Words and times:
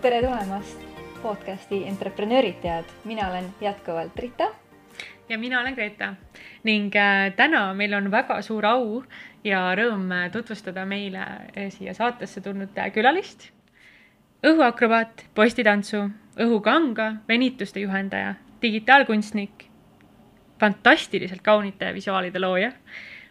tere 0.00 0.22
tulemast 0.24 0.80
podcasti 1.22 1.82
Entreprenöörid 1.84 2.62
tead, 2.62 2.84
mina 3.04 3.26
olen 3.28 3.44
jätkuvalt 3.60 4.18
Rita. 4.18 4.44
ja 5.28 5.38
mina 5.38 5.60
olen 5.60 5.74
Greta 5.74 6.14
ning 6.64 6.96
äh, 6.96 7.34
täna 7.36 7.74
meil 7.74 7.94
on 7.94 8.10
väga 8.10 8.42
suur 8.42 8.64
au 8.66 9.02
ja 9.44 9.74
rõõm 9.76 10.08
äh, 10.12 10.30
tutvustada 10.32 10.86
meile 10.86 11.20
äh, 11.20 11.68
siia 11.68 11.94
saatesse 11.94 12.40
tulnud 12.40 12.72
külalist. 12.94 13.50
õhuakrobaat, 14.46 15.26
postitantsu, 15.34 16.08
õhukanga, 16.36 17.20
venituste 17.28 17.80
juhendaja, 17.80 18.34
digitaalkunstnik, 18.62 19.68
fantastiliselt 20.60 21.42
kaunite 21.42 21.94
visuaalide 21.94 22.38
looja, 22.38 22.72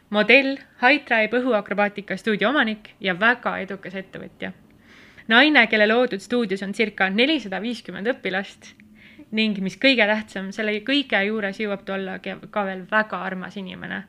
modell, 0.09 0.57
High 0.81 1.03
Tribe 1.05 1.41
õhuakrobaatika 1.41 2.17
stuudio 2.17 2.49
omanik 2.49 2.93
ja 2.99 3.19
väga 3.19 3.57
edukas 3.57 3.95
ettevõtja 3.95 4.53
naine, 5.29 5.67
kelle 5.67 5.87
loodud 5.87 6.21
stuudios 6.21 6.63
on 6.65 6.73
circa 6.73 7.09
nelisada 7.13 7.61
viiskümmend 7.61 8.09
õpilast 8.15 8.73
ning 9.37 9.59
mis 9.61 9.77
kõige 9.77 10.05
tähtsam, 10.09 10.49
selle 10.55 10.79
kõige 10.85 11.19
juures 11.27 11.59
jõuab 11.61 11.83
ta 11.85 11.93
olla 11.93 12.17
ka 12.19 12.63
veel 12.65 12.85
väga 12.89 13.19
armas 13.25 13.57
inimene 13.61 14.03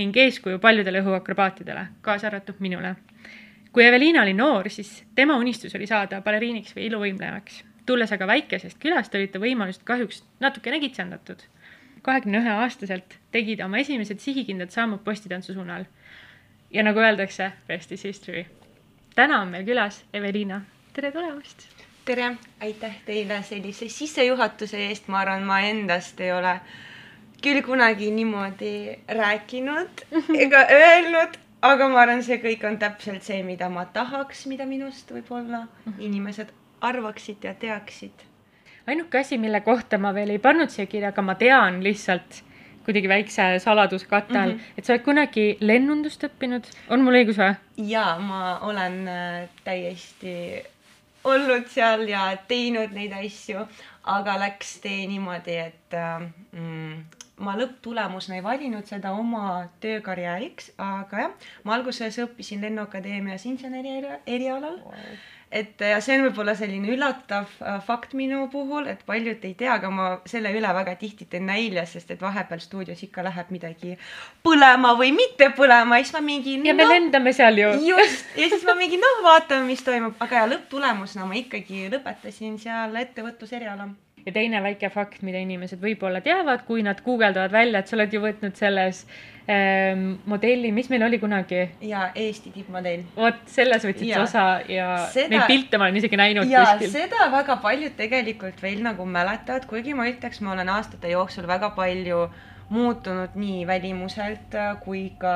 ning 0.00 0.16
eeskuju 0.16 0.58
paljudele 0.58 1.02
õhuakrobaatidele, 1.04 1.86
kaasa 2.00 2.30
arvatud 2.30 2.60
minule. 2.64 2.94
kui 3.72 3.84
Eveliina 3.84 4.22
oli 4.22 4.32
noor, 4.32 4.68
siis 4.70 5.04
tema 5.14 5.36
unistus 5.36 5.74
oli 5.74 5.86
saada 5.86 6.20
baleriiniks 6.20 6.76
või 6.76 6.88
iluvõimlejaks. 6.88 7.64
tulles 7.86 8.12
aga 8.12 8.26
väikesest 8.26 8.78
külast, 8.78 9.14
olid 9.14 9.32
ta 9.32 9.38
võimalused 9.38 9.84
kahjuks 9.84 10.24
natukene 10.40 10.80
kitsendatud. 10.80 11.42
kahekümne 12.02 12.38
ühe 12.38 12.50
aastaselt 12.64 13.18
tegi 13.30 13.56
ta 13.56 13.64
oma 13.64 13.78
esimesed 13.78 14.18
sihikindlad 14.18 14.70
sammud 14.70 15.04
postitantsu 15.04 15.52
suunal. 15.52 15.84
ja 16.70 16.82
nagu 16.82 16.98
öeldakse, 16.98 17.52
rest 17.68 17.92
is 17.92 18.04
history 18.04 18.46
täna 19.14 19.40
on 19.42 19.48
meil 19.52 19.64
külas 19.66 20.02
Eveliina, 20.14 20.60
tere 20.92 21.12
tulemast. 21.12 21.66
tere, 22.04 22.32
aitäh 22.60 22.96
teile 23.06 23.42
sellise 23.46 23.88
sissejuhatuse 23.88 24.80
eest, 24.88 25.08
ma 25.08 25.20
arvan, 25.22 25.44
ma 25.46 25.60
endast 25.68 26.20
ei 26.20 26.32
ole 26.32 26.56
küll 27.42 27.62
kunagi 27.62 28.10
niimoodi 28.10 28.72
rääkinud 29.08 30.04
ega 30.44 30.64
öelnud, 30.70 31.38
aga 31.62 31.88
ma 31.88 32.02
arvan, 32.02 32.22
see 32.26 32.40
kõik 32.42 32.66
on 32.66 32.78
täpselt 32.78 33.22
see, 33.26 33.42
mida 33.46 33.68
ma 33.70 33.84
tahaks, 33.84 34.46
mida 34.50 34.66
minust 34.66 35.12
võib-olla 35.14 35.66
inimesed 35.98 36.50
arvaksid 36.80 37.44
ja 37.44 37.54
teaksid. 37.54 38.24
ainuke 38.86 39.18
asi, 39.18 39.38
mille 39.38 39.60
kohta 39.60 39.98
ma 39.98 40.14
veel 40.14 40.34
ei 40.34 40.38
pannud 40.42 40.72
siia 40.72 40.86
kirja, 40.86 41.12
aga 41.12 41.22
ma 41.22 41.34
tean 41.38 41.82
lihtsalt 41.84 42.42
kuidagi 42.86 43.08
väikse 43.08 43.46
saladuskatte 43.62 44.38
all 44.38 44.52
mm, 44.52 44.58
-hmm. 44.58 44.78
et 44.78 44.84
sa 44.84 44.94
oled 44.94 45.04
kunagi 45.04 45.46
lennundust 45.60 46.24
õppinud, 46.28 46.68
on 46.88 47.04
mul 47.04 47.20
õigus 47.22 47.40
või? 47.40 47.54
ja 47.94 48.18
ma 48.20 48.58
olen 48.68 49.08
äh, 49.08 49.48
täiesti 49.64 50.62
olnud 51.24 51.66
seal 51.70 52.08
ja 52.08 52.28
teinud 52.48 52.94
neid 52.94 53.12
asju, 53.18 53.66
aga 54.04 54.38
läks 54.38 54.78
tee 54.84 55.06
niimoodi, 55.06 55.56
et 55.56 55.94
äh, 55.94 56.22
mm, 56.52 57.04
ma 57.42 57.56
lõpptulemusena 57.58 58.38
ei 58.38 58.46
valinud 58.46 58.86
seda 58.86 59.12
oma 59.12 59.68
töökarjääriks, 59.80 60.72
aga 60.78 61.26
jah, 61.26 61.36
ma 61.64 61.74
alguses 61.74 62.18
õppisin 62.18 62.62
Lennuakadeemias 62.62 63.46
inseneri 63.46 64.00
erialal 64.26 64.82
wow 64.82 65.14
et 65.52 65.82
ja 65.84 65.98
see 66.00 66.16
on 66.16 66.24
võib-olla 66.26 66.54
selline 66.56 66.88
üllatav 66.94 67.50
äh, 67.60 67.78
fakt 67.84 68.14
minu 68.16 68.46
puhul, 68.52 68.86
et 68.88 69.02
paljud 69.08 69.44
ei 69.44 69.54
tea, 69.58 69.74
aga 69.76 69.90
ma 69.92 70.06
selle 70.28 70.52
üle 70.56 70.70
väga 70.78 70.94
tihti 71.00 71.26
teen 71.28 71.44
nalja, 71.50 71.84
sest 71.88 72.14
et 72.14 72.22
vahepeal 72.24 72.62
stuudios 72.64 73.02
ikka 73.04 73.24
läheb 73.26 73.52
midagi 73.54 73.96
põlema 74.46 74.94
või 74.98 75.12
mitte 75.16 75.50
põlema 75.56 76.00
siis 76.00 76.14
ma 76.16 76.24
mingi. 76.24 76.56
ja 76.64 76.76
me 76.76 76.86
no, 76.86 76.94
lendame 76.94 77.34
seal 77.36 77.60
ju. 77.60 77.74
just, 77.92 78.32
ja 78.38 78.48
siis 78.48 78.64
ma 78.68 78.76
mingi 78.78 79.00
noh, 79.00 79.20
vaatame, 79.26 79.68
mis 79.68 79.84
toimub, 79.84 80.16
aga 80.24 80.42
ja 80.42 80.48
lõpptulemusena 80.54 81.28
ma 81.28 81.36
ikkagi 81.38 81.88
lõpetasin 81.92 82.56
seal 82.62 82.96
ettevõtluseriala 83.04 83.90
ja 84.26 84.32
teine 84.32 84.62
väike 84.62 84.90
fakt, 84.92 85.22
mida 85.26 85.40
inimesed 85.42 85.80
võib-olla 85.82 86.22
teavad, 86.24 86.64
kui 86.66 86.82
nad 86.86 87.00
guugeldavad 87.04 87.52
välja, 87.52 87.82
et 87.82 87.90
sa 87.90 87.96
oled 87.96 88.14
ju 88.14 88.20
võtnud 88.22 88.58
selles 88.58 89.02
ähm, 89.50 90.06
modelli, 90.30 90.70
mis 90.74 90.90
meil 90.92 91.06
oli 91.08 91.18
kunagi? 91.22 91.64
ja 91.88 92.08
Eesti 92.14 92.52
tippmodell. 92.54 93.04
vot 93.16 93.42
selles 93.50 93.86
võtsid 93.88 94.14
sa 94.14 94.22
osa 94.22 94.46
ja 94.70 94.88
seda, 95.12 95.32
neid 95.34 95.46
pilte 95.50 95.80
ma 95.80 95.88
olen 95.88 96.00
isegi 96.02 96.20
näinud 96.20 96.50
ja, 96.50 96.64
kuskil. 96.72 96.94
seda 96.94 97.28
väga 97.34 97.58
paljud 97.64 97.98
tegelikult 97.98 98.62
veel 98.62 98.82
nagu 98.86 99.06
mäletavad, 99.08 99.66
kuigi 99.70 99.96
ma 99.98 100.08
ütleks, 100.10 100.42
ma 100.44 100.54
olen 100.56 100.72
aastate 100.76 101.12
jooksul 101.14 101.50
väga 101.50 101.72
palju 101.76 102.26
muutunud 102.72 103.34
nii 103.36 103.66
välimuselt 103.68 104.54
kui 104.84 105.10
ka 105.20 105.34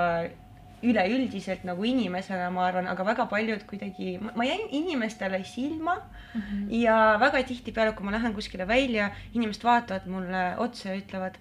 üleüldiselt 0.86 1.64
nagu 1.66 1.84
inimesena, 1.86 2.48
ma 2.54 2.66
arvan, 2.69 2.88
aga 2.91 3.06
väga 3.06 3.26
paljud 3.30 3.64
kuidagi, 3.69 4.16
ma 4.22 4.47
jäin 4.47 4.69
inimestele 4.78 5.42
silma 5.44 5.97
mm 5.97 6.41
-hmm. 6.41 6.70
ja 6.82 7.16
väga 7.20 7.42
tihtipeale, 7.42 7.92
kui 7.92 8.06
ma 8.06 8.12
lähen 8.12 8.34
kuskile 8.34 8.69
välja, 8.69 9.10
inimesed 9.34 9.64
vaatavad 9.64 10.06
mulle 10.06 10.56
otsa 10.56 10.88
ja 10.88 10.97
ütlevad, 11.00 11.38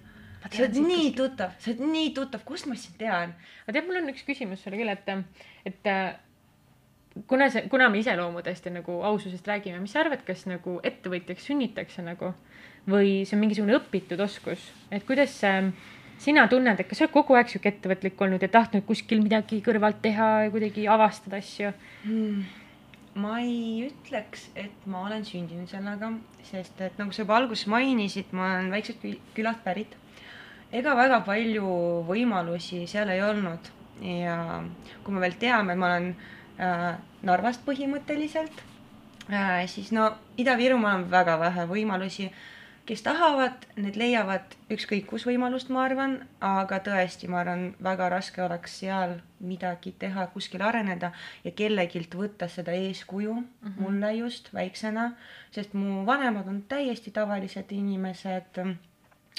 sa 0.50 0.62
oled 0.62 0.76
nii 0.76 1.10
tuttav, 1.16 1.50
sa 1.58 1.70
oled 1.70 1.82
nii 1.92 2.12
tuttav, 2.14 2.44
kust 2.44 2.66
ma 2.66 2.74
sind 2.74 2.98
tean? 2.98 3.34
aga 3.62 3.72
tead, 3.72 3.86
mul 3.86 4.02
on 4.02 4.14
üks 4.14 4.24
küsimus 4.26 4.62
sulle 4.62 4.76
küll, 4.76 4.88
et, 4.88 5.08
et 5.66 5.92
kuna 7.26 7.50
see, 7.50 7.68
kuna 7.68 7.88
me 7.88 7.98
iseloomudest 7.98 8.66
ja 8.66 8.72
nagu 8.72 9.02
aususest 9.02 9.48
räägime, 9.48 9.80
mis 9.80 9.92
sa 9.92 10.00
arvad, 10.00 10.24
kas 10.26 10.46
nagu 10.46 10.80
ettevõtjaks 10.82 11.46
sünnitakse 11.50 12.02
nagu 12.02 12.34
või 12.86 13.24
see 13.26 13.36
on 13.36 13.40
mingisugune 13.42 13.78
õpitud 13.80 14.20
oskus, 14.20 14.70
et 14.90 15.06
kuidas 15.06 15.32
see 15.40 15.54
äh, 15.58 15.72
sina 16.18 16.46
tunned, 16.48 16.80
et 16.80 16.88
kas 16.88 17.00
sa 17.00 17.06
oled 17.06 17.14
kogu 17.14 17.36
aeg 17.36 17.50
sihuke 17.50 17.70
ettevõtlik 17.72 18.20
olnud 18.24 18.42
ja 18.42 18.48
tahtnud 18.52 18.86
kuskil 18.88 19.22
midagi 19.24 19.60
kõrvalt 19.64 20.00
teha 20.04 20.28
ja 20.46 20.52
kuidagi 20.54 20.86
avastada 20.90 21.40
asju 21.42 21.72
hmm.? 22.04 22.46
ma 23.20 23.38
ei 23.40 23.86
ütleks, 23.86 24.50
et 24.60 24.88
ma 24.92 25.06
olen 25.06 25.24
sündinud 25.24 25.70
sellega, 25.70 26.10
sest 26.44 26.80
et 26.84 26.98
nagu 27.00 27.14
sa 27.16 27.24
juba 27.24 27.38
alguses 27.38 27.68
mainisid, 27.72 28.32
ma 28.36 28.50
olen 28.58 28.68
väiksest 28.74 29.06
külast 29.36 29.62
pärit. 29.64 29.94
ega 30.72 30.92
väga 30.98 31.22
palju 31.24 31.70
võimalusi 32.08 32.84
seal 32.90 33.12
ei 33.14 33.22
olnud 33.24 33.72
ja 34.04 34.62
kui 35.04 35.14
me 35.14 35.22
veel 35.24 35.38
teame, 35.40 35.76
ma 35.76 35.92
olen 35.92 36.10
äh, 36.60 36.90
Narvast 37.26 37.64
põhimõtteliselt 37.64 38.60
äh,, 39.32 39.64
siis 39.68 39.92
no 39.96 40.10
Ida-Virumaal 40.36 41.00
on 41.00 41.08
väga 41.10 41.38
vähe 41.40 41.64
võimalusi 41.70 42.28
äh, 42.28 42.44
kes 42.86 43.02
tahavad, 43.02 43.66
need 43.76 43.96
leiavad 43.98 44.54
ükskõik 44.72 45.08
kus 45.10 45.26
võimalust, 45.26 45.70
ma 45.74 45.82
arvan, 45.86 46.16
aga 46.44 46.78
tõesti, 46.86 47.28
ma 47.30 47.40
arvan, 47.42 47.64
väga 47.82 48.08
raske 48.12 48.42
oleks 48.44 48.78
seal 48.80 49.16
midagi 49.42 49.92
teha, 49.98 50.28
kuskil 50.34 50.62
areneda 50.62 51.10
ja 51.44 51.52
kellegilt 51.56 52.14
võtta 52.14 52.48
seda 52.48 52.74
eeskuju 52.76 53.34
mm, 53.34 53.46
-hmm. 53.62 53.80
mulle 53.82 54.12
just 54.20 54.52
väiksena, 54.54 55.10
sest 55.50 55.74
mu 55.74 56.04
vanemad 56.06 56.48
on 56.48 56.62
täiesti 56.68 57.10
tavalised 57.10 57.72
inimesed 57.72 58.62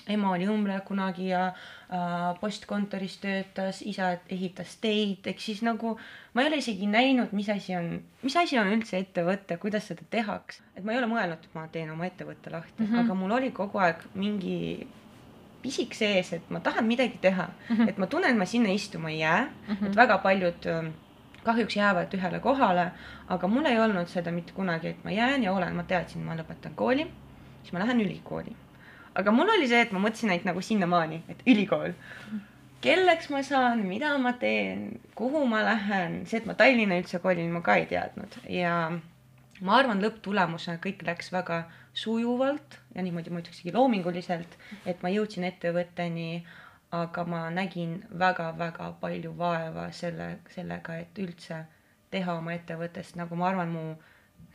ema 0.08 0.32
oli 0.32 0.48
õmbleja 0.48 0.82
kunagi 0.88 1.30
ja 1.32 1.48
äh, 1.48 2.36
postkontoris 2.42 3.18
töötas, 3.24 3.82
isa 3.82 4.14
ehitas 4.34 4.76
teid, 4.84 5.26
ehk 5.28 5.42
siis 5.44 5.64
nagu 5.66 5.96
ma 6.34 6.44
ei 6.44 6.52
ole 6.52 6.62
isegi 6.62 6.88
näinud, 6.92 7.34
mis 7.38 7.50
asi 7.52 7.76
on, 7.78 7.90
mis 8.24 8.38
asi 8.40 8.60
on 8.60 8.72
üldse 8.76 9.02
ettevõte, 9.02 9.58
kuidas 9.62 9.90
seda 9.92 10.06
tehakse. 10.10 10.64
et 10.76 10.86
ma 10.86 10.94
ei 10.94 11.02
ole 11.02 11.10
mõelnud, 11.12 11.44
et 11.44 11.58
ma 11.58 11.68
teen 11.72 11.92
oma 11.92 12.08
ettevõtte 12.08 12.54
lahti 12.54 12.84
mm, 12.84 12.86
-hmm. 12.92 13.04
aga 13.04 13.18
mul 13.18 13.36
oli 13.40 13.52
kogu 13.52 13.82
aeg 13.84 14.06
mingi 14.14 14.88
pisik 15.62 15.98
sees, 15.98 16.32
et 16.34 16.50
ma 16.50 16.60
tahan 16.60 16.86
midagi 16.86 17.18
teha 17.22 17.48
mm, 17.48 17.76
-hmm. 17.76 17.90
et 17.90 17.98
ma 17.98 18.08
tunnen, 18.08 18.38
ma 18.38 18.46
sinna 18.46 18.70
istuma 18.70 19.10
ei 19.10 19.20
jää 19.20 19.44
mm, 19.44 19.76
-hmm. 19.76 19.88
et 19.88 19.96
väga 19.96 20.18
paljud 20.18 20.70
kahjuks 21.44 21.76
jäävad 21.76 22.14
ühele 22.14 22.40
kohale, 22.40 22.92
aga 23.28 23.48
mul 23.48 23.66
ei 23.66 23.80
olnud 23.80 24.08
seda 24.08 24.32
mitte 24.32 24.54
kunagi, 24.54 24.88
et 24.88 25.04
ma 25.04 25.12
jään 25.12 25.44
ja 25.44 25.54
olen, 25.54 25.76
ma 25.76 25.84
teadsin, 25.84 26.22
ma 26.22 26.36
lõpetan 26.36 26.76
kooli, 26.76 27.08
siis 27.64 27.74
ma 27.74 27.80
lähen 27.80 28.02
ülikooli 28.02 28.56
aga 29.18 29.34
mul 29.34 29.50
oli 29.56 29.68
see, 29.70 29.82
et 29.86 29.94
ma 29.96 30.02
mõtlesin 30.04 30.32
ainult 30.34 30.48
nagu 30.52 30.64
sinnamaani, 30.64 31.24
et 31.32 31.44
ülikool. 31.50 31.96
kelleks 32.82 33.32
ma 33.34 33.42
saan, 33.44 33.82
mida 33.90 34.12
ma 34.22 34.36
teen, 34.38 35.00
kuhu 35.18 35.46
ma 35.50 35.64
lähen, 35.66 36.22
see, 36.30 36.42
et 36.42 36.46
ma 36.50 36.54
Tallinna 36.58 37.00
üldse 37.02 37.20
kolin, 37.24 37.50
ma 37.52 37.64
ka 37.66 37.80
ei 37.82 37.88
teadnud 37.90 38.38
ja 38.54 38.74
ma 39.66 39.78
arvan, 39.80 40.02
lõpptulemusena 40.04 40.78
kõik 40.84 41.02
läks 41.08 41.32
väga 41.34 41.64
sujuvalt 41.98 42.78
ja 42.96 43.04
niimoodi 43.06 43.34
ma 43.34 43.42
ütleksegi 43.42 43.74
loominguliselt, 43.74 44.58
et 44.86 45.02
ma 45.02 45.10
jõudsin 45.10 45.48
ettevõtteni, 45.50 46.46
aga 46.94 47.24
ma 47.28 47.48
nägin 47.52 47.98
väga-väga 48.20 48.92
palju 49.02 49.34
vaeva 49.38 49.90
selle, 49.92 50.38
sellega, 50.54 51.02
et 51.02 51.20
üldse 51.20 51.64
teha 52.14 52.38
oma 52.38 52.54
ettevõttest, 52.56 53.18
nagu 53.20 53.36
ma 53.36 53.50
arvan, 53.50 53.74
mu 53.74 53.88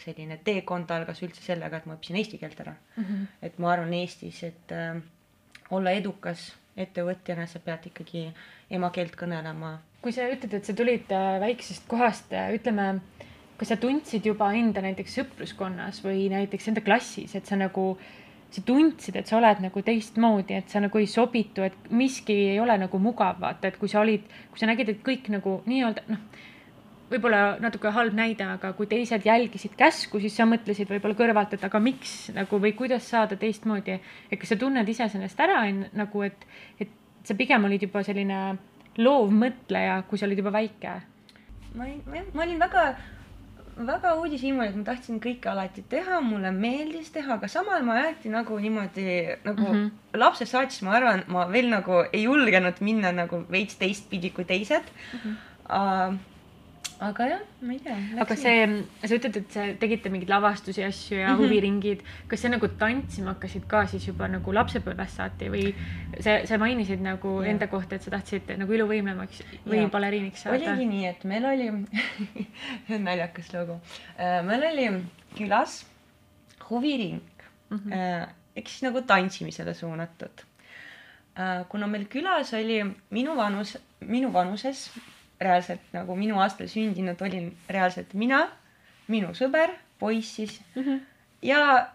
selline 0.03 0.39
teekond 0.45 0.91
algas 0.95 1.23
üldse 1.25 1.43
sellega, 1.45 1.79
et 1.79 1.87
ma 1.89 1.97
õppisin 1.97 2.19
eesti 2.21 2.41
keelt 2.41 2.61
ära 2.65 2.75
mm. 2.75 3.05
-hmm. 3.05 3.27
et 3.49 3.59
ma 3.63 3.73
arvan 3.73 3.95
Eestis, 3.99 4.43
et 4.49 4.75
äh, 4.77 5.01
olla 5.71 5.95
edukas 5.97 6.53
ettevõtjana, 6.77 7.47
sa 7.47 7.61
pead 7.61 7.91
ikkagi 7.91 8.31
emakeelt 8.71 9.17
kõnelema. 9.17 9.79
kui 10.03 10.13
sa 10.13 10.27
ütled, 10.27 10.55
et 10.55 10.65
sa 10.65 10.75
tulid 10.75 11.13
äh, 11.13 11.41
väiksest 11.41 11.87
kohast, 11.89 12.33
äh, 12.33 12.55
ütleme, 12.57 13.01
kas 13.57 13.69
sa 13.69 13.77
tundsid 13.77 14.27
juba 14.27 14.53
enda 14.59 14.83
näiteks 14.83 15.15
sõpruskonnas 15.21 16.03
või 16.05 16.29
näiteks 16.33 16.69
enda 16.69 16.81
klassis, 16.81 17.35
et 17.35 17.47
sa 17.47 17.57
nagu 17.57 17.99
sa 18.53 18.61
tundsid, 18.61 19.17
et 19.17 19.27
sa 19.27 19.39
oled 19.39 19.61
nagu 19.65 19.83
teistmoodi, 19.83 20.55
et 20.55 20.69
sa 20.69 20.81
nagu 20.81 20.99
ei 20.99 21.07
sobitu, 21.07 21.63
et 21.63 21.91
miski 21.91 22.35
ei 22.51 22.61
ole 22.61 22.75
nagu 22.79 22.99
mugav, 22.99 23.39
vaata, 23.41 23.69
et 23.69 23.79
kui 23.81 23.89
sa 23.89 24.01
olid, 24.01 24.27
kui 24.51 24.61
sa 24.61 24.67
nägid, 24.67 24.89
et 24.89 25.05
kõik 25.07 25.31
nagu 25.33 25.63
nii-öelda 25.67 26.05
noh 26.09 26.49
võib-olla 27.13 27.43
natuke 27.63 27.93
halb 27.95 28.17
näide, 28.17 28.47
aga 28.57 28.73
kui 28.79 28.89
teised 28.91 29.27
jälgisid 29.27 29.77
käsku, 29.79 30.21
siis 30.23 30.37
sa 30.37 30.47
mõtlesid 30.49 30.91
võib-olla 30.91 31.19
kõrvalt, 31.19 31.55
et 31.57 31.65
aga 31.69 31.81
miks 31.83 32.33
nagu 32.37 32.61
või 32.63 32.75
kuidas 32.79 33.09
saada 33.13 33.37
teistmoodi. 33.37 34.01
et 34.31 34.41
kas 34.41 34.55
sa 34.55 34.57
tunned 34.57 34.89
ise 34.89 35.09
sellest 35.13 35.41
ära 35.41 35.63
nagu, 35.93 36.23
et, 36.23 36.47
et 36.81 36.91
sa 37.25 37.35
pigem 37.39 37.65
olid 37.65 37.83
juba 37.89 38.03
selline 38.03 38.43
loovmõtleja, 38.99 40.03
kui 40.09 40.19
sa 40.19 40.27
olid 40.27 40.43
juba 40.43 40.53
väike? 40.53 41.01
ma 41.75 41.85
olin, 41.89 42.31
ma 42.35 42.43
olin 42.45 42.59
väga 42.61 42.87
väga 43.77 44.15
uudishimulik, 44.21 44.73
et 44.73 44.77
ma 44.77 44.85
tahtsin 44.85 45.21
kõike 45.23 45.49
alati 45.49 45.85
teha, 45.89 46.19
mulle 46.25 46.51
meeldis 46.53 47.09
teha, 47.15 47.39
aga 47.39 47.49
samal 47.49 47.85
ma 47.87 47.97
alati 48.01 48.29
nagu 48.33 48.59
niimoodi 48.61 49.07
nagu 49.47 49.63
mm 49.63 49.73
-hmm. 49.73 50.19
lapsest 50.21 50.53
saatis, 50.53 50.83
ma 50.83 50.97
arvan, 50.99 51.25
ma 51.29 51.47
veel 51.53 51.71
nagu 51.71 52.05
ei 52.13 52.25
julgenud 52.25 52.81
minna 52.81 53.13
nagu 53.13 53.45
veits 53.51 53.77
teistpidi 53.77 54.31
kui 54.31 54.45
teised 54.45 54.85
mm. 55.13 55.19
-hmm. 55.19 55.37
Uh, 55.73 56.15
aga 57.03 57.27
jah, 57.27 57.41
ma 57.67 57.75
ei 57.75 57.81
tea. 57.83 57.97
aga 58.23 58.37
see, 58.39 58.67
sa 59.03 59.17
ütled, 59.17 59.39
et 59.41 59.55
sa 59.55 59.65
tegite 59.81 60.11
mingeid 60.13 60.31
lavastusi, 60.31 60.85
asju 60.87 61.19
ja 61.19 61.29
mm 61.29 61.35
-hmm. 61.35 61.43
huviringid. 61.43 62.03
kas 62.29 62.41
sa 62.41 62.49
nagu 62.49 62.69
tantsima 62.83 63.35
hakkasid 63.35 63.67
ka 63.67 63.87
siis 63.87 64.07
juba 64.07 64.29
nagu 64.29 64.55
lapsepõlvest 64.55 65.17
saati 65.21 65.51
või 65.55 65.65
sa, 66.21 66.39
sa 66.47 66.59
mainisid 66.59 67.01
nagu 67.03 67.43
ja. 67.43 67.51
enda 67.51 67.67
kohta, 67.67 67.97
et 67.97 68.03
sa 68.03 68.11
tahtsid 68.11 68.55
nagu 68.59 68.73
iluvõimlemaks 68.73 69.43
või 69.67 69.87
baleriiniks 69.91 70.43
saada? 70.43 70.59
oligi 70.59 70.87
nii, 70.87 71.07
et 71.07 71.25
meil 71.25 71.45
oli 71.45 71.71
naljakas 73.09 73.53
lugu. 73.55 73.81
Äh, 74.19 74.43
meil 74.47 74.63
oli 74.71 74.89
külas 75.37 75.87
huviring 76.71 77.23
mm, 77.71 77.79
-hmm. 77.79 78.29
ehk 78.57 78.69
siis 78.69 78.83
nagu 78.83 79.03
tantsimisele 79.03 79.75
suunatud. 79.75 80.47
Äh, 81.39 81.65
kuna 81.69 81.87
meil 81.87 82.05
külas 82.05 82.55
oli 82.55 82.85
minu 83.11 83.37
vanus, 83.37 83.79
minu 84.01 84.33
vanuses 84.33 84.91
reaalselt 85.43 85.93
nagu 85.93 86.17
minu 86.17 86.41
aastal 86.43 86.71
sündinud 86.71 87.21
olin 87.23 87.51
reaalselt 87.69 88.15
mina, 88.15 88.45
minu 89.13 89.35
sõber, 89.39 89.75
poiss 89.99 90.37
siis 90.37 90.61
mm 90.75 90.83
-hmm. 90.83 91.01
ja 91.43 91.89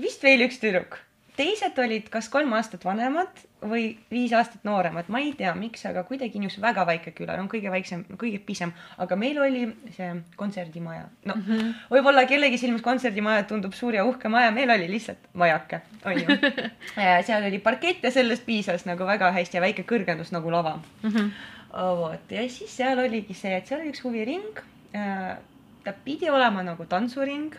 vist 0.00 0.22
veel 0.22 0.46
üks 0.48 0.60
tüdruk. 0.62 0.98
teised 1.36 1.78
olid 1.82 2.06
kas 2.14 2.28
kolm 2.30 2.52
aastat 2.54 2.84
vanemad 2.86 3.40
või 3.64 3.96
viis 4.10 4.32
aastat 4.36 4.62
nooremad, 4.66 5.08
ma 5.10 5.18
ei 5.18 5.32
tea, 5.34 5.50
miks, 5.58 5.82
aga 5.88 6.04
kuidagi 6.06 6.38
niisugune 6.38 6.66
väga 6.68 6.84
väike 6.86 7.12
küla, 7.16 7.34
no 7.40 7.48
kõige 7.50 7.72
väiksem, 7.72 8.04
kõige 8.20 8.38
pisem, 8.46 8.70
aga 9.02 9.16
meil 9.18 9.40
oli 9.42 9.64
see 9.96 10.10
kontserdimaja. 10.36 11.08
no 11.24 11.34
mm 11.34 11.42
-hmm. 11.42 11.72
võib-olla 11.90 12.26
kellegi 12.30 12.58
silmis 12.58 12.82
kontserdimaja 12.82 13.42
tundub 13.50 13.74
suur 13.74 13.94
ja 13.94 14.04
uhke 14.04 14.28
maja, 14.28 14.50
meil 14.50 14.70
oli 14.70 14.90
lihtsalt 14.90 15.26
majake, 15.32 15.80
onju 16.04 16.38
seal 17.26 17.44
oli 17.44 17.58
parkett 17.58 18.04
ja 18.04 18.10
sellest 18.10 18.46
piisas 18.46 18.84
nagu 18.84 19.06
väga 19.06 19.32
hästi 19.32 19.56
ja 19.56 19.60
väike 19.60 19.82
kõrgendus 19.82 20.32
nagu 20.32 20.50
lava 20.50 20.78
mm. 21.02 21.10
-hmm 21.10 21.30
vot 21.74 22.32
ja 22.32 22.44
siis 22.48 22.76
seal 22.76 22.98
oligi 23.02 23.34
see, 23.36 23.54
et 23.56 23.66
seal 23.68 23.82
oli 23.82 23.92
üks 23.92 24.02
huviring. 24.04 24.60
Äh, 24.94 25.36
ta 25.84 25.94
pidi 26.04 26.30
olema 26.30 26.64
nagu 26.64 26.86
tantsuring. 26.88 27.54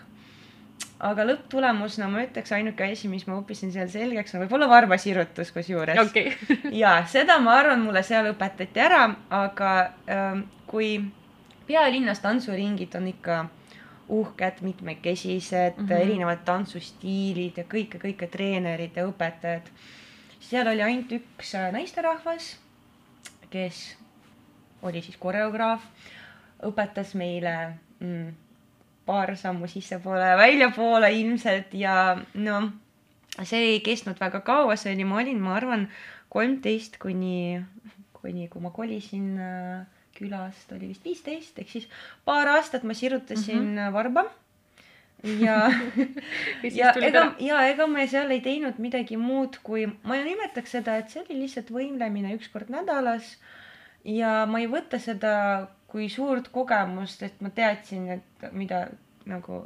aga 0.99 1.23
lõpptulemusena 1.27 2.07
ma 2.11 2.21
ütleks, 2.23 2.51
ainuke 2.55 2.83
asi, 2.87 3.07
mis 3.11 3.25
ma 3.27 3.35
õppisin 3.37 3.71
seal 3.71 3.87
selgeks, 3.91 4.33
on 4.35 4.41
võib-olla 4.43 4.67
varbasirutus 4.71 5.51
kusjuures 5.55 5.99
okay. 5.99 6.31
ja 6.83 6.97
seda 7.11 7.35
ma 7.43 7.57
arvan, 7.59 7.83
mulle 7.83 8.03
seal 8.03 8.27
õpetati 8.31 8.81
ära, 8.83 9.01
aga 9.35 9.71
ähm, 10.11 10.45
kui 10.67 10.97
pealinnas 11.67 12.23
tantsuringid 12.23 12.95
on 12.95 13.09
ikka 13.11 13.41
uhked, 14.07 14.61
mitmekesised 14.61 15.77
mm, 15.77 15.87
-hmm. 15.87 16.01
erinevad 16.01 16.43
tantsustiilid 16.45 17.57
ja 17.57 17.63
kõike, 17.63 17.99
kõike 17.99 18.27
treenerid 18.31 18.95
ja 18.95 19.07
õpetajad. 19.07 19.69
seal 20.39 20.67
oli 20.67 20.81
ainult 20.81 21.11
üks 21.11 21.55
äh, 21.55 21.71
naisterahvas, 21.73 22.55
kes 23.49 23.97
oli 24.81 25.01
siis 25.01 25.17
koreograaf, 25.17 25.83
õpetas 26.65 27.13
meile 27.15 27.55
mm, 27.99 28.33
paar 29.05 29.35
sammu 29.37 29.67
sissepoole 29.69 30.33
ja 30.33 30.37
väljapoole 30.39 31.11
ilmselt 31.13 31.73
ja 31.77 32.15
noh, 32.33 32.69
see 33.43 33.75
ei 33.75 33.81
kestnud 33.85 34.19
väga 34.19 34.41
kaua, 34.45 34.77
see 34.79 34.95
oli, 34.95 35.07
ma 35.07 35.19
olin, 35.21 35.41
ma 35.41 35.55
arvan, 35.59 35.89
kolmteist 36.33 36.97
kuni, 37.01 37.61
kuni 38.15 38.47
kui 38.51 38.63
ma 38.63 38.71
kolisin 38.75 39.35
äh, 39.39 39.83
külast, 40.15 40.71
oli 40.75 40.89
vist 40.93 41.05
viisteist, 41.05 41.59
ehk 41.59 41.69
siis 41.69 41.87
paar 42.25 42.49
aastat 42.55 42.83
ma 42.83 42.95
sirutasin 42.95 43.61
mm 43.61 43.77
-hmm. 43.77 43.93
varba 43.93 44.25
ja 45.23 45.71
ja 46.79 46.93
ega, 47.01 47.25
ja 47.39 47.65
ega 47.67 47.87
me 47.87 48.07
seal 48.07 48.31
ei 48.31 48.41
teinud 48.41 48.79
midagi 48.79 49.17
muud, 49.17 49.59
kui 49.63 49.85
ma 50.03 50.17
nimetaks 50.23 50.77
seda, 50.77 50.97
et 50.97 51.09
see 51.09 51.23
oli 51.23 51.41
lihtsalt 51.43 51.71
võimlemine 51.71 52.35
üks 52.35 52.51
kord 52.53 52.69
nädalas 52.69 53.35
ja 54.05 54.45
ma 54.49 54.61
ei 54.61 54.67
võta 54.69 54.99
seda 55.01 55.33
kui 55.89 56.09
suurt 56.09 56.49
kogemust, 56.53 57.23
et 57.23 57.41
ma 57.41 57.49
teadsin, 57.55 58.09
et 58.17 58.45
mida 58.53 58.85
nagu 59.25 59.63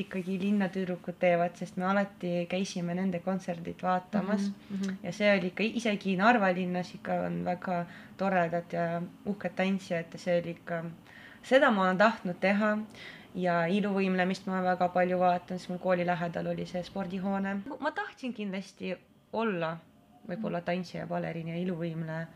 ikkagi 0.00 0.36
linnatüdrukud 0.38 1.16
teevad, 1.18 1.56
sest 1.58 1.78
me 1.80 1.86
alati 1.88 2.44
käisime 2.50 2.94
nende 2.94 3.18
kontserdit 3.24 3.82
vaatamas 3.82 4.44
mm. 4.50 4.76
-hmm. 4.76 4.96
ja 5.02 5.12
see 5.12 5.30
oli 5.38 5.46
ikka, 5.46 5.64
isegi 5.80 6.16
Narva 6.16 6.52
linnas 6.54 6.94
ikka 6.94 7.14
on 7.26 7.44
väga 7.44 7.86
toredad 8.16 8.72
ja 8.72 9.02
uhked 9.26 9.56
tantsijad 9.56 10.12
ja 10.12 10.18
see 10.18 10.40
oli 10.40 10.50
ikka, 10.50 10.84
seda 11.42 11.70
ma 11.70 11.82
olen 11.82 11.98
tahtnud 11.98 12.38
teha 12.40 12.78
ja 13.34 13.66
iluvõimlemist 13.66 14.46
ma 14.46 14.62
väga 14.62 14.88
palju 14.88 15.18
vaatan, 15.18 15.58
sest 15.58 15.70
mul 15.70 15.78
kooli 15.78 16.06
lähedal 16.06 16.46
oli 16.46 16.66
see 16.66 16.82
spordihoone. 16.82 17.56
ma 17.80 17.90
tahtsin 17.90 18.34
kindlasti 18.34 18.96
olla 19.32 19.76
võib-olla 20.28 20.60
tantsija, 20.60 21.06
baleriin 21.06 21.48
ja 21.48 21.56
iluvõimleja 21.56 22.26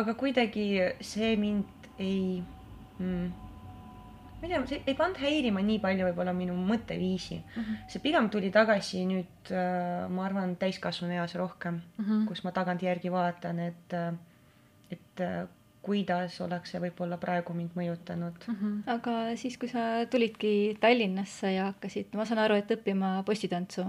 aga 0.00 0.14
kuidagi 0.18 0.66
see 1.00 1.36
mind 1.40 1.88
ei 1.98 2.42
mm, 2.98 3.32
ma 4.40 4.46
ei 4.46 4.52
tea, 4.52 4.62
see 4.68 4.82
ei 4.84 4.96
pannud 4.98 5.18
häirima 5.22 5.62
nii 5.64 5.80
palju 5.82 6.06
võib-olla 6.08 6.34
minu 6.36 6.54
mõtteviisi 6.58 7.38
mm. 7.40 7.56
-hmm. 7.56 7.82
see 7.88 8.04
pigem 8.04 8.30
tuli 8.30 8.50
tagasi 8.54 9.04
nüüd 9.08 9.52
äh,, 9.52 10.06
ma 10.10 10.26
arvan, 10.28 10.56
täiskasvanu 10.60 11.16
eas 11.16 11.34
rohkem 11.40 11.80
mm, 11.80 12.04
-hmm. 12.04 12.24
kus 12.28 12.44
ma 12.44 12.52
tagantjärgi 12.52 13.12
vaatan, 13.12 13.60
et, 13.70 13.92
äh, 13.92 14.14
et 14.90 15.20
äh, 15.20 15.46
kuidas 15.84 16.40
oleks 16.40 16.72
see 16.72 16.80
võib-olla 16.80 17.18
praegu 17.20 17.54
mind 17.54 17.76
mõjutanud 17.76 18.48
mm. 18.48 18.54
-hmm. 18.60 18.76
aga 18.96 19.36
siis, 19.36 19.58
kui 19.58 19.68
sa 19.68 20.06
tulidki 20.10 20.76
Tallinnasse 20.80 21.52
ja 21.52 21.70
hakkasid, 21.72 22.14
ma 22.14 22.24
saan 22.24 22.44
aru, 22.44 22.54
et 22.60 22.70
õppima 22.70 23.22
postitantsu 23.24 23.86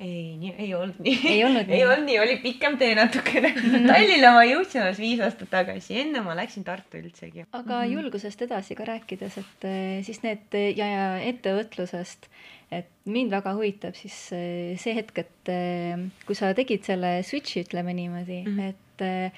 ei, 0.00 0.36
nii 0.40 0.52
ei 0.58 0.74
olnud 0.74 1.00
nii. 1.04 1.16
ei 1.28 1.42
olnud 1.44 1.68
nii? 1.68 1.76
ei 1.76 1.84
olnud 1.86 2.06
nii, 2.08 2.18
oli 2.22 2.36
pikem 2.42 2.76
tee 2.80 2.94
natukene 2.96 3.52
Tallinna 3.90 4.32
ma 4.36 4.44
jõudsin 4.48 4.84
alles 4.84 5.00
viis 5.02 5.20
aastat 5.24 5.50
tagasi, 5.52 5.98
enne 6.02 6.22
ma 6.24 6.36
läksin 6.38 6.64
Tartu 6.66 7.00
üldsegi. 7.00 7.44
aga 7.52 7.82
-hmm. 7.82 7.92
julgusest 7.94 8.42
edasi 8.46 8.76
ka 8.78 8.86
rääkides, 8.88 9.38
et 9.42 9.68
eh, 9.68 10.00
siis 10.06 10.22
need 10.24 10.56
ja, 10.76 10.86
ja 10.86 11.06
ettevõtlusest, 11.30 12.30
et 12.72 12.90
mind 13.04 13.34
väga 13.34 13.54
huvitab 13.58 13.98
siis 13.98 14.16
eh, 14.36 14.76
see 14.80 14.96
hetk, 14.96 15.24
et 15.24 15.52
eh, 15.52 16.06
kui 16.26 16.38
sa 16.38 16.54
tegid 16.56 16.86
selle 16.88 17.20
switch'i, 17.26 17.66
ütleme 17.66 17.94
niimoodi 17.94 18.42
mm, 18.44 18.56
-hmm. 18.56 18.68
et 18.70 19.36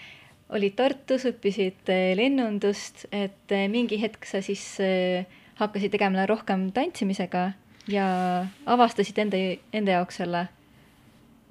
olid 0.52 0.74
Tartus, 0.76 1.24
õppisid 1.24 1.90
lennundust, 2.18 3.06
et 3.12 3.54
mingi 3.72 3.98
hetk 4.02 4.26
sa 4.28 4.42
siis 4.42 4.78
hakkasid 5.56 5.92
tegema 5.94 6.26
rohkem 6.26 6.72
tantsimisega 6.74 7.52
ja 7.88 8.06
avastasid 8.66 9.18
enda, 9.18 9.38
enda 9.72 9.98
jaoks 9.98 10.20
selle. 10.22 10.48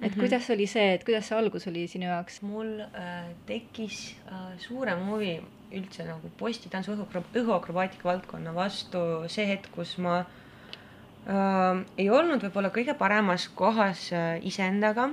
mm 0.00 0.08
-hmm. 0.08 0.20
kuidas 0.20 0.50
oli 0.50 0.66
see, 0.66 0.94
et 0.94 1.04
kuidas 1.04 1.28
see 1.28 1.38
algus 1.38 1.66
oli 1.66 1.86
sinu 1.88 2.06
jaoks? 2.06 2.42
mul 2.42 2.80
äh, 2.80 3.24
tekkis 3.46 4.16
äh, 4.32 4.58
suurem 4.58 5.06
huvi 5.06 5.40
üldse 5.72 6.04
nagu 6.04 6.30
postitantsu 6.38 6.96
õhuakrobaatika 7.34 8.04
valdkonna 8.04 8.54
vastu 8.54 8.98
see 9.26 9.46
hetk, 9.46 9.70
kus 9.74 9.98
ma 9.98 10.18
äh, 10.20 11.84
ei 11.98 12.10
olnud 12.10 12.42
võib-olla 12.42 12.70
kõige 12.70 12.94
paremas 12.94 13.48
kohas 13.48 14.12
äh, 14.12 14.38
iseendaga 14.42 15.10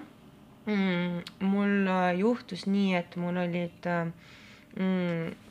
mm,. 0.65 1.21
mul 1.39 1.87
äh, 1.87 2.17
juhtus 2.19 2.65
nii, 2.67 2.95
et 2.95 3.15
mul 3.15 3.37
olid 3.37 3.87
äh, 3.87 4.11
mm, 4.75 5.48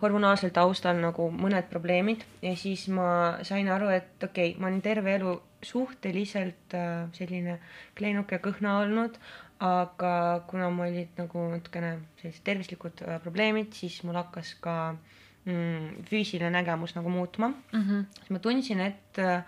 hormonaalsel 0.00 0.52
taustal 0.54 0.98
nagu 1.00 1.28
mõned 1.34 1.68
probleemid 1.70 2.24
ja 2.44 2.54
siis 2.56 2.86
ma 2.92 3.38
sain 3.46 3.68
aru, 3.68 3.90
et 3.94 4.24
okei 4.24 4.52
okay,, 4.52 4.60
ma 4.60 4.68
olen 4.70 4.82
terve 4.84 5.14
elu 5.18 5.36
suhteliselt 5.62 6.74
äh, 6.74 7.06
selline 7.16 7.58
kleinuke 7.98 8.38
ja 8.38 8.42
kõhna 8.44 8.78
olnud, 8.84 9.18
aga 9.60 10.12
kuna 10.48 10.70
mul 10.72 10.88
olid 10.88 11.18
nagu 11.20 11.44
natukene 11.52 11.96
sellised 12.20 12.44
tervislikud 12.46 13.04
äh, 13.04 13.18
probleemid, 13.24 13.74
siis 13.76 14.00
mul 14.08 14.16
hakkas 14.16 14.54
ka 14.64 14.76
mm, 15.44 16.06
füüsiline 16.08 16.52
nägemus 16.54 16.96
nagu 16.96 17.12
muutma 17.12 17.52
mm. 17.52 17.82
-hmm. 17.82 18.06
siis 18.18 18.30
ma 18.30 18.38
tundsin, 18.38 18.80
et 18.80 19.18
äh, 19.18 19.44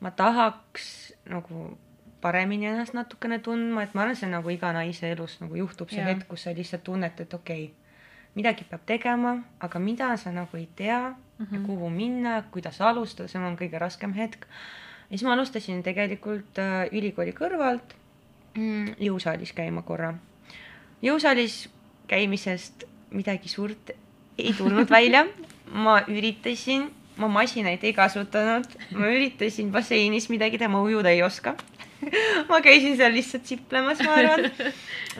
ma 0.00 0.10
tahaks 0.10 1.14
nagu 1.30 1.78
paremini 2.20 2.66
ennast 2.66 2.94
natukene 2.96 3.38
tundma, 3.38 3.82
et 3.82 3.94
ma 3.94 4.02
arvan, 4.02 4.16
see 4.16 4.26
on 4.26 4.38
nagu 4.38 4.50
iga 4.50 4.72
naise 4.72 5.10
elus 5.12 5.38
nagu 5.40 5.56
juhtub 5.60 5.90
see 5.92 6.04
hetk, 6.04 6.26
kus 6.28 6.46
sa 6.46 6.54
lihtsalt 6.56 6.84
tunned, 6.84 7.20
et 7.20 7.34
okei 7.34 7.64
okay,, 7.64 7.83
midagi 8.34 8.64
peab 8.68 8.82
tegema, 8.86 9.36
aga 9.60 9.78
mida 9.78 10.16
sa 10.16 10.32
nagu 10.32 10.56
ei 10.56 10.68
tea 10.76 11.10
mm 11.10 11.14
-hmm. 11.14 11.52
ja 11.52 11.58
mhm. 11.58 11.66
kuhu 11.66 11.90
minna, 11.90 12.42
kuidas 12.50 12.80
alustada, 12.80 13.28
see 13.28 13.40
on 13.40 13.56
kõige 13.56 13.78
raskem 13.78 14.12
hetk. 14.12 14.46
ja 15.10 15.18
siis 15.18 15.22
ma 15.22 15.32
alustasin 15.32 15.82
tegelikult 15.82 16.58
äh, 16.58 16.88
ülikooli 16.92 17.32
kõrvalt 17.32 17.94
mm, 18.54 18.94
jõusaalis 18.98 19.52
käima 19.52 19.82
korra. 19.82 20.14
jõusaalis 21.02 21.68
käimisest 22.06 22.84
midagi 23.10 23.48
suurt 23.48 23.90
ei 24.38 24.52
tulnud 24.52 24.90
välja. 24.90 25.26
ma 25.72 26.00
üritasin, 26.08 26.90
ma 27.16 27.28
masinaid 27.28 27.84
ei 27.84 27.92
kasutanud, 27.92 28.66
ma 28.92 29.06
üritasin 29.06 29.70
basseinis 29.72 30.28
midagi 30.28 30.58
teha, 30.58 30.68
ma 30.68 30.82
ujuda 30.82 31.10
ei 31.10 31.22
oska. 31.22 31.54
ma 32.50 32.60
käisin 32.64 32.96
seal 32.98 33.12
lihtsalt 33.16 33.46
siplemas, 33.46 34.02
ma 34.04 34.18
arvan. 34.20 34.50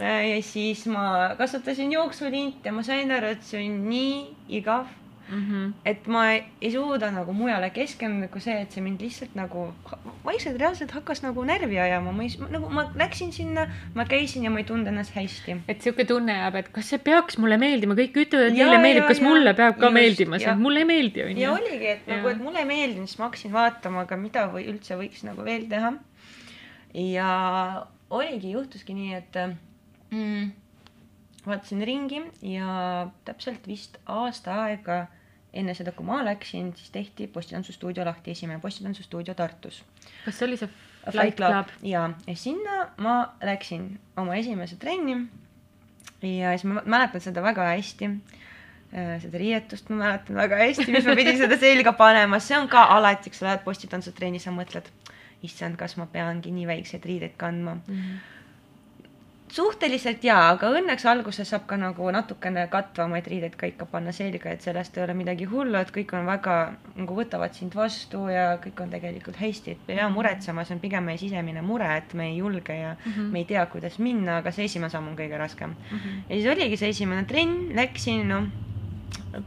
ja 0.00 0.42
siis 0.42 0.86
ma 0.90 1.06
kasutasin 1.38 1.92
jooksulint 1.94 2.64
ja 2.66 2.72
ma 2.72 2.82
sain 2.86 3.10
aru, 3.14 3.32
et 3.36 3.42
see 3.46 3.64
on 3.64 3.80
nii 3.88 4.20
igav 4.60 4.86
Mhm. 5.24 5.70
et 5.88 6.06
ma 6.06 6.26
ei, 6.34 6.68
suuda 6.70 7.08
nagu 7.10 7.32
mujale 7.32 7.70
keskenduda 7.72 8.28
kui 8.28 8.42
see, 8.44 8.58
et 8.60 8.74
see 8.76 8.82
mind 8.84 9.00
lihtsalt 9.00 9.32
nagu 9.38 9.62
vaikselt 10.24 10.58
reaalselt 10.60 10.92
hakkas 10.92 11.22
nagu 11.24 11.40
närvi 11.48 11.78
ajama, 11.80 12.12
ma 12.12 12.26
ei, 12.26 12.34
nagu 12.52 12.68
ma 12.68 12.84
läksin 13.00 13.32
sinna, 13.32 13.64
ma 13.96 14.04
käisin 14.04 14.44
ja 14.44 14.50
ma 14.52 14.60
ei 14.60 14.66
tundnud 14.68 14.92
ennast 14.92 15.16
hästi. 15.16 15.56
et 15.66 15.80
sihuke 15.80 16.04
tunne 16.04 16.36
jääb, 16.36 16.58
et 16.60 16.68
kas 16.76 16.92
see 16.92 16.98
peaks 17.00 17.38
mulle 17.40 17.56
meeldima, 17.56 17.96
kõik 17.96 18.20
ütlevad, 18.26 18.50
et 18.52 18.58
Ja, 18.58 18.66
neile 18.68 18.82
meeldib, 18.84 19.02
ja, 19.02 19.08
kas 19.08 19.22
ja. 19.24 19.28
mulle 19.30 19.54
peab 19.56 19.78
ka 19.80 19.86
Just, 19.88 19.94
meeldima, 19.96 20.38
see 20.44 20.50
ja. 20.52 20.56
mulle 20.60 20.84
ei 20.84 20.90
meeldi, 20.92 21.20
ja 21.24 21.30
onju. 21.32 21.52
oligi, 21.56 21.86
et 21.96 22.06
nagu, 22.12 22.28
Jaa. 22.28 22.36
et 22.36 22.42
mulle 22.44 22.58
ei 22.60 22.68
meeldinud, 22.74 23.08
siis 23.08 23.18
ma 23.18 23.30
hakkasin 23.30 23.52
vaatama, 23.56 24.04
aga 24.04 24.16
mida 24.20 24.44
või 24.52 24.68
üldse 24.74 25.00
võiks 25.00 25.24
nagu 25.24 25.44
veel 25.48 25.64
teha. 25.72 25.94
Ja 26.94 27.86
oligi, 28.10 28.52
juhtuski 28.54 28.94
nii, 28.94 29.14
et 29.14 29.36
mm, 30.10 30.52
vaatasin 31.46 31.82
ringi 31.82 32.22
ja 32.54 33.08
täpselt 33.24 33.66
vist 33.68 33.98
aasta 34.06 34.62
aega 34.64 35.04
enne 35.54 35.74
seda, 35.76 35.92
kui 35.94 36.06
ma 36.06 36.20
läksin, 36.26 36.72
siis 36.78 36.90
tehti 36.94 37.28
postitantsustuudio 37.30 38.04
lahti, 38.06 38.34
esimene 38.34 38.60
postitantsustuudio 38.62 39.34
Tartus. 39.38 39.82
kas 40.24 40.38
see 40.38 40.48
oli 40.48 40.58
see 40.58 40.70
Flight 41.10 41.36
Club 41.38 41.52
Club? 41.52 41.74
ja, 41.86 42.08
sinna 42.34 42.88
ma 42.96 43.16
läksin 43.42 43.92
oma 44.16 44.34
esimese 44.40 44.76
trenni. 44.76 45.18
ja 46.22 46.56
siis 46.56 46.66
ma 46.70 46.82
mäletan 46.84 47.20
seda 47.20 47.42
väga 47.42 47.68
hästi. 47.74 48.10
seda 48.94 49.38
riietust 49.38 49.90
ma 49.90 50.00
mäletan 50.02 50.42
väga 50.42 50.58
hästi, 50.64 50.90
mis 50.92 51.06
ma 51.06 51.14
pidin 51.18 51.38
seda 51.38 51.58
selga 51.58 51.92
panema, 51.98 52.38
see 52.42 52.58
on 52.58 52.68
ka 52.68 52.88
alati, 52.96 53.30
kui 53.30 53.38
sa 53.38 53.50
lähed 53.50 53.64
postitantsutrenni, 53.66 54.42
sa 54.42 54.54
mõtled, 54.54 54.90
issand, 55.44 55.78
kas 55.80 55.98
ma 56.00 56.06
peangi 56.10 56.52
nii 56.54 56.70
väikseid 56.70 57.04
riideid 57.10 57.36
kandma. 57.40 57.76
suhteliselt 59.54 60.24
jaa, 60.24 60.48
aga 60.50 60.70
õnneks 60.74 61.04
alguses 61.06 61.46
saab 61.52 61.66
ka 61.70 61.76
nagu 61.78 62.08
natukene 62.10 62.64
katvamaid 62.72 63.28
riideid 63.30 63.54
ka 63.60 63.68
ikka 63.70 63.86
panna 63.86 64.10
selga, 64.12 64.50
et 64.50 64.64
sellest 64.66 64.96
ei 64.98 65.04
ole 65.04 65.14
midagi 65.14 65.46
hullu, 65.46 65.76
et 65.78 65.92
kõik 65.94 66.14
on 66.16 66.26
väga 66.26 66.56
nagu 66.96 67.18
võtavad 67.20 67.54
sind 67.54 67.76
vastu 67.78 68.24
ja 68.32 68.56
kõik 68.64 68.82
on 68.82 68.90
tegelikult 68.96 69.38
hästi, 69.38 69.76
et 69.76 69.92
ei 69.92 70.00
pea 70.00 70.08
muretsema, 70.10 70.64
see 70.64 70.74
on 70.74 70.82
pigem 70.82 71.06
meie 71.06 71.20
sisemine 71.20 71.62
mure, 71.62 71.92
et 72.00 72.16
me 72.18 72.32
ei 72.32 72.40
julge 72.40 72.74
ja 72.80 72.96
mm 72.96 73.12
-hmm. 73.12 73.30
me 73.30 73.44
ei 73.44 73.48
tea, 73.52 73.66
kuidas 73.66 73.98
minna, 73.98 74.38
aga 74.42 74.50
see 74.50 74.64
esimene 74.64 74.90
samm 74.90 75.12
on 75.12 75.16
kõige 75.16 75.38
raskem 75.38 75.70
mm. 75.70 75.98
-hmm. 75.98 76.20
ja 76.28 76.34
siis 76.34 76.52
oligi 76.56 76.76
see 76.76 76.88
esimene 76.88 77.24
trenn, 77.24 77.76
läksin, 77.76 78.28
noh, 78.28 78.48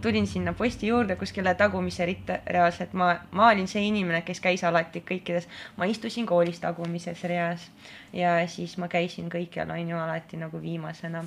tulin 0.02 0.28
sinna 0.28 0.54
posti 0.54 0.88
juurde 0.88 1.16
kuskile 1.16 1.54
tagumise 1.56 2.06
ritta 2.06 2.40
reaalselt, 2.46 2.94
ma, 2.94 3.14
ma 3.32 3.50
olin 3.52 3.68
see 3.68 3.84
inimene, 3.88 4.22
kes 4.28 4.42
käis 4.44 4.64
alati 4.68 5.04
kõikides, 5.06 5.48
ma 5.78 5.88
istusin 5.90 6.26
koolis 6.30 6.60
tagumises 6.64 7.24
reas 7.30 7.68
ja 8.14 8.40
siis 8.48 8.78
ma 8.82 8.90
käisin 8.92 9.30
kõikjal 9.34 9.72
on 9.74 9.94
ju 9.94 10.00
alati 10.00 10.40
nagu 10.40 10.62
viimasena. 10.62 11.24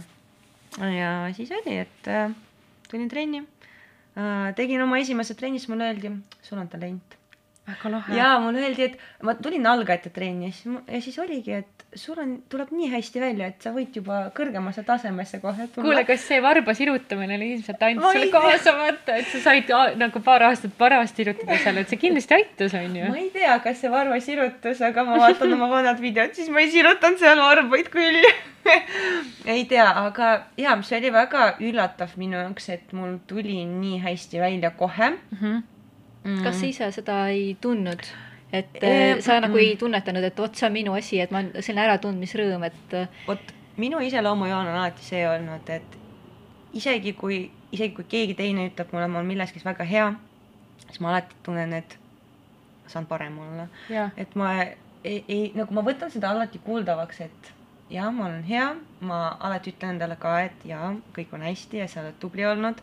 ja 0.79 1.13
siis 1.37 1.53
oli, 1.61 1.79
et 1.85 2.09
äh, 2.09 2.35
tulin 2.91 3.09
trenni 3.09 3.45
äh,, 3.45 4.55
tegin 4.57 4.83
oma 4.83 4.99
esimese 4.99 5.35
trenni, 5.35 5.59
siis 5.59 5.73
mulle 5.73 5.91
öeldi, 5.91 6.13
sul 6.43 6.59
on 6.59 6.69
talent. 6.69 7.20
Väga 7.71 7.91
lahe. 7.97 8.17
ja 8.17 8.31
mulle 8.43 8.65
öeldi, 8.67 8.83
et 8.91 8.99
ma 9.27 9.35
tulin 9.35 9.67
algajate 9.67 10.11
trenni 10.15 10.51
ja 10.51 10.53
siis, 10.57 10.81
ja 10.89 11.01
siis 11.05 11.19
oligi, 11.23 11.53
et 11.63 11.87
sul 11.99 12.19
on, 12.23 12.37
tuleb 12.53 12.69
nii 12.75 12.91
hästi 12.93 13.21
välja, 13.23 13.47
et 13.51 13.63
sa 13.67 13.73
võid 13.75 13.97
juba 13.99 14.21
kõrgemasse 14.37 14.85
tasemesse 14.87 15.41
kohe 15.43 15.67
tulla. 15.75 15.87
kuule, 15.89 16.05
kas 16.07 16.27
see 16.29 16.39
varba 16.45 16.75
sirutamine 16.79 17.35
oli 17.39 17.49
ilmselt 17.57 17.83
ainult 17.89 18.05
Ma 18.07 18.13
ei 18.15 18.29
tea. 18.31 18.41
kaasamata, 18.41 19.17
et 19.23 19.27
sa 19.33 19.41
said 19.49 19.73
nagu 19.99 20.21
paar 20.27 20.45
aastat 20.51 20.77
parast 20.79 21.17
sirutada 21.19 21.59
seal, 21.65 21.81
et 21.83 21.89
see 21.91 21.99
kindlasti 22.05 22.37
aitas, 22.39 22.77
ma 22.77 22.85
onju. 22.87 23.15
ei 23.25 23.31
tea, 23.35 23.59
kas 23.65 23.81
see 23.83 23.91
varba 23.91 24.21
sirutus, 24.23 24.81
aga 24.87 25.05
ma 25.09 25.19
vaatan 25.25 25.57
oma 25.59 25.69
vanad 25.73 25.99
videod, 26.01 26.35
siis 26.39 26.49
ma 26.53 26.63
ei 26.63 26.71
sirutanud 26.71 27.19
seal 27.19 27.43
varbaid 27.43 27.91
küll. 27.91 28.23
ei 29.51 29.65
tea, 29.65 29.87
aga 30.07 30.31
jaa, 30.61 30.77
see 30.87 30.99
oli 31.01 31.11
väga 31.15 31.47
üllatav 31.65 32.13
minu 32.21 32.37
jaoks, 32.39 32.69
et 32.75 32.93
mul 32.97 33.17
tuli 33.31 33.63
nii 33.67 34.01
hästi 34.05 34.41
välja 34.43 34.71
kohe 34.77 35.11
Mhm. 35.33 35.63
Mm. 36.25 36.43
kas 36.45 36.61
sa 36.61 36.67
ise 36.67 36.91
seda 36.93 37.23
ei 37.35 37.57
tundnud? 37.61 38.05
et 38.53 38.67
Ehm, 38.83 39.19
äh, 39.19 39.21
sa 39.23 39.41
nagu 39.41 39.55
mm. 39.55 39.63
ei 39.63 39.77
tunnetanud, 39.79 40.25
et 40.27 40.39
vot 40.39 40.55
see 40.55 40.67
on 40.67 40.75
minu 40.75 40.95
asi, 40.99 41.21
et 41.23 41.31
ma, 41.31 41.45
selline 41.61 41.85
äratundmisrõõm, 41.87 42.67
et 42.67 42.97
äh, 42.99 43.21
vot 43.29 43.53
minu 43.81 44.01
iseloomujoon 44.03 44.73
on 44.73 44.79
alati 44.81 45.07
see 45.07 45.23
olnud, 45.29 45.71
et 45.71 45.99
isegi 46.75 47.15
kui, 47.19 47.45
isegi 47.73 47.95
kui 47.95 48.09
keegi 48.11 48.37
teine 48.39 48.67
ütleb 48.71 48.91
mulle, 48.93 49.07
ma 49.07 49.21
olen 49.21 49.31
milleski 49.31 49.63
väga 49.65 49.87
hea, 49.87 50.11
siis 50.89 51.01
ma 51.01 51.13
alati 51.15 51.39
tunnen, 51.47 51.73
et 51.79 51.97
ma 52.83 52.93
saan 52.93 53.07
parem 53.07 53.39
olla. 53.39 53.69
et 54.17 54.35
ma 54.35 54.51
ei, 55.05 55.23
ei, 55.29 55.43
nagu 55.55 55.75
ma 55.75 55.87
võtan 55.87 56.11
seda 56.13 56.35
alati 56.35 56.61
kuuldavaks, 56.65 57.23
et 57.27 57.53
jaa, 57.91 58.11
ma 58.15 58.27
olen 58.27 58.43
hea, 58.47 58.67
ma 59.07 59.23
alati 59.39 59.75
ütlen 59.75 59.97
endale 59.97 60.19
ka, 60.21 60.41
et 60.47 60.67
jaa, 60.67 60.93
kõik 61.17 61.35
on 61.39 61.47
hästi 61.47 61.85
ja 61.85 61.89
sa 61.91 62.03
oled 62.05 62.19
tubli 62.23 62.47
olnud. 62.47 62.83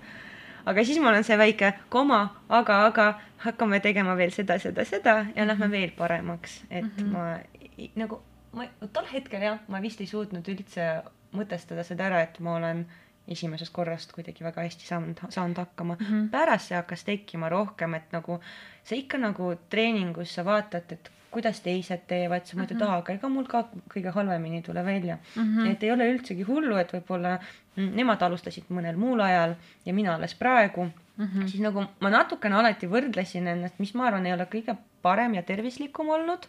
Aga 0.67 0.83
siis 0.85 0.99
mul 0.99 1.15
on 1.15 1.23
see 1.23 1.37
väike 1.39 1.73
koma, 1.93 2.21
aga, 2.49 2.81
aga 2.89 3.07
hakkame 3.45 3.79
tegema 3.83 4.15
veel 4.19 4.31
seda, 4.35 4.59
seda, 4.59 4.85
seda 4.85 5.17
ja 5.35 5.45
lähme 5.47 5.69
veel 5.71 5.91
paremaks, 5.97 6.61
et 6.69 6.83
mm 6.83 6.91
Mhm. 6.91 7.03
-hmm. 7.05 7.11
ma 7.11 7.89
nagu, 7.95 8.21
ma 8.53 8.65
tol 8.93 9.05
hetkel 9.13 9.41
jah, 9.41 9.59
ma 9.67 9.81
vist 9.81 10.01
ei 10.01 10.07
suutnud 10.07 10.47
üldse 10.47 10.87
mõtestada 11.33 11.83
seda 11.83 12.07
ära, 12.09 12.21
et 12.21 12.39
ma 12.39 12.55
olen 12.55 12.85
esimesest 13.27 13.73
korrast 13.75 14.13
kuidagi 14.15 14.43
väga 14.43 14.63
hästi 14.63 14.87
saanud, 14.87 15.19
saanud 15.29 15.57
hakkama 15.57 15.95
mm. 15.99 16.05
Mhm. 16.05 16.13
-hmm. 16.13 16.29
pärast 16.31 16.67
see 16.67 16.77
hakkas 16.77 17.03
tekkima 17.03 17.49
rohkem, 17.49 17.93
et 17.93 18.11
nagu 18.11 18.39
sa 18.83 18.95
ikka 18.95 19.17
nagu 19.17 19.55
treeningus 19.69 20.33
sa 20.35 20.45
vaatad, 20.45 20.91
et 20.91 21.11
kuidas 21.37 21.59
teised 21.65 22.05
teevad, 22.09 22.45
sa 22.45 22.57
mõtled 22.57 22.75
mm, 22.75 22.83
Mhm. 22.83 22.91
-hmm. 22.91 22.97
aga 22.97 23.13
ega 23.13 23.29
mul 23.29 23.45
ka 23.47 23.63
kõige 23.93 24.11
halvemini 24.13 24.55
ei 24.61 24.61
tule 24.69 24.85
välja 24.85 25.17
mm. 25.17 25.41
Mhm. 25.41 25.59
-hmm. 25.59 25.71
et 25.71 25.83
ei 25.83 25.91
ole 25.91 26.11
üldsegi 26.13 26.43
hullu, 26.43 26.77
et 26.77 26.93
võib-olla 26.93 27.37
mm, 27.75 27.91
nemad 27.95 28.21
alustasid 28.21 28.63
mõnel 28.69 28.95
muul 28.97 29.19
ajal 29.21 29.55
ja 29.85 29.93
mina 29.93 30.15
alles 30.15 30.35
praegu 30.35 30.89
Mhm. 31.17 31.47
siis 31.47 31.61
nagu 31.61 31.85
ma 31.99 32.09
natukene 32.09 32.55
alati 32.55 32.87
võrdlesin 32.87 33.47
ennast, 33.47 33.79
mis 33.79 33.93
ma 33.95 34.05
arvan, 34.07 34.25
ei 34.25 34.33
ole 34.33 34.45
kõige 34.45 34.75
parem 35.01 35.33
ja 35.33 35.41
tervislikum 35.43 36.09
olnud. 36.09 36.47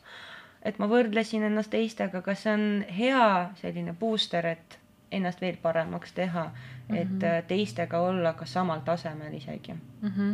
et 0.63 0.79
ma 0.79 0.87
võrdlesin 0.91 1.43
ennast 1.47 1.71
teistega, 1.71 2.21
kas 2.23 2.43
see 2.43 2.53
on 2.53 2.85
hea 2.99 3.51
selline 3.61 3.93
booster, 4.01 4.47
et 4.47 4.79
ennast 5.13 5.41
veel 5.41 5.57
paremaks 5.63 6.13
teha 6.13 6.45
mm, 6.45 6.51
-hmm. 6.95 6.97
et 7.01 7.23
äh, 7.25 7.43
teistega 7.47 7.99
olla 8.01 8.33
ka 8.33 8.45
samal 8.45 8.81
tasemel 8.81 9.35
isegi. 9.35 9.75
Mhm. 10.03 10.33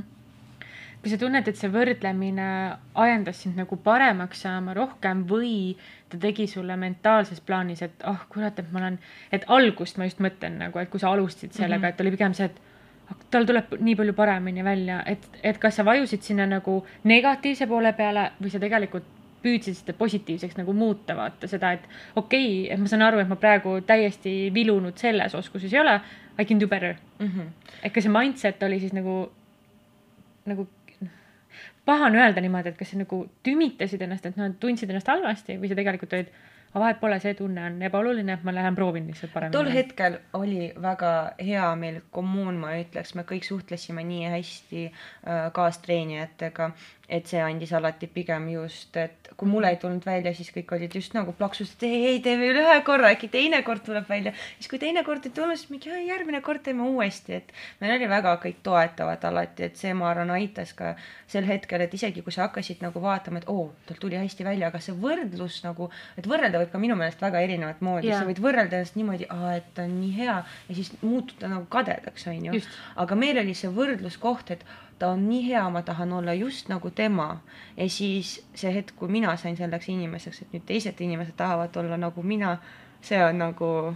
Kas 1.04 1.14
sa 1.14 1.20
tunned, 1.20 1.48
et 1.48 1.58
see 1.60 1.70
võrdlemine 1.72 2.48
ajendas 3.04 3.42
sind 3.44 3.58
nagu 3.60 3.76
paremaks 3.84 4.44
saama 4.46 4.74
rohkem 4.76 5.24
või 5.30 5.54
ta 6.10 6.20
tegi 6.20 6.46
sulle 6.50 6.76
mentaalses 6.80 7.42
plaanis, 7.44 7.82
et 7.86 8.04
ah 8.04 8.14
oh, 8.14 8.28
kurat, 8.32 8.58
et 8.58 8.70
ma 8.72 8.82
olen, 8.82 9.00
et 9.32 9.44
algust 9.52 9.98
ma 10.00 10.08
just 10.08 10.22
mõtlen 10.24 10.58
nagu, 10.62 10.78
et 10.80 10.90
kui 10.90 11.02
sa 11.02 11.12
alustasid 11.12 11.52
sellega 11.52 11.80
mm. 11.80 11.84
-hmm. 11.84 11.94
et 11.94 12.00
oli 12.00 12.14
pigem 12.16 12.34
see, 12.34 12.46
et 12.46 12.60
ah, 13.10 13.18
tal 13.30 13.48
tuleb 13.48 13.76
nii 13.80 13.96
palju 14.00 14.12
paremini 14.12 14.64
välja, 14.64 15.02
et, 15.06 15.28
et 15.42 15.58
kas 15.58 15.76
sa 15.76 15.84
vajusid 15.84 16.22
sinna 16.22 16.46
nagu 16.46 16.80
negatiivse 17.04 17.66
poole 17.66 17.92
peale 17.92 18.30
või 18.40 18.50
sa 18.50 18.58
tegelikult 18.58 19.12
püüdsid 19.44 19.76
seda 19.76 19.92
positiivseks 19.98 20.56
nagu 20.56 20.72
muuta, 20.72 21.16
vaata 21.16 21.48
seda, 21.50 21.72
et 21.76 21.88
okei 22.16 22.46
okay,, 22.64 22.74
et 22.74 22.80
ma 22.80 22.88
saan 22.88 23.02
aru, 23.02 23.20
et 23.20 23.28
ma 23.28 23.36
praegu 23.36 23.80
täiesti 23.86 24.50
vilunud 24.54 24.96
selles 25.00 25.34
oskuses 25.34 25.72
ei 25.72 25.80
ole, 25.80 26.00
I 26.38 26.44
can 26.44 26.58
do 26.58 26.66
better 26.66 26.96
Mm 27.18 27.26
-hmm. 27.26 27.48
et 27.82 27.92
kas 27.92 28.04
see 28.04 28.12
mindset 28.12 28.62
oli 28.62 28.80
siis 28.80 28.92
nagu, 28.92 29.32
nagu 30.46 30.68
paha 31.84 32.08
on 32.08 32.16
öelda 32.16 32.42
niimoodi, 32.44 32.72
et 32.72 32.80
kas 32.80 32.94
sa 32.94 32.98
nagu 33.00 33.20
tümitasid 33.46 34.02
ennast, 34.06 34.26
et 34.26 34.40
noh, 34.40 34.50
tundsid 34.60 34.90
ennast 34.90 35.10
halvasti 35.10 35.58
või 35.60 35.70
sa 35.70 35.78
tegelikult 35.78 36.16
olid, 36.16 36.30
aga 36.74 36.82
vahet 36.82 37.00
pole, 37.00 37.18
see 37.22 37.34
tunne 37.38 37.66
on 37.68 37.76
ebaoluline, 37.86 38.34
et 38.34 38.46
ma 38.46 38.54
lähen 38.54 38.74
proovin 38.74 39.06
lihtsalt 39.10 39.32
paremini. 39.34 39.54
tol 39.54 39.70
hetkel 39.70 40.18
oli 40.40 40.72
väga 40.82 41.12
hea 41.38 41.68
meil 41.78 42.00
kommuun, 42.14 42.58
ma 42.58 42.74
ütleks, 42.80 43.14
me 43.14 43.26
kõik 43.28 43.46
suhtlesime 43.46 44.02
nii 44.08 44.32
hästi 44.32 44.84
äh, 44.88 45.44
kaastreenijatega, 45.54 46.70
et 47.08 47.26
see 47.28 47.40
andis 47.42 47.72
alati 47.76 48.06
pigem 48.08 48.46
just, 48.52 48.96
et 48.96 49.28
kui 49.36 49.48
mul 49.50 49.66
ei 49.68 49.76
tulnud 49.80 50.04
välja, 50.06 50.32
siis 50.34 50.50
kõik 50.54 50.70
olid 50.76 50.94
just 50.94 51.14
nagu 51.16 51.32
plaksusid, 51.36 51.82
ei, 51.84 52.04
ei 52.14 52.20
tee 52.24 52.36
veel 52.40 52.60
ühe 52.62 52.76
korra, 52.86 53.10
äkki 53.14 53.28
teine 53.32 53.60
kord 53.66 53.82
tuleb 53.84 54.06
välja. 54.08 54.32
siis 54.58 54.68
kui 54.70 54.78
teine 54.78 55.02
kord 55.04 55.26
ei 55.26 55.32
tulnud, 55.34 55.58
siis 55.58 55.70
mingi 55.70 55.90
"Jaa, 55.90 55.98
järgmine 56.14 56.40
kord 56.40 56.62
teeme 56.64 56.82
uuesti, 56.88 57.34
et 57.40 57.52
meil 57.80 57.96
oli 57.96 58.08
väga 58.08 58.36
kõik 58.44 58.62
toetavad 58.62 59.24
alati, 59.24 59.64
et 59.68 59.76
see, 59.76 59.92
ma 59.94 60.10
arvan, 60.10 60.30
aitas 60.30 60.72
ka 60.72 60.94
sel 61.26 61.44
hetkel, 61.44 61.80
et 61.84 61.94
isegi 61.94 62.22
kui 62.22 62.32
sa 62.32 62.46
hakkasid 62.46 62.80
nagu 62.84 63.02
vaatama, 63.02 63.38
et 63.42 63.48
oo, 63.48 63.72
tal 63.86 63.96
tuli 64.00 64.16
hästi 64.16 64.44
välja, 64.44 64.68
aga 64.72 64.80
see 64.80 64.94
võrdlus 64.94 65.60
nagu, 65.64 65.90
et 66.16 66.26
võrrelda 66.30 66.62
võib 66.62 66.70
ka 66.72 66.78
minu 66.78 66.96
meelest 66.96 67.20
väga 67.20 67.40
erinevat 67.44 67.80
moodi 67.84 68.08
Jaa. 68.08 68.20
sa 68.22 68.28
võid 68.30 68.40
võrrelda 68.40 68.80
ennast 68.80 68.96
niimoodi, 68.96 69.28
et 69.56 69.68
ta 69.74 69.82
on 69.82 70.00
nii 70.00 70.14
hea 70.16 70.38
ja 70.68 70.74
siis 70.74 70.92
muutuda 71.02 71.48
nagu 71.52 71.66
kadedaks, 71.70 72.26
onju 72.30 72.62
aga 72.96 73.14
meil 73.18 73.38
oli 73.38 73.54
see 73.54 73.70
võrdluskoht, 73.70 74.50
et 74.54 74.64
ta 74.98 75.08
on 75.08 75.28
nii 75.28 75.42
hea, 75.48 75.62
ma 75.70 75.82
tahan 75.82 76.12
olla 76.12 76.32
just 76.34 76.68
nagu 76.68 76.90
tema. 76.90 77.40
ja 77.76 77.88
siis 77.88 78.46
see 78.54 78.74
hetk, 78.74 78.96
kui 78.96 79.08
mina 79.08 79.36
sain 79.36 79.56
selleks 79.56 79.88
inimeseks, 79.88 80.42
et 80.42 80.52
nüüd 80.52 80.66
teised 80.66 81.00
inimesed 81.00 81.36
tahavad 81.36 81.76
olla 81.76 81.96
nagu 81.96 82.22
mina, 82.22 82.58
see 83.02 83.24
on 83.24 83.38
nagu, 83.38 83.94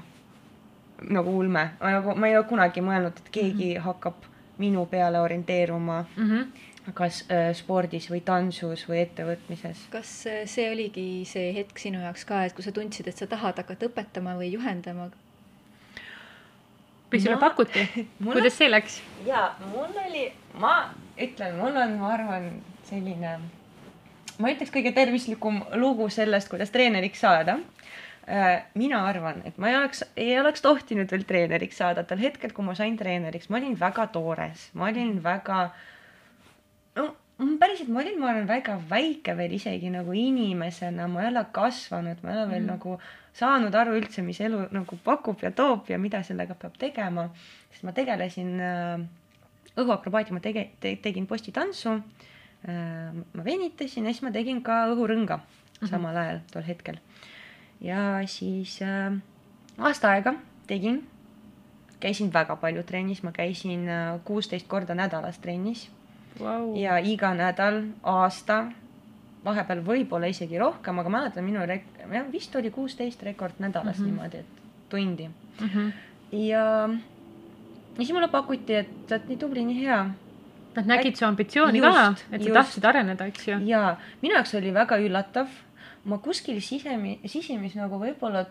nagu 1.10 1.36
ulme. 1.38 1.70
nagu 1.80 2.14
ma 2.14 2.26
ei 2.26 2.36
ole 2.36 2.46
kunagi 2.48 2.80
mõelnud, 2.80 3.22
et 3.22 3.30
keegi 3.30 3.74
mm 3.74 3.76
-hmm. 3.76 3.84
hakkab 3.84 4.14
minu 4.58 4.86
peale 4.86 5.20
orienteeruma 5.20 6.04
mm. 6.16 6.30
-hmm. 6.30 6.92
kas 6.94 7.24
äh, 7.30 7.54
spordis 7.54 8.10
või 8.10 8.20
tantsus 8.20 8.88
või 8.88 8.98
ettevõtmises. 9.02 9.86
kas 9.90 10.26
äh, 10.26 10.42
see 10.44 10.70
oligi 10.72 11.24
see 11.24 11.54
hetk 11.54 11.78
sinu 11.78 12.00
jaoks 12.00 12.24
ka, 12.24 12.44
et 12.44 12.52
kui 12.52 12.64
sa 12.64 12.72
tundsid, 12.72 13.08
et 13.08 13.16
sa 13.16 13.26
tahad 13.26 13.56
hakata 13.56 13.86
õpetama 13.86 14.36
või 14.36 14.52
juhendama? 14.52 15.10
Või 17.10 17.20
sulle 17.22 17.36
Ma- 17.36 17.48
pakuti? 17.48 17.84
kuidas 18.24 18.58
see 18.58 18.70
läks? 18.70 19.00
ja 19.26 19.48
mul 19.72 19.92
oli, 20.06 20.28
ma 20.60 20.74
ütlen, 21.18 21.56
mul 21.58 21.76
on, 21.76 21.96
ma 22.00 22.12
arvan, 22.14 22.50
selline, 22.88 23.38
ma 24.38 24.52
ütleks 24.52 24.72
kõige 24.74 24.92
tervislikum 24.96 25.62
lugu 25.80 26.08
sellest, 26.12 26.50
kuidas 26.52 26.72
treeneriks 26.74 27.24
saada. 27.24 27.58
mina 28.76 28.98
arvan, 29.08 29.38
et 29.48 29.56
ma 29.56 29.70
ei 29.70 29.76
oleks, 29.78 30.02
ei 30.20 30.34
oleks 30.36 30.60
tohtinud 30.60 31.08
veel 31.10 31.22
treeneriks 31.24 31.78
saada 31.80 32.02
tol 32.04 32.20
hetkel, 32.20 32.52
kui 32.52 32.64
ma 32.66 32.74
sain 32.76 32.96
treeneriks, 32.96 33.48
ma 33.48 33.56
olin 33.56 33.78
väga 33.80 34.04
toores, 34.12 34.66
ma 34.76 34.90
olin 34.90 35.14
väga, 35.24 35.70
no 36.98 37.06
mm, 37.38 37.54
päriselt 37.62 37.88
ma 37.88 38.02
olin, 38.02 38.18
ma 38.20 38.28
olen 38.34 38.44
väga 38.50 38.76
väike 38.90 39.32
veel 39.38 39.54
isegi 39.56 39.88
nagu 39.94 40.12
inimesena, 40.12 41.08
ma 41.08 41.24
ei 41.24 41.30
ole 41.32 41.46
kasvanud, 41.56 42.20
ma 42.20 42.34
ei 42.34 42.36
ole 42.36 42.50
veel 42.52 42.66
mm. 42.66 42.70
nagu 42.74 42.98
saanud 43.38 43.74
aru 43.74 43.94
üldse, 44.00 44.22
mis 44.26 44.40
elu 44.42 44.64
nagu 44.74 44.98
pakub 45.04 45.42
ja 45.44 45.50
toob 45.54 45.90
ja 45.92 45.98
mida 45.98 46.22
sellega 46.26 46.54
peab 46.58 46.76
tegema. 46.78 47.28
sest 47.70 47.84
ma 47.86 47.92
tegelesin 47.94 48.54
äh, 48.60 49.04
õhuakrobaatia, 49.78 50.34
ma 50.34 50.40
tege- 50.42 50.70
te,, 50.80 50.96
tegin 51.02 51.26
postitantsu 51.30 51.92
äh,. 51.94 53.12
ma 53.34 53.44
venitasin 53.44 54.06
ja 54.08 54.12
siis 54.14 54.22
ma 54.26 54.32
tegin 54.34 54.62
ka 54.62 54.86
õhurõnga 54.92 55.40
samal 55.86 56.16
ajal 56.16 56.40
tol 56.52 56.66
hetkel. 56.66 56.98
ja 57.80 58.20
siis 58.26 58.80
äh, 58.82 59.12
aasta 59.78 60.10
aega 60.16 60.34
tegin, 60.66 61.04
käisin 62.00 62.32
väga 62.34 62.56
palju 62.56 62.82
trennis, 62.82 63.22
ma 63.22 63.30
käisin 63.32 63.86
äh, 63.88 64.18
kuusteist 64.24 64.66
korda 64.68 64.94
nädalas 64.98 65.38
trennis 65.38 65.88
Wow. 66.38 66.76
ja 66.78 66.98
iga 67.02 67.32
nädal, 67.34 67.80
aasta, 68.06 68.68
vahepeal 69.44 69.82
võib-olla 69.86 70.30
isegi 70.30 70.58
rohkem, 70.58 70.98
aga 70.98 71.12
mäletan 71.12 71.44
minu 71.44 71.64
rek-, 71.66 71.90
jah 72.12 72.26
vist 72.32 72.56
oli 72.56 72.70
kuusteist 72.70 73.22
rekord 73.22 73.58
nädalas 73.58 73.98
mm. 73.98 74.04
-hmm. 74.04 74.06
niimoodi, 74.06 74.36
et 74.36 74.46
tundi 74.88 75.28
mm. 75.28 75.68
-hmm. 75.68 75.92
ja, 76.32 76.64
ja 77.98 78.04
siis 78.04 78.12
mulle 78.12 78.28
pakuti, 78.28 78.74
et 78.74 78.90
sa 79.08 79.14
oled 79.14 79.28
nii 79.28 79.36
tubli, 79.36 79.64
nii 79.64 79.84
hea 79.84 80.00
Nad 80.74 80.86
nägid 80.86 81.16
su 81.16 81.24
ambitsiooni 81.24 81.80
ka, 81.80 82.14
et 82.30 82.42
sa 82.42 82.48
just. 82.48 82.54
tahtsid 82.54 82.84
areneda, 82.84 83.26
eks 83.26 83.48
ju. 83.48 83.56
ja 83.66 83.96
minu 84.22 84.34
jaoks 84.34 84.54
oli 84.54 84.74
väga 84.74 84.98
üllatav. 85.02 85.48
ma 86.04 86.18
kuskil 86.18 86.60
sisemi, 86.60 87.18
sisimis 87.26 87.74
nagu 87.74 87.98
võib-olla 88.00 88.44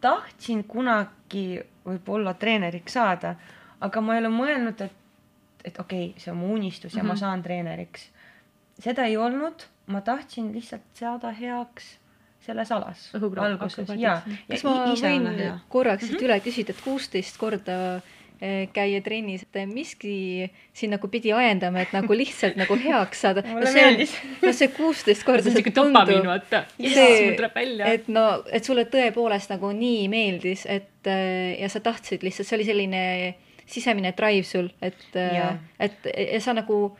tahtsin 0.00 0.64
kunagi 0.68 1.62
võib-olla 1.86 2.34
treeneriks 2.34 2.92
saada, 2.92 3.34
aga 3.80 4.00
ma 4.00 4.14
ei 4.14 4.20
ole 4.22 4.30
mõelnud, 4.30 4.82
et, 4.84 4.92
et 5.64 5.78
okei 5.80 6.10
okay,, 6.10 6.20
see 6.20 6.32
on 6.32 6.38
mu 6.38 6.52
unistus 6.54 6.94
ja 6.94 7.02
mm 7.02 7.04
-hmm. 7.04 7.08
ma 7.08 7.14
Mhm. 7.14 7.20
saan 7.20 7.42
treeneriks. 7.42 8.10
seda 8.78 9.04
ei 9.04 9.16
olnud, 9.16 9.66
ma 9.86 10.00
tahtsin 10.00 10.52
lihtsalt 10.54 10.84
saada 10.96 11.30
heaks 11.36 11.98
selles 12.44 12.70
alas 12.72 13.06
Õhukro- 13.16 13.44
alguses 13.44 13.88
ja, 13.96 14.18
ja 14.24 14.36
kas 14.50 14.64
ma 14.64 14.74
võin 14.92 15.30
korraks 15.72 16.08
siit 16.10 16.22
üle 16.24 16.36
küsida, 16.44 16.74
et 16.74 16.82
kuusteist 16.84 17.38
korda 17.40 17.76
eh, 18.40 18.66
käia 18.74 19.00
trennis, 19.04 19.44
et 19.46 19.60
miski 19.70 20.50
sind 20.76 20.92
nagu 20.96 21.08
pidi 21.08 21.32
ajendama, 21.32 21.80
et 21.84 21.94
nagu 21.96 22.16
lihtsalt 22.16 22.58
nagu 22.60 22.76
heaks 22.80 23.22
saada. 23.24 23.44
Mulle 23.52 23.72
meeldis. 23.72 24.12
no 24.44 24.52
see 24.52 24.68
kuusteist 24.76 25.24
korda. 25.24 25.46
see 25.46 25.54
on 25.54 25.60
siuke 25.62 25.72
dopamiin, 25.76 26.26
vaata. 26.28 26.64
See- 26.80 27.32
et 27.94 28.08
no, 28.12 28.26
et 28.52 28.64
sulle 28.68 28.84
tõepoolest 28.92 29.52
nagu 29.54 29.72
nii 29.72 30.04
meeldis, 30.12 30.66
et 30.68 31.08
eh, 31.08 31.54
ja 31.62 31.68
sa 31.72 31.80
tahtsid 31.84 32.24
lihtsalt, 32.26 32.48
see 32.50 32.58
oli 32.60 32.68
selline 32.68 33.02
sisemine 33.64 34.12
drive 34.12 34.44
sul, 34.44 34.68
et 34.84 35.00
Jaa., 35.16 35.54
et 35.80 36.04
ja 36.12 36.40
sa 36.44 36.52
nagu 36.52 36.90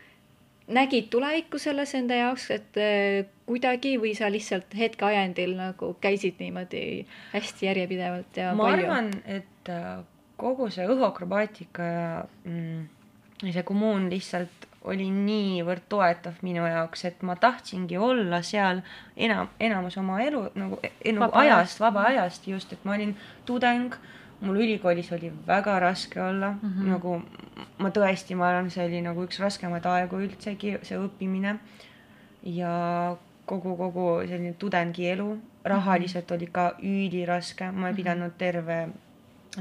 nägid 0.66 1.10
tulevikku 1.12 1.58
selles 1.60 1.94
enda 1.94 2.16
jaoks, 2.16 2.48
et 2.54 2.80
eh, 2.80 3.26
kuidagi 3.46 3.96
või 4.00 4.14
sa 4.16 4.30
lihtsalt 4.32 4.72
hetke 4.78 5.04
ajendil 5.10 5.56
nagu 5.58 5.92
käisid 6.00 6.40
niimoodi 6.40 7.04
hästi 7.34 7.66
järjepidevalt 7.68 8.40
ja 8.40 8.52
ma 8.56 8.70
palju. 8.70 8.86
arvan, 8.86 9.10
et 9.26 9.72
äh, 9.72 9.98
kogu 10.40 10.70
see 10.72 10.86
õhuakrobaatika 10.88 11.88
ja 11.88 12.06
mm, 12.48 12.86
see 13.44 13.66
kommuun 13.66 14.08
lihtsalt 14.12 14.70
oli 14.88 15.06
niivõrd 15.08 15.86
toetav 15.88 16.40
minu 16.44 16.64
jaoks, 16.68 17.06
et 17.08 17.22
ma 17.24 17.36
tahtsingi 17.40 17.96
olla 17.96 18.42
seal 18.44 18.82
enam, 19.16 19.48
enamus 19.60 19.96
oma 20.00 20.20
elu 20.24 20.42
nagu, 20.60 20.80
nagu 20.80 21.20
Vaba 21.22 21.40
ajast, 21.40 21.80
vaba 21.80 22.04
ajast 22.10 22.48
just, 22.48 22.72
et 22.72 22.84
ma 22.84 22.96
olin 22.96 23.14
tudeng, 23.48 23.96
mul 24.40 24.56
ülikoolis 24.56 25.12
oli 25.12 25.32
väga 25.46 25.78
raske 25.80 26.22
olla 26.22 26.50
mm, 26.50 26.58
Mhm. 26.62 26.80
-hmm. 26.82 26.88
nagu 26.90 27.22
ma 27.78 27.88
tõesti, 27.90 28.34
ma 28.36 28.48
arvan, 28.48 28.70
see 28.70 28.84
oli 28.86 29.00
nagu 29.02 29.24
üks 29.26 29.38
raskemaid 29.40 29.86
aegu 29.86 30.16
üldsegi, 30.16 30.78
see 30.82 30.98
õppimine 30.98 31.58
ja 32.42 33.16
kogu, 33.46 33.76
kogu 33.76 34.20
selline 34.28 34.52
tudengielu, 34.58 35.38
rahaliselt 35.64 36.30
oli 36.32 36.46
ka 36.52 36.74
üliraske, 36.82 37.70
ma 37.72 37.88
ei 37.88 37.94
pidanud 37.94 38.32
terve, 38.38 38.88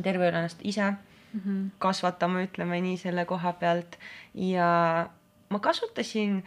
terve 0.04 0.24
öö 0.26 0.30
ennast 0.30 0.60
ise 0.64 0.94
Mhm. 1.34 1.68
kasvatama, 1.80 2.44
ütleme 2.46 2.82
nii 2.82 2.98
selle 2.98 3.26
koha 3.26 3.54
pealt 3.54 3.98
ja 4.36 5.10
ma 5.50 5.60
kasutasin, 5.60 6.44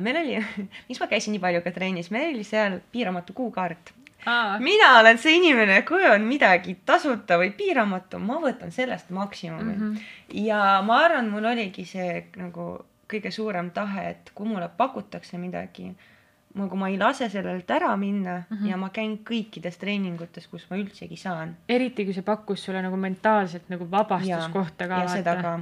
meil 0.00 0.16
oli, 0.16 0.36
miks 0.88 1.00
ma 1.00 1.06
käisin 1.06 1.32
nii 1.32 1.40
palju 1.40 1.60
ka 1.62 1.70
trennis, 1.70 2.10
meil 2.10 2.34
oli 2.34 2.44
seal 2.44 2.80
piiramatu 2.92 3.32
kuukaart. 3.32 3.92
aa, 4.26 4.58
mina 4.58 4.90
olen 5.00 5.18
see 5.18 5.36
inimene, 5.38 5.82
kui 5.88 6.04
on 6.10 6.26
midagi 6.26 6.76
tasuta 6.86 7.38
või 7.40 7.52
piiramatu, 7.56 8.18
ma 8.18 8.40
võtan 8.42 8.74
sellest 8.74 9.10
maksimumi 9.14 9.72
mm. 9.74 9.80
-hmm. 9.80 10.42
ja 10.46 10.82
ma 10.86 11.00
arvan, 11.04 11.30
mul 11.30 11.44
oligi 11.52 11.84
see 11.88 12.26
nagu 12.36 12.74
kõige 13.10 13.30
suurem 13.30 13.70
tahe, 13.70 14.10
et 14.10 14.30
kui 14.34 14.48
mulle 14.48 14.68
pakutakse 14.76 15.38
midagi, 15.38 15.92
nagu 16.56 16.76
ma 16.80 16.88
ei 16.88 16.98
lase 16.98 17.28
sellelt 17.30 17.70
ära 17.70 17.96
minna 17.96 18.36
mm. 18.38 18.56
-hmm. 18.56 18.68
ja 18.70 18.76
ma 18.76 18.90
käin 18.90 19.18
kõikides 19.30 19.78
treeningutes, 19.78 20.46
kus 20.46 20.66
ma 20.70 20.76
üldsegi 20.76 21.16
saan. 21.16 21.56
eriti 21.68 22.04
kui 22.04 22.14
see 22.14 22.26
pakkus 22.26 22.64
sulle 22.64 22.82
nagu 22.82 22.96
mentaalselt 22.96 23.68
nagu 23.68 23.90
vabastuskohta 23.90 24.88
ka 24.88 25.02
ja 25.02 25.08
seda 25.08 25.36
ka. 25.42 25.58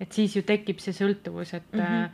et 0.00 0.12
siis 0.12 0.36
ju 0.36 0.42
tekib 0.42 0.78
see 0.78 0.92
sõltuvus, 0.92 1.54
et 1.54 1.72
mm. 1.72 1.80
-hmm. 1.80 2.08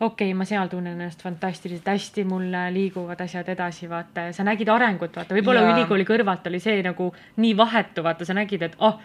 Okei 0.00 0.30
okay,, 0.30 0.34
ma 0.38 0.46
seal 0.48 0.70
tunnen 0.72 0.96
ennast 0.96 1.22
fantastiliselt 1.22 1.88
hästi, 1.92 2.24
mul 2.28 2.48
liiguvad 2.74 3.20
asjad 3.24 3.48
edasi, 3.54 3.88
vaata 3.90 4.28
ja 4.28 4.36
sa 4.36 4.46
nägid 4.46 4.70
arengut, 4.72 5.14
vaata, 5.16 5.36
võib-olla 5.36 5.64
ülikooli 5.74 6.06
kõrvalt 6.08 6.46
oli 6.50 6.60
see 6.62 6.82
nagu 6.84 7.12
nii 7.42 7.56
vahetu, 7.58 8.04
vaata, 8.06 8.26
sa 8.28 8.36
nägid, 8.36 8.66
et 8.66 8.76
oh, 8.82 8.98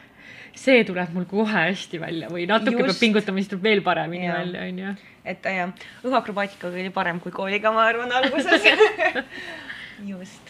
see 0.58 0.84
tuleb 0.88 1.14
mul 1.14 1.28
kohe 1.30 1.68
hästi 1.70 2.02
välja 2.02 2.32
või 2.34 2.48
natuke 2.50 2.80
Just. 2.80 2.90
peab 2.90 3.04
pingutama, 3.06 3.44
siis 3.44 3.54
tuleb 3.54 3.70
veel 3.70 3.86
paremini 3.86 4.26
Jaa. 4.26 4.42
välja, 4.42 4.66
onju. 4.72 4.98
et 5.28 5.50
jah, 5.60 5.88
õhuakrobaatikaga 6.04 6.82
oli 6.82 6.94
parem 6.96 7.22
kui 7.24 7.36
kooliga, 7.36 7.74
ma 7.76 7.88
arvan, 7.92 8.14
alguses. 8.22 8.68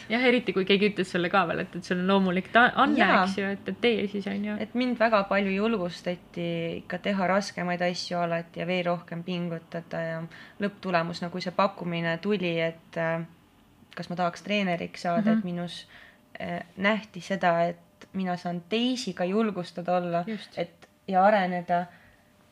jah, 0.10 0.22
eriti 0.30 0.54
kui 0.54 0.66
keegi 0.66 0.90
ütles 0.92 1.12
sulle 1.12 1.30
ka 1.30 1.46
veel, 1.48 1.60
et, 1.64 1.76
et 1.76 1.84
sul 1.84 2.00
on 2.02 2.08
loomulik 2.08 2.50
anne, 2.56 2.98
eks 3.24 3.38
ju, 3.38 3.46
et, 3.56 3.70
et 3.70 3.80
tee 3.82 4.08
siis 4.12 4.28
onju. 4.28 4.58
et 4.60 4.74
mind 4.76 4.98
väga 5.00 5.24
palju 5.30 5.52
julgustati 5.56 6.48
ikka 6.82 6.98
teha 6.98 7.28
raskemaid 7.28 7.82
asju 7.82 8.18
alati 8.20 8.60
ja 8.60 8.66
veel 8.68 8.86
rohkem 8.86 9.24
pingutada 9.24 10.02
ja 10.02 10.22
lõpptulemus, 10.60 11.22
nagu 11.22 11.42
see 11.42 11.52
pakkumine 11.56 12.18
tuli, 12.22 12.60
et 12.60 12.98
äh, 12.98 13.22
kas 13.96 14.10
ma 14.10 14.16
tahaks 14.16 14.42
treeneriks 14.44 15.02
saada 15.02 15.22
mm, 15.22 15.26
Mhm. 15.26 15.34
-hmm. 15.34 15.40
et 15.40 15.44
minus 15.44 15.88
äh, 16.42 16.64
nähti 16.78 17.22
seda, 17.22 17.62
et 17.64 18.08
mina 18.14 18.38
saan 18.38 18.62
teisi 18.70 19.14
ka 19.14 19.26
julgustada 19.26 19.98
olla, 19.98 20.24
et 20.58 20.88
ja 21.08 21.24
areneda 21.26 21.86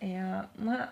ja 0.01 0.43
ma, 0.58 0.88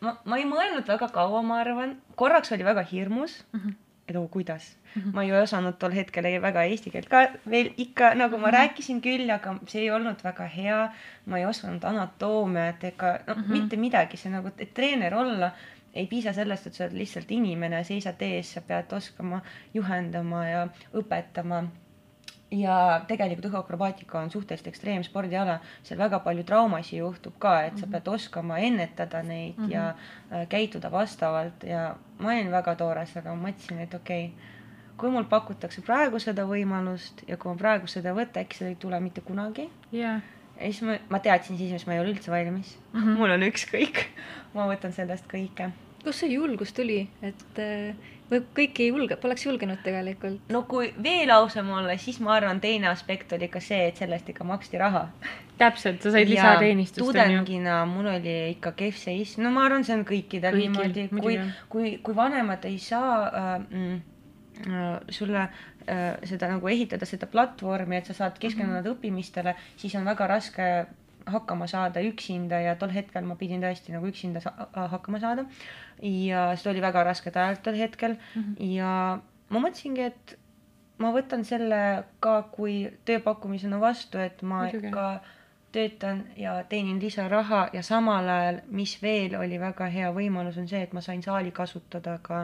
ma, 0.00 0.16
ma 0.24 0.36
ei 0.36 0.44
mõelnud 0.44 0.86
väga 0.88 1.08
kaua, 1.08 1.42
ma 1.42 1.58
arvan, 1.60 1.96
korraks 2.14 2.52
oli 2.52 2.64
väga 2.64 2.82
hirmus 2.92 3.44
Mhm. 3.52 3.70
Et 4.08 4.16
oo, 4.16 4.28
kuidas 4.28 4.76
mm. 4.94 5.02
-hmm. 5.02 5.14
ma 5.14 5.22
ei 5.22 5.32
osanud 5.32 5.78
tol 5.78 5.92
hetkel 5.92 6.24
väga 6.42 6.62
eesti 6.62 6.90
keelt 6.90 7.08
ka 7.08 7.26
veel 7.50 7.70
ikka 7.76 8.14
nagu 8.14 8.38
ma 8.38 8.48
Mhm. 8.48 8.54
rääkisin 8.54 9.00
küll, 9.00 9.30
aga 9.30 9.56
see 9.66 9.82
ei 9.82 9.90
olnud 9.90 10.22
väga 10.24 10.44
hea. 10.46 10.92
ma 11.26 11.38
ei 11.38 11.46
osanud 11.46 11.84
anatoomiat 11.84 12.84
ega 12.84 13.18
no 13.26 13.34
mm. 13.34 13.42
-hmm. 13.42 13.52
mitte 13.52 13.76
midagi, 13.76 14.16
see 14.16 14.30
nagu, 14.32 14.48
et 14.58 14.74
treener 14.74 15.14
olla 15.14 15.50
ei 15.94 16.06
piisa 16.06 16.32
sellest, 16.32 16.66
et 16.66 16.74
sa 16.74 16.84
oled 16.84 16.98
lihtsalt 16.98 17.30
inimene, 17.30 17.84
seisad 17.84 18.20
ees, 18.20 18.52
sa 18.54 18.60
pead 18.60 18.92
oskama 18.92 19.40
juhendama 19.74 20.48
ja 20.48 20.68
õpetama 20.94 21.64
ja 22.50 23.00
tegelikult 23.08 23.48
õhuakrobaatika 23.50 24.18
on 24.20 24.30
suhteliselt 24.30 24.66
ekstreemspordiala, 24.70 25.58
seal 25.82 25.98
väga 25.98 26.18
palju 26.22 26.44
traumasid 26.46 26.98
juhtub 26.98 27.34
ka, 27.38 27.60
et 27.66 27.78
sa 27.78 27.86
Mhm. 27.86 27.92
pead 27.92 28.08
oskama 28.08 28.58
ennetada 28.58 29.22
neid 29.22 29.56
mm 29.56 29.62
Mhm. 29.64 29.70
-hmm. 29.70 29.74
ja 29.74 29.88
äh, 30.32 30.48
käituda 30.48 30.90
vastavalt 30.92 31.62
ja 31.64 31.96
ma 32.18 32.28
olin 32.28 32.50
väga 32.50 32.74
toores, 32.74 33.16
aga 33.16 33.34
ma 33.34 33.48
mõtlesin, 33.48 33.80
et 33.80 33.94
okei 33.94 34.24
okay,, 34.26 34.38
kui 34.96 35.10
mul 35.10 35.24
pakutakse 35.24 35.82
praegu 35.82 36.18
seda 36.18 36.42
võimalust 36.44 37.24
ja 37.28 37.36
kui 37.36 37.52
ma 37.52 37.58
praegu 37.58 37.86
seda 37.86 38.08
ei 38.08 38.14
võta, 38.14 38.40
äkki 38.40 38.56
seda 38.56 38.70
ei 38.70 38.76
tule 38.76 39.00
mitte 39.00 39.20
kunagi. 39.20 39.70
jaa. 39.92 40.20
ja 40.60 40.72
siis 40.72 40.82
ma, 40.82 40.98
ma 41.08 41.18
teadsin 41.18 41.58
siis, 41.58 41.72
mis 41.72 41.86
ma 41.86 41.92
ei 41.94 42.00
ole 42.00 42.10
üldse 42.14 42.30
valmis 42.30 42.78
mm. 42.92 43.00
Mhm. 43.00 43.08
-hmm. 43.08 43.18
mul 43.18 43.30
on 43.30 43.42
ükskõik, 43.42 44.04
ma 44.54 44.66
võtan 44.74 44.92
sellest 44.92 45.24
kõike. 45.32 45.70
kust 46.04 46.18
see 46.18 46.28
julgus 46.32 46.72
tuli, 46.72 47.08
et, 47.22 47.58
või 48.30 48.40
kõik 48.56 48.80
ei 48.82 48.88
julge, 48.88 49.16
poleks 49.22 49.46
julgenud 49.46 49.82
tegelikult. 49.84 50.40
no 50.52 50.62
kui 50.68 50.92
veel 51.02 51.30
ausam 51.30 51.70
olla, 51.70 51.96
siis 51.98 52.18
ma 52.20 52.34
arvan, 52.36 52.60
teine 52.60 52.88
aspekt 52.90 53.32
oli 53.36 53.48
ka 53.48 53.60
see, 53.60 53.86
et 53.88 53.96
sellest 54.02 54.28
ikka 54.32 54.44
maksti 54.44 54.78
raha. 54.82 55.04
täpselt, 55.58 56.02
sa 56.02 56.10
said 56.10 56.28
lisateenistust, 56.28 57.00
tudengina 57.06 57.84
mul 57.86 58.10
oli 58.16 58.34
ikka 58.56 58.72
kehv 58.76 58.98
seis, 59.00 59.36
no 59.38 59.50
ma 59.54 59.64
arvan, 59.68 59.84
see 59.86 59.94
on 59.96 60.04
kõikidel 60.04 60.58
Kõigil, 60.58 60.66
niimoodi, 60.66 61.08
kui 61.14 61.38
kui, 61.72 61.94
kui 62.02 62.16
vanemad 62.16 62.64
ei 62.68 62.78
saa 62.82 63.14
äh, 63.30 63.54
mm, 63.70 63.96
äh, 64.66 65.00
sulle 65.08 65.46
äh, 65.46 66.04
seda 66.24 66.50
nagu 66.50 66.68
ehitada, 66.68 67.06
seda 67.06 67.26
platvormi, 67.30 67.96
et 67.96 68.06
sa 68.06 68.14
saad 68.14 68.38
keskenduda 68.42 68.82
Mhm. 68.82 68.96
õppimistele, 68.96 69.54
siis 69.76 69.94
on 69.94 70.04
väga 70.04 70.26
raske 70.26 70.86
hakkama 71.26 71.66
saada 71.66 72.00
üksinda 72.06 72.60
ja 72.62 72.76
tol 72.76 72.92
hetkel 72.94 73.24
ma 73.26 73.34
pidin 73.36 73.60
tõesti 73.64 73.92
nagu 73.94 74.06
üksinda 74.06 74.40
sa 74.40 74.52
hakkama 74.92 75.18
saada. 75.20 75.44
ja 76.02 76.56
seda 76.56 76.70
oli 76.70 76.82
väga 76.84 77.04
rasked 77.04 77.36
ajad 77.36 77.62
tol 77.62 77.74
hetkel 77.74 78.16
Mhm. 78.34 78.54
ja 78.76 79.18
ma 79.50 79.58
mõtlesingi, 79.62 80.00
et 80.06 80.38
ma 80.98 81.10
võtan 81.12 81.44
selle 81.44 82.04
ka 82.20 82.42
kui 82.52 82.90
tööpakkumisena 83.04 83.80
vastu, 83.80 84.18
et 84.18 84.42
ma 84.42 84.62
Muidugi. 84.64 84.90
ka 84.90 85.20
töötan 85.72 86.24
ja 86.36 86.62
teenin 86.68 87.00
lisaraha 87.00 87.68
ja 87.72 87.82
samal 87.82 88.28
ajal, 88.28 88.60
mis 88.68 88.96
veel 89.02 89.34
oli 89.36 89.58
väga 89.60 89.86
hea 89.92 90.12
võimalus, 90.12 90.56
on 90.58 90.68
see, 90.68 90.82
et 90.82 90.92
ma 90.92 91.00
sain 91.00 91.22
saali 91.22 91.50
kasutada 91.50 92.18
ka 92.22 92.42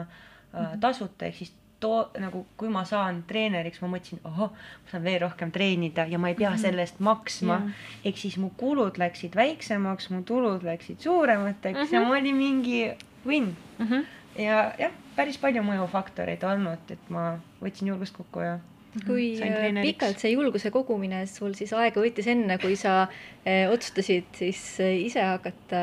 äh, 0.53 0.77
tasuta, 0.79 1.25
ehk 1.25 1.35
siis 1.35 1.53
too 1.83 1.99
nagu, 2.23 2.45
kui 2.57 2.69
ma 2.71 2.85
saan 2.87 3.21
treeneriks, 3.27 3.81
ma 3.83 3.91
mõtlesin, 3.91 4.21
ohoh, 4.29 4.49
ma 4.55 4.91
saan 4.91 5.03
veel 5.03 5.19
rohkem 5.25 5.51
treenida 5.51 6.07
ja 6.09 6.17
ma 6.21 6.31
ei 6.31 6.35
pea 6.39 6.49
Mhm. 6.55 6.61
selle 6.63 6.81
eest 6.87 6.99
maksma 7.03 7.59
Jaa.. 7.59 7.69
ehk 8.09 8.17
siis 8.23 8.37
mu 8.41 8.49
kulud 8.57 8.97
läksid 9.01 9.35
väiksemaks, 9.35 10.09
mu 10.15 10.23
tulud 10.23 10.63
läksid 10.63 10.99
suuremateks 11.03 11.91
ja 11.91 11.99
Mhm. 11.99 12.07
mul 12.07 12.17
oli 12.21 12.33
mingi 12.33 12.81
win 13.25 13.55
Mhm. 13.79 14.05
ja 14.39 14.71
jah, 14.79 14.91
päris 15.15 15.37
palju 15.37 15.61
mõjufaktoreid 15.63 16.43
olnud, 16.43 16.89
et 16.91 17.09
ma 17.09 17.37
võtsin 17.61 17.87
julgust 17.93 18.15
kokku 18.17 18.39
ja 18.41 18.59
kui 19.07 19.39
äh, 19.41 19.73
pikalt 19.81 20.19
see 20.21 20.31
julguse 20.35 20.69
kogumine 20.71 21.23
sul 21.25 21.53
siis 21.57 21.71
aega 21.73 22.01
võttis, 22.01 22.27
enne 22.29 22.59
kui 22.61 22.75
sa 22.77 23.07
äh, 23.45 23.65
otsustasid 23.73 24.25
siis 24.37 24.59
äh, 24.79 24.91
ise 25.07 25.21
hakata 25.25 25.79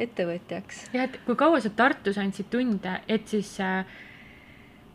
ettevõtjaks? 0.00 0.86
jah, 0.94 1.04
et 1.04 1.18
kui 1.26 1.36
kaua 1.38 1.60
sa 1.60 1.70
Tartus 1.76 2.16
andsid 2.22 2.48
tunde, 2.52 2.94
et 3.08 3.28
siis 3.28 3.50
äh, 3.60 3.84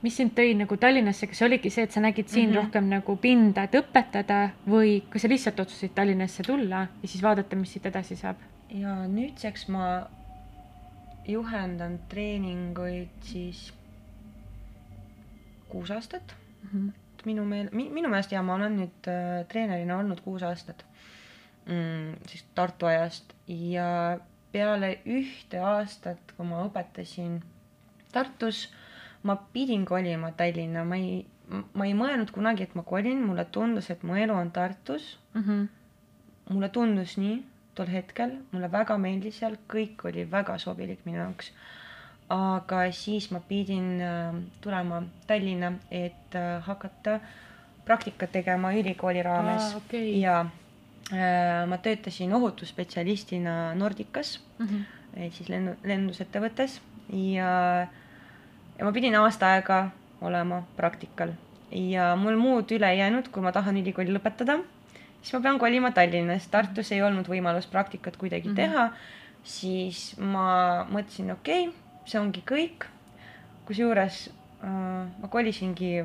mis 0.02 0.16
sind 0.18 0.34
tõi 0.38 0.54
nagu 0.58 0.78
Tallinnasse, 0.78 1.28
kas 1.30 1.42
oligi 1.46 1.70
see, 1.74 1.86
et 1.86 1.94
sa 1.94 2.02
nägid 2.02 2.30
siin 2.30 2.50
mm. 2.50 2.54
-hmm. 2.54 2.62
rohkem 2.62 2.88
nagu 2.90 3.16
pinda, 3.22 3.64
et 3.64 3.76
õpetada 3.78 4.40
või 4.68 5.02
kas 5.10 5.22
sa 5.22 5.30
lihtsalt 5.30 5.60
otsustasid 5.60 5.94
Tallinnasse 5.96 6.44
tulla 6.44 6.88
ja 7.02 7.08
siis 7.08 7.24
vaadata, 7.24 7.56
mis 7.56 7.74
siit 7.74 7.86
edasi 7.86 8.16
saab? 8.16 8.38
ja 8.70 8.96
nüüdseks 9.08 9.68
ma 9.68 10.08
juhendan 11.28 12.00
treeninguid 12.10 13.10
siis 13.22 13.74
kuus 15.70 15.92
aastat. 15.92 16.36
et 16.74 17.26
minu 17.26 17.46
meel-, 17.46 17.70
minu 17.72 18.10
meelest 18.10 18.32
ja 18.32 18.42
ma 18.42 18.56
olen 18.56 18.78
nüüd 18.78 19.08
äh, 19.08 19.46
treenerina 19.48 19.98
olnud 19.98 20.22
kuus 20.22 20.44
aastat 20.44 20.86
mm,. 21.66 22.16
siis 22.28 22.46
Tartu 22.56 22.86
ajast 22.86 23.34
ja 23.48 24.18
peale 24.52 24.98
ühte 25.06 25.60
aastat, 25.64 26.34
kui 26.36 26.46
ma 26.48 26.66
õpetasin 26.68 27.40
Tartus, 28.12 28.66
ma 29.24 29.36
pidin 29.54 29.86
kolima 29.86 30.32
Tallinna, 30.32 30.84
ma 30.84 30.96
ei, 30.98 31.26
ma 31.74 31.86
ei 31.86 31.94
mõelnud 31.94 32.32
kunagi, 32.32 32.64
et 32.64 32.76
ma 32.76 32.84
kolin, 32.84 33.22
mulle 33.28 33.46
tundus, 33.52 33.90
et 33.90 34.04
mu 34.04 34.16
elu 34.16 34.34
on 34.34 34.52
Tartus 34.52 35.18
Mhm. 35.36 35.66
mulle 36.50 36.70
tundus 36.70 37.18
nii 37.18 37.44
tol 37.76 37.88
hetkel, 37.88 38.32
mulle 38.52 38.68
väga 38.72 38.98
meeldis 38.98 39.38
seal, 39.40 39.56
kõik 39.70 40.02
oli 40.06 40.26
väga 40.32 40.58
sobilik 40.58 41.00
minu 41.06 41.18
jaoks. 41.18 41.52
aga 42.32 42.92
siis 42.92 43.30
ma 43.32 43.40
pidin 43.40 44.02
äh, 44.02 44.34
tulema 44.62 45.04
Tallinna, 45.28 45.74
et 45.92 46.36
äh, 46.36 46.62
hakata 46.64 47.20
praktikat 47.86 48.32
tegema 48.32 48.72
ülikooli 48.74 49.24
raames 49.24 49.74
Aa, 49.74 49.78
okei. 49.78 50.22
ja 50.22 50.46
äh, 51.12 51.68
ma 51.68 51.78
töötasin 51.78 52.34
ohutusspetsialistina 52.34 53.74
Nordicas 53.76 54.40
Mhm. 54.60 54.82
ehk 55.16 55.34
siis 55.34 55.50
lennu, 55.50 55.76
lennusettevõttes 55.84 56.80
ja, 57.12 57.88
ja 58.82 58.86
ma 58.88 58.92
pidin 58.96 59.14
aasta 59.14 59.52
aega 59.54 59.76
olema 60.26 60.64
praktikal 60.74 61.36
ja 61.70 62.16
mul 62.18 62.34
muud 62.42 62.72
üle 62.74 62.90
ei 62.90 62.98
jäänud, 62.98 63.28
kui 63.30 63.44
ma 63.46 63.52
tahan 63.54 63.78
ülikooli 63.78 64.10
lõpetada, 64.16 64.58
siis 65.22 65.36
ma 65.36 65.42
pean 65.46 65.60
kolima 65.62 65.92
Tallinnas, 65.94 66.48
Tartus 66.50 66.90
ei 66.92 67.04
olnud 67.06 67.30
võimalus 67.30 67.70
praktikat 67.70 68.18
kuidagi 68.18 68.50
mm 68.50 68.56
-hmm. 68.56 68.74
teha, 68.74 68.90
siis 69.44 70.18
ma 70.18 70.88
mõtlesin, 70.90 71.30
okei 71.38 71.68
okay,, 71.68 71.78
see 72.06 72.20
ongi 72.20 72.42
kõik. 72.42 72.90
kusjuures 73.66 74.30
äh, 74.64 75.06
ma 75.22 75.28
kolisingi 75.30 76.04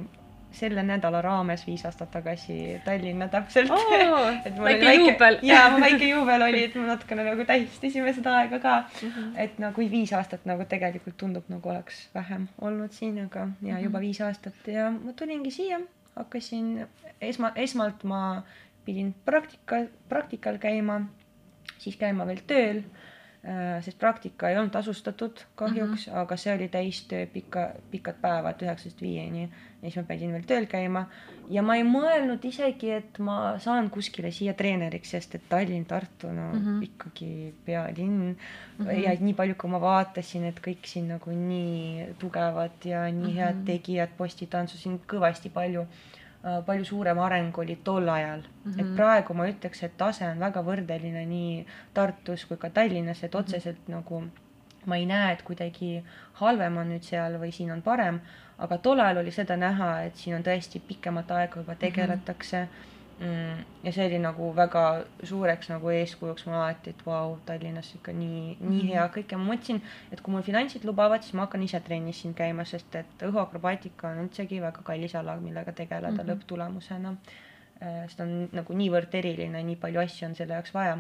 selle 0.57 0.83
nädala 0.87 1.21
raames 1.25 1.67
viis 1.67 1.85
aastat 1.87 2.11
tagasi 2.15 2.57
Tallinna 2.85 3.29
täpselt 3.33 3.73
mul 4.57 4.65
väike 4.65 4.89
oli 4.89 4.97
juubel. 4.99 5.39
jaa, 5.43 5.71
mu 5.71 5.81
väike 5.87 6.09
juubel 6.11 6.47
oli, 6.49 6.65
et 6.69 6.79
ma 6.79 6.87
natukene 6.93 7.27
nagu 7.29 7.47
tähistasime 7.49 8.15
seda 8.17 8.37
aega 8.43 8.61
ka 8.63 8.77
mm. 8.79 9.09
Mhm. 9.09 9.19
-hmm. 9.19 9.41
et 9.45 9.59
nagu 9.63 9.89
viis 9.97 10.13
aastat 10.13 10.47
nagu 10.49 10.65
tegelikult 10.69 11.17
tundub 11.17 11.49
nagu 11.53 11.69
oleks 11.75 12.09
vähem 12.15 12.49
olnud 12.61 12.93
siin, 12.93 13.19
aga 13.25 13.49
ja 13.63 13.81
juba 13.81 14.01
viis 14.01 14.21
aastat 14.21 14.69
ja 14.73 14.91
ma 14.91 15.13
tulingi 15.13 15.51
siia, 15.51 15.81
hakkasin 16.17 16.87
esma, 17.21 17.53
esmalt 17.57 18.05
ma 18.05 18.43
pidin 18.85 19.15
praktika, 19.25 19.83
praktikal 20.09 20.59
käima, 20.63 21.01
siis 21.79 21.97
käima 21.97 22.27
veel 22.27 22.43
tööl, 22.47 22.83
sest 23.85 23.99
praktika 23.99 24.49
ei 24.51 24.59
olnud 24.59 24.73
tasustatud 24.75 25.45
kahjuks 25.55 26.07
mm, 26.07 26.13
-hmm. 26.13 26.19
aga 26.19 26.37
see 26.37 26.55
oli 26.55 26.69
täistöö 26.69 27.27
pika, 27.27 27.71
pikad 27.91 28.21
päevad 28.21 28.63
üheksast 28.63 29.03
viieni 29.03 29.43
ja 29.43 29.91
siis 29.91 29.97
ma 29.97 30.03
pidin 30.03 30.33
veel 30.33 30.47
tööl 30.47 30.67
käima 30.67 31.07
ja 31.51 31.63
ma 31.63 31.77
ei 31.77 31.85
mõelnud 31.87 32.45
isegi, 32.49 32.91
et 32.91 33.19
ma 33.19 33.59
saan 33.63 33.91
kuskile 33.91 34.31
siia 34.31 34.55
treeneriks, 34.55 35.11
sest 35.11 35.35
et 35.35 35.49
Tallinn, 35.49 35.85
Tartu, 35.87 36.33
no 36.33 36.53
mm. 36.53 36.65
-hmm. 36.65 36.83
ikkagi 36.85 37.55
pealinn 37.65 38.37
mm. 38.79 38.87
-hmm. 38.87 39.03
ja 39.05 39.15
nii 39.21 39.35
palju, 39.35 39.55
kui 39.55 39.71
ma 39.71 39.81
vaatasin, 39.81 40.45
et 40.45 40.61
kõik 40.69 40.87
siin 40.87 41.09
nagu 41.09 41.31
nii 41.31 42.15
tugevad 42.19 42.85
ja 42.85 43.05
nii 43.05 43.23
mm 43.23 43.29
-hmm. 43.29 43.37
head 43.37 43.57
Mhm. 43.57 43.65
tegijad, 43.65 44.09
postitantsusin 44.17 45.01
kõvasti 45.09 45.51
palju, 45.51 45.87
palju 46.67 46.85
suurem 46.85 47.19
areng 47.19 47.59
oli 47.59 47.79
tol 47.85 48.09
ajal 48.09 48.41
mm. 48.41 48.73
-hmm. 48.73 48.81
et 48.81 48.87
Mhm. 48.87 48.97
praegu 48.97 49.35
ma 49.35 49.47
ütleks, 49.49 49.83
et 49.83 49.97
tase 49.97 50.29
on 50.29 50.41
väga 50.41 50.63
võrdeline 50.63 51.27
nii 51.27 51.67
Tartus 51.95 52.45
kui 52.45 52.57
ka 52.57 52.71
Tallinnas, 52.71 53.25
et 53.25 53.35
otseselt 53.35 53.89
mm 53.89 53.95
-hmm. 53.95 53.97
nagu 53.97 54.23
ma 54.87 54.97
ei 54.97 55.07
näe, 55.07 55.33
et 55.33 55.43
kuidagi 55.43 56.05
halvem 56.33 56.77
on 56.77 56.91
nüüd 56.91 57.03
seal 57.03 57.39
või 57.43 57.53
siin 57.53 57.73
on 57.73 57.83
parem, 57.83 58.21
aga 58.59 58.79
tol 58.79 59.01
ajal 59.01 59.17
oli 59.23 59.31
seda 59.31 59.57
näha, 59.57 60.03
et 60.03 60.17
siin 60.17 60.37
on 60.37 60.43
tõesti 60.43 60.81
pikemat 60.89 61.31
aega 61.31 61.61
juba 61.61 61.75
tegeletakse 61.75 62.63
mm,. 62.63 62.96
Ja 63.19 63.93
see 63.93 64.07
oli 64.07 64.19
nagu 64.21 64.51
väga 64.57 64.83
suureks 65.25 65.71
nagu 65.71 65.89
eeskujuks 65.89 66.45
mulle 66.47 66.59
alati, 66.59 66.93
et 66.93 67.05
vau, 67.07 67.39
Tallinnas 67.49 67.95
ikka 67.97 68.13
nii, 68.13 68.57
nii 68.61 68.83
Mhm. 68.83 68.89
hea 68.91 69.07
kõik 69.15 69.33
ja 69.33 69.39
ma 69.39 69.55
mõtlesin, 69.55 69.81
et 70.13 70.21
kui 70.21 70.33
mul 70.33 70.43
finantsid 70.43 70.85
lubavad, 70.85 71.23
siis 71.23 71.35
ma 71.35 71.47
hakkan 71.47 71.63
ise 71.63 71.81
trennis 71.81 72.21
siin 72.21 72.35
käima, 72.35 72.65
sest 72.65 72.95
et 72.95 73.25
õhuakrobaatika 73.25 74.13
on 74.13 74.27
üldsegi 74.27 74.61
väga 74.61 74.83
kallis 74.85 75.15
ala, 75.15 75.37
millega 75.41 75.73
tegeleda 75.73 76.11
mm. 76.11 76.19
-hmm. 76.19 76.31
lõpptulemusena. 76.31 77.17
sest 78.07 78.21
on 78.21 78.49
nagu 78.53 78.73
niivõrd 78.73 79.15
eriline, 79.15 79.63
nii 79.63 79.77
palju 79.77 80.01
asju 80.01 80.29
on 80.29 80.35
selle 80.35 80.55
jaoks 80.55 80.75
vaja. 80.75 80.99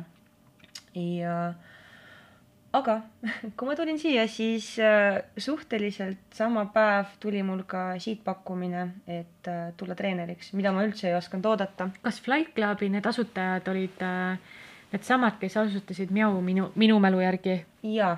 ja 0.94 1.54
aga 2.76 2.96
kui 3.56 3.68
ma 3.68 3.76
tulin 3.78 3.98
siia, 4.00 4.26
siis 4.30 4.74
äh, 4.82 5.20
suhteliselt 5.38 6.36
sama 6.36 6.66
päev 6.74 7.16
tuli 7.22 7.42
mul 7.46 7.64
ka 7.68 7.88
siit 8.02 8.22
pakkumine, 8.24 8.86
et 9.06 9.50
äh, 9.50 9.72
tulla 9.76 9.96
treeneriks, 9.98 10.52
mida 10.58 10.72
ma 10.74 10.84
üldse 10.86 11.10
ei 11.10 11.16
osanud 11.18 11.50
oodata. 11.52 11.90
kas 12.02 12.20
Flight 12.22 12.54
Clubi 12.56 12.90
need 12.92 13.06
asutajad 13.06 13.68
olid 13.72 14.04
äh, 14.04 14.38
needsamad, 14.92 15.40
kes 15.40 15.56
asutasid 15.60 16.12
Miau 16.14 16.38
minu, 16.40 16.70
minu 16.78 17.00
mälu 17.02 17.20
järgi? 17.24 17.58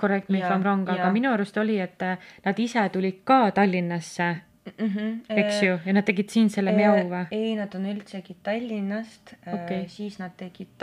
Correct 0.01 0.29
me 0.29 0.39
if 0.41 0.51
I 0.51 0.57
m 0.57 0.63
wrong, 0.63 0.89
aga 0.89 1.09
minu 1.13 1.33
arust 1.33 1.57
oli, 1.61 1.79
et 1.81 2.03
nad 2.45 2.61
ise 2.61 2.85
tulid 2.93 3.23
ka 3.25 3.51
Tallinnasse, 3.57 4.29
mm. 4.77 4.89
-hmm. 4.89 5.39
eks 5.43 5.63
ju, 5.63 5.79
ja 5.85 5.93
nad 5.93 6.05
tegid 6.05 6.31
siin 6.31 6.51
selle 6.51 6.73
Miau 6.73 6.97
või? 7.09 7.25
ei, 7.31 7.55
nad 7.57 7.75
on 7.75 7.87
üldsegi 7.87 8.37
Tallinnast 8.43 9.35
äh,, 9.47 9.87
siis 9.87 10.19
nad 10.19 10.37
tegid 10.37 10.75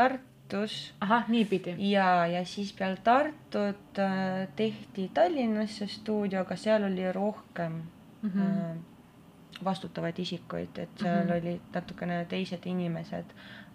Tartus 0.47 0.93
ahah, 1.01 1.27
niipidi. 1.29 1.75
ja, 1.91 2.27
ja 2.27 2.45
siis 2.45 2.73
peale 2.73 2.97
Tartut 3.03 3.99
äh, 3.99 4.47
tehti 4.55 5.09
Tallinnasse 5.13 5.87
stuudio, 5.87 6.41
aga 6.41 6.55
seal 6.55 6.83
oli 6.83 7.11
rohkem 7.11 7.81
mm. 8.21 8.31
-hmm. 8.35 9.63
vastutavaid 9.63 10.19
isikuid, 10.19 10.77
et 10.77 10.89
seal 10.99 11.23
mm. 11.23 11.29
-hmm. 11.29 11.41
olid 11.41 11.61
natukene 11.73 12.25
teised 12.29 12.65
inimesed, 12.65 13.25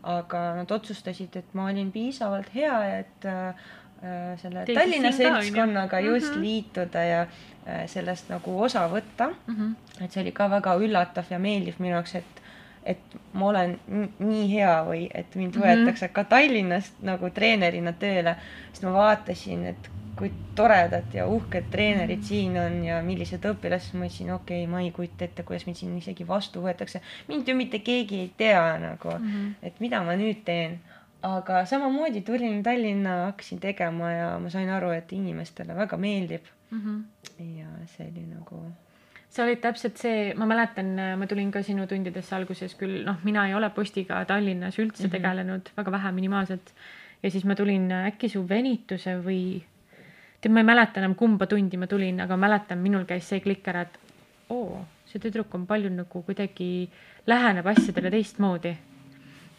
aga 0.03 0.55
nad 0.55 0.71
otsustasid, 0.71 1.37
et 1.37 1.55
ma 1.55 1.65
olin 1.65 1.93
piisavalt 1.93 2.55
hea, 2.55 2.99
et 2.99 3.25
äh, 3.25 3.49
äh, 3.49 4.39
selle 4.41 4.65
Teisid 4.65 4.83
Tallinna 4.83 5.13
siin 5.13 5.29
ka, 5.29 5.35
on 5.39 5.43
ju. 5.45 5.45
seltskonnaga 5.45 6.01
just 6.01 6.33
Mhm. 6.35 6.43
liituda 6.43 7.03
ja 7.05 7.23
äh, 7.23 7.87
sellest 7.87 8.29
nagu 8.29 8.63
osa 8.63 8.89
võtta 8.89 9.35
Mhm. 9.47 9.73
et 10.01 10.13
see 10.13 10.23
oli 10.23 10.33
ka 10.33 10.51
väga 10.51 10.75
üllatav 10.77 11.25
ja 11.31 11.39
meeldiv 11.39 11.75
minu 11.79 11.95
jaoks, 11.95 12.15
et 12.15 12.40
et 12.85 12.99
ma 13.33 13.47
olen 13.47 13.79
nii 14.19 14.47
hea 14.53 14.85
või 14.87 15.09
et 15.15 15.35
mind 15.37 15.57
Mhm. 15.57 15.63
võetakse 15.65 16.09
ka 16.13 16.25
Tallinnast 16.25 17.03
nagu 17.03 17.31
treenerina 17.31 17.93
tööle, 17.93 18.37
sest 18.73 18.83
ma 18.83 18.93
vaatasin, 18.93 19.65
et 19.67 19.91
kui 20.17 20.31
toredad 20.55 21.15
ja 21.15 21.27
uhked 21.27 21.71
treenerid 21.71 22.19
Mhm. 22.19 22.27
siin 22.27 22.57
on 22.59 22.85
ja 22.85 23.03
millised 23.03 23.45
õpilased, 23.45 23.95
ma 23.95 24.05
mõtlesin, 24.05 24.31
okei 24.35 24.65
okay,, 24.65 24.67
ma 24.67 24.81
ei 24.81 24.91
kujuta 24.91 25.25
ette, 25.25 25.43
kuidas 25.43 25.67
mind 25.67 25.77
siin 25.77 25.97
isegi 25.99 26.27
vastu 26.29 26.61
võetakse. 26.61 27.01
mind 27.29 27.49
ju 27.49 27.55
mitte 27.57 27.79
keegi 27.79 28.21
ei 28.21 28.33
tea 28.37 28.79
nagu 28.79 29.09
mm, 29.19 29.27
-hmm. 29.31 29.55
et 29.63 29.81
mida 29.81 30.03
ma 30.03 30.13
nüüd 30.17 30.45
teen. 30.45 30.81
aga 31.23 31.65
samamoodi 31.67 32.21
tulin 32.25 32.63
Tallinna, 32.63 33.25
hakkasin 33.27 33.61
tegema 33.61 34.11
ja 34.13 34.39
ma 34.39 34.49
sain 34.51 34.69
aru, 34.71 34.91
et 34.91 35.13
inimestele 35.13 35.75
väga 35.77 35.97
meeldib 35.97 36.41
Mhm. 36.71 37.01
ja 37.39 37.67
see 37.87 38.07
oli 38.07 38.27
nagu 38.35 38.63
sa 39.31 39.45
olid 39.47 39.61
täpselt 39.63 39.99
see, 40.01 40.33
ma 40.35 40.47
mäletan, 40.51 40.95
ma 41.19 41.27
tulin 41.31 41.53
ka 41.55 41.63
sinu 41.63 41.87
tundidesse 41.91 42.35
alguses 42.35 42.75
küll, 42.79 43.01
noh, 43.07 43.21
mina 43.27 43.47
ei 43.47 43.55
ole 43.55 43.71
postiga 43.75 44.25
Tallinnas 44.27 44.79
üldse 44.79 45.05
mm 45.05 45.07
-hmm. 45.07 45.13
tegelenud, 45.17 45.71
väga 45.77 45.93
vähe, 45.93 46.13
minimaalselt. 46.13 46.75
ja 47.23 47.31
siis 47.31 47.45
ma 47.45 47.55
tulin 47.55 47.93
äkki 47.93 48.29
su 48.29 48.49
venituse 48.49 49.19
või, 49.21 49.63
tead, 50.41 50.53
ma 50.53 50.61
ei 50.61 50.65
mäleta 50.65 51.01
enam, 51.01 51.15
kumba 51.15 51.47
tundi 51.47 51.77
ma 51.77 51.87
tulin, 51.87 52.21
aga 52.21 52.37
mäletan, 52.37 52.79
minul 52.79 53.05
käis 53.05 53.29
see 53.29 53.41
klikk 53.41 53.69
ära, 53.69 53.81
et 53.81 53.99
oo, 54.49 54.87
see 55.07 55.21
tüdruk 55.21 55.55
on 55.55 55.67
palju 55.67 55.91
nagu 55.91 56.23
kuidagi 56.23 56.89
läheneb 57.27 57.67
asjadele 57.67 58.11
teistmoodi. 58.11 58.77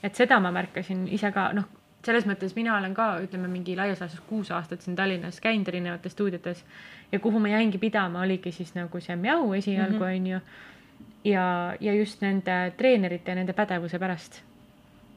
et 0.03 0.15
seda 0.15 0.39
ma 0.39 0.51
märkasin 0.51 1.07
ise 1.07 1.31
ka, 1.31 1.53
noh, 1.53 1.65
selles 2.05 2.25
mõttes 2.25 2.55
mina 2.55 2.75
olen 2.77 2.93
ka, 2.97 3.07
ütleme 3.25 3.49
mingi 3.51 3.75
laias 3.77 4.01
laastus 4.01 4.21
kuus 4.29 4.51
aastat 4.51 4.81
siin 4.81 4.95
Tallinnas 4.97 5.39
käinud 5.41 5.67
erinevates 5.69 6.15
stuudiotes 6.15 6.63
ja 7.11 7.19
kuhu 7.19 7.39
ma 7.39 7.51
jäingi 7.53 7.77
pidama, 7.77 8.23
oligi 8.25 8.51
siis 8.51 8.73
nagu 8.75 8.99
see 8.99 9.15
Mjau 9.15 9.53
esialgu 9.53 9.99
Mhm. 9.99 10.03
onju 10.03 10.37
mm 10.37 10.41
-hmm. 10.41 11.31
ja, 11.31 11.75
ja 11.79 11.93
just 11.93 12.21
nende 12.21 12.73
treenerite 12.77 13.31
ja 13.31 13.35
nende 13.35 13.53
pädevuse 13.53 13.99
pärast. 13.99 14.41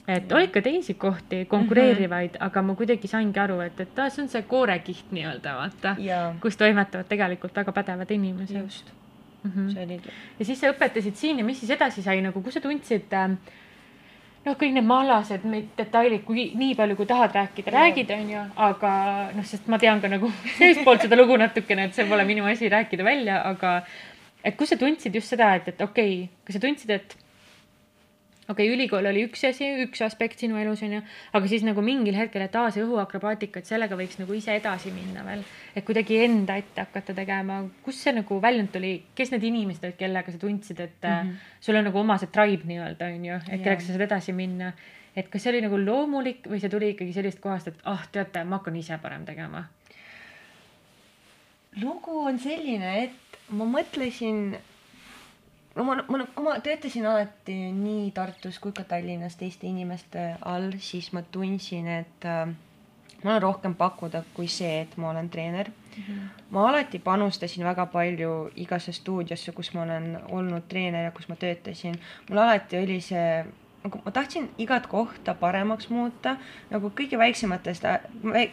et 0.09 0.33
oli 0.33 0.49
ka 0.49 0.63
teisi 0.63 0.95
kohti 0.95 1.45
konkureerivaid 1.45 2.31
mm, 2.31 2.37
-hmm. 2.37 2.47
aga 2.47 2.63
ma 2.63 2.75
kuidagi 2.75 3.09
saingi 3.09 3.41
aru, 3.41 3.61
et, 3.61 3.81
et 3.81 3.89
see 4.09 4.23
on 4.23 4.29
see 4.29 4.43
koorekiht 4.43 5.11
nii-öelda 5.11 5.55
vaata, 5.55 5.97
ja 5.99 6.35
kus 6.41 6.57
toimetavad 6.57 7.07
tegelikult 7.09 7.57
väga 7.57 7.73
pädevad 7.73 8.11
inimesed 8.11 8.61
just 8.63 8.93
mm. 9.45 9.51
-hmm 9.51 9.73
see 9.73 9.85
oligi 9.85 10.09
ja 10.39 10.45
siis 10.45 10.61
sa 10.61 10.67
õpetasid 10.67 11.15
siin 11.15 11.39
ja 11.39 11.45
mis 11.45 11.61
siis 11.61 11.71
edasi 11.71 12.03
sai 12.03 12.21
nagu, 12.21 12.43
kus 12.43 12.55
sa 12.55 12.61
tundsid 12.61 13.13
äh, 13.13 13.31
noh, 14.45 14.57
kõik 14.61 14.75
need 14.77 14.87
maalased, 14.87 15.45
need 15.49 15.73
detailid, 15.79 16.25
kui 16.27 16.51
nii 16.59 16.77
palju, 16.79 16.99
kui 16.99 17.09
tahad 17.09 17.35
rääkida, 17.37 17.73
räägid, 17.75 18.13
onju, 18.17 18.47
aga 18.69 18.93
noh, 19.35 19.47
sest 19.49 19.69
ma 19.73 19.81
tean 19.83 20.03
ka 20.03 20.11
nagu 20.13 20.31
seestpoolt 20.59 21.07
seda 21.07 21.19
lugu 21.19 21.39
natukene, 21.41 21.89
et 21.89 21.97
see 21.97 22.09
pole 22.11 22.27
minu 22.29 22.47
asi 22.51 22.71
rääkida 22.73 23.07
välja, 23.07 23.41
aga 23.51 23.77
et 24.45 24.57
kus 24.61 24.75
sa 24.75 24.81
tundsid 24.81 25.15
just 25.17 25.33
seda, 25.33 25.55
et, 25.59 25.73
et 25.73 25.85
okei 25.85 26.17
okay,, 26.25 26.33
kas 26.45 26.59
sa 26.59 26.65
tundsid, 26.67 26.93
et 26.95 27.17
okei 28.49 28.67
okay,, 28.67 28.75
ülikool 28.77 29.07
oli 29.09 29.25
üks 29.27 29.45
asi, 29.49 29.67
üks 29.85 30.03
aspekt 30.05 30.43
sinu 30.43 30.59
elus 30.61 30.83
onju, 30.85 31.01
aga 31.37 31.51
siis 31.51 31.65
nagu 31.67 31.83
mingil 31.85 32.17
hetkel, 32.19 32.45
et 32.45 32.57
aa, 32.61 32.71
see 32.75 32.85
õhuakrobaatika, 32.85 33.63
et 33.63 33.71
sellega 33.71 33.97
võiks 33.99 34.19
nagu 34.21 34.37
ise 34.37 34.57
edasi 34.59 34.93
minna 34.95 35.25
veel, 35.27 35.45
et 35.75 35.87
kuidagi 35.87 36.19
enda 36.27 36.59
ette 36.61 36.85
hakata 36.85 37.17
tegema, 37.17 37.63
kus 37.85 38.03
see 38.05 38.15
nagu 38.17 38.41
väljund 38.43 38.73
tuli, 38.75 38.95
kes 39.17 39.33
need 39.35 39.47
inimesed 39.51 39.89
olid, 39.89 39.99
kellega 40.01 40.35
sa 40.35 40.43
tundsid, 40.43 40.81
et 40.81 40.99
mm 41.01 41.15
-hmm. 41.15 41.47
sul 41.61 41.81
on 41.81 41.89
nagu 41.89 41.99
oma 41.99 42.19
see 42.19 42.33
tribe 42.33 42.69
nii-öelda 42.69 43.09
onju, 43.15 43.41
et 43.49 43.63
kellega 43.63 43.81
sa 43.81 43.93
saad 43.93 44.07
edasi 44.09 44.33
minna. 44.33 44.73
et 45.17 45.29
kas 45.31 45.43
see 45.43 45.53
oli 45.53 45.61
nagu 45.63 45.79
loomulik 45.79 46.47
või 46.51 46.61
see 46.61 46.69
tuli 46.69 46.89
ikkagi 46.91 47.13
sellisest 47.13 47.41
kohast, 47.41 47.69
et 47.69 47.75
ah, 47.85 48.07
teate, 48.13 48.45
ma 48.45 48.57
hakkan 48.59 48.77
ise 48.77 48.99
parem 48.99 49.25
tegema? 49.25 49.65
lugu 51.83 52.19
on 52.19 52.39
selline, 52.39 53.05
et 53.05 53.39
ma 53.49 53.65
mõtlesin 53.65 54.57
no 55.75 55.85
ma, 55.85 55.97
ma, 56.09 56.27
kui 56.35 56.45
ma 56.45 56.59
töötasin 56.65 57.07
alati 57.11 57.57
nii 57.75 58.11
Tartus 58.17 58.61
kui 58.63 58.75
ka 58.77 58.85
Tallinnas 58.89 59.39
teiste 59.41 59.67
inimeste 59.67 60.35
all, 60.43 60.71
siis 60.79 61.11
ma 61.17 61.23
tundsin, 61.23 61.89
et 62.01 62.29
äh, 62.29 62.47
mul 63.25 63.35
on 63.35 63.43
rohkem 63.43 63.75
pakkuda 63.75 64.23
kui 64.37 64.49
see, 64.51 64.85
et 64.85 64.97
ma 65.01 65.11
olen 65.11 65.31
treener 65.31 65.71
mm. 65.71 66.03
-hmm. 66.03 66.47
ma 66.51 66.69
alati 66.69 66.99
panustasin 66.99 67.65
väga 67.65 67.87
palju 67.87 68.51
igasse 68.57 68.93
stuudiosse, 68.93 69.53
kus 69.53 69.75
ma 69.75 69.83
olen 69.83 70.19
olnud 70.31 70.69
treener 70.69 71.05
ja 71.05 71.11
kus 71.11 71.29
ma 71.29 71.37
töötasin. 71.37 72.01
mul 72.31 72.39
alati 72.39 72.79
oli 72.79 73.01
see 73.01 73.45
nagu 73.85 74.01
ma 74.05 74.11
tahtsin 74.11 74.49
igat 74.59 74.87
kohta 74.87 75.35
paremaks 75.35 75.89
muuta, 75.89 76.37
nagu 76.71 76.91
kõige 77.01 77.19
väiksematest, 77.19 77.85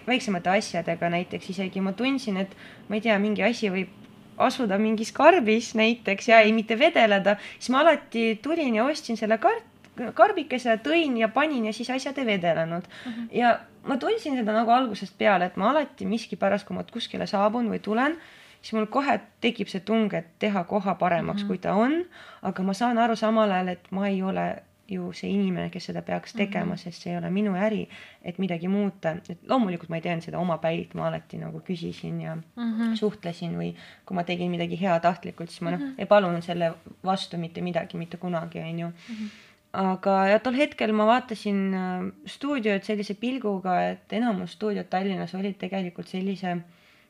väiksemate 0.08 0.50
asjadega 0.50 1.10
näiteks 1.10 1.50
isegi 1.50 1.82
ma 1.82 1.94
tundsin, 1.94 2.38
et 2.38 2.56
ma 2.90 2.96
ei 2.96 3.02
tea, 3.02 3.20
mingi 3.20 3.44
asi 3.44 3.70
võib 3.72 4.01
asuda 4.42 4.78
mingis 4.78 5.12
karbis 5.12 5.74
näiteks 5.76 6.30
ja 6.30 6.40
ei 6.40 6.54
mitte 6.54 6.80
vedeleda, 6.80 7.36
siis 7.60 7.70
ma 7.70 7.82
alati 7.84 8.40
tulin 8.44 8.76
ja 8.76 8.86
ostsin 8.86 9.18
selle 9.18 9.38
kart-, 9.42 9.68
karbikese, 10.16 10.78
tõin 10.86 11.18
ja 11.20 11.30
panin 11.30 11.66
ja 11.66 11.74
siis 11.74 11.90
asjad 11.90 12.18
ei 12.18 12.26
vedelenud 12.26 12.84
mm. 12.84 13.12
-hmm. 13.12 13.28
ja 13.32 13.60
ma 13.88 13.98
tundsin 13.98 14.38
seda 14.38 14.54
nagu 14.54 14.72
algusest 14.72 15.18
peale, 15.18 15.46
et 15.46 15.58
ma 15.58 15.72
alati 15.72 16.06
miskipärast, 16.06 16.68
kui 16.68 16.76
ma 16.76 16.84
kuskile 16.84 17.28
saabun 17.28 17.70
või 17.70 17.80
tulen, 17.80 18.18
siis 18.62 18.74
mul 18.78 18.86
kohe 18.86 19.20
tekib 19.42 19.68
see 19.68 19.82
tung, 19.86 20.14
et 20.14 20.28
teha 20.40 20.64
koha 20.64 20.96
paremaks 20.96 21.42
mm, 21.42 21.44
-hmm. 21.44 21.48
kui 21.48 21.58
ta 21.58 21.74
on. 21.74 22.06
aga 22.42 22.64
ma 22.64 22.74
saan 22.74 22.98
aru 22.98 23.16
samal 23.16 23.52
ajal, 23.52 23.68
et 23.68 23.92
ma 23.92 24.08
ei 24.08 24.24
ole 24.24 24.64
ju 24.92 25.12
see 25.16 25.32
inimene, 25.32 25.70
kes 25.74 25.90
seda 25.90 26.02
peaks 26.06 26.34
tegema 26.34 26.66
mm, 26.66 26.72
-hmm. 26.72 26.84
sest 26.84 27.04
see 27.04 27.14
ei 27.14 27.18
ole 27.18 27.30
minu 27.30 27.54
äri, 27.56 27.88
et 28.22 28.40
midagi 28.40 28.68
muuta, 28.68 29.12
et 29.30 29.40
loomulikult 29.50 29.90
ma 29.90 30.00
ei 30.00 30.06
teinud 30.08 30.24
seda 30.24 30.40
omapäilt, 30.40 30.94
ma 30.94 31.08
alati 31.08 31.38
nagu 31.38 31.62
küsisin 31.68 32.22
ja 32.22 32.36
mm 32.36 32.42
-hmm. 32.56 32.96
suhtlesin 32.96 33.56
või 33.58 33.76
kui 34.06 34.16
ma 34.16 34.24
tegin 34.24 34.52
midagi 34.52 34.82
heatahtlikult, 34.82 35.50
siis 35.50 35.62
ma 35.62 35.72
noh 35.72 35.80
mm 35.80 35.86
-hmm. 35.86 36.00
ei 36.00 36.06
palunud 36.06 36.44
selle 36.44 36.74
vastu 37.04 37.38
mitte 37.38 37.62
midagi 37.62 37.98
mitte 37.98 38.18
kunagi, 38.18 38.60
onju. 38.60 38.88
-hmm 38.88 39.30
aga 39.72 40.16
ja 40.28 40.40
tol 40.44 40.58
hetkel 40.60 40.92
ma 40.92 41.06
vaatasin 41.08 41.60
äh, 41.74 42.08
stuudiot 42.26 42.84
sellise 42.84 43.14
pilguga, 43.14 43.78
et 43.92 44.14
enamus 44.14 44.58
stuudiod 44.58 44.90
Tallinnas 44.92 45.36
olid 45.36 45.56
tegelikult 45.62 46.08
sellise 46.12 46.58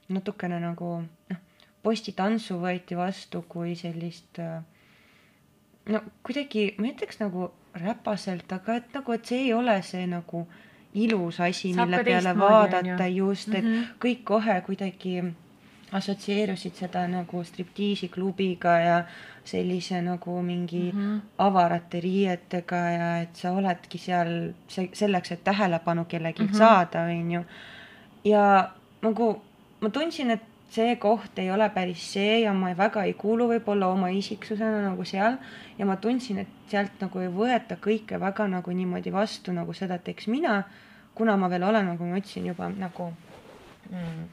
natukene 0.10 0.60
nagu 0.62 0.92
noh, 1.02 1.40
postitantsu 1.82 2.60
võeti 2.62 2.98
vastu 2.98 3.42
kui 3.50 3.74
sellist 3.80 4.40
äh, 4.40 4.62
no 5.90 6.04
kuidagi, 6.26 6.72
ma 6.78 6.92
ütleks 6.92 7.22
nagu 7.22 7.50
räpaselt, 7.74 8.52
aga 8.52 8.76
et 8.76 8.94
nagu, 8.94 9.12
et 9.12 9.26
see 9.26 9.46
ei 9.46 9.54
ole 9.54 9.82
see 9.82 10.08
nagu 10.08 10.48
ilus 10.94 11.40
asi, 11.40 11.74
mille 11.74 12.04
peale 12.04 12.34
vaadata 12.38 13.08
just, 13.08 13.54
et 13.54 13.64
mm 13.64 13.74
-hmm. 13.74 13.88
kõik 14.06 14.24
kohe 14.24 14.62
kuidagi 14.62 15.24
assotsieerusid 15.92 16.76
seda 16.76 17.08
nagu 17.08 17.44
striptiisiklubiga 17.44 18.80
ja 18.80 19.04
sellise 19.44 20.02
nagu 20.02 20.42
mingi 20.42 20.92
mm 20.94 21.00
-hmm. 21.00 21.22
avarate 21.38 22.00
riietega 22.00 22.76
ja 22.76 23.18
et 23.22 23.36
sa 23.36 23.52
oledki 23.52 23.98
seal 23.98 24.54
see, 24.68 24.90
selleks, 24.94 25.32
et 25.32 25.44
tähelepanu 25.44 26.06
kellelgi 26.06 26.44
mm 26.44 26.50
-hmm. 26.50 26.58
saada, 26.58 27.02
onju. 27.02 27.44
ja 28.24 28.70
nagu 29.02 29.42
ma 29.82 29.90
tundsin, 29.90 30.32
et 30.32 30.42
see 30.72 30.96
koht 30.96 31.40
ei 31.40 31.50
ole 31.52 31.68
päris 31.76 32.04
see 32.14 32.42
ja 32.46 32.54
ma 32.56 32.72
väga 32.78 33.04
ei 33.04 33.14
kuulu 33.20 33.50
võib-olla 33.50 33.90
oma 33.92 34.12
isiksusena 34.16 34.80
nagu 34.86 35.04
seal. 35.08 35.36
Ja 35.78 35.88
ma 35.90 35.98
tundsin, 36.00 36.40
et 36.46 36.72
sealt 36.72 37.02
nagu 37.04 37.20
ei 37.20 37.32
võeta 37.32 37.76
kõike 37.82 38.20
väga 38.22 38.48
nagu 38.48 38.72
niimoodi 38.76 39.12
vastu 39.12 39.52
nagu 39.56 39.76
seda 39.76 40.00
teeks 40.00 40.30
mina, 40.32 40.62
kuna 41.16 41.36
ma 41.38 41.50
veel 41.52 41.68
olen, 41.68 41.92
nagu 41.92 42.08
ma 42.08 42.22
ütlesin 42.22 42.48
juba 42.48 42.70
nagu 42.72 43.10
mm, 43.90 44.24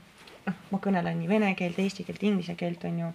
noh, 0.46 0.62
ma 0.70 0.80
kõnelen 0.84 1.18
nii 1.18 1.30
vene 1.30 1.52
keelt, 1.58 1.78
eesti 1.82 2.06
keelt, 2.06 2.22
inglise 2.22 2.54
keelt 2.58 2.86
on 2.86 3.02
ju 3.02 3.12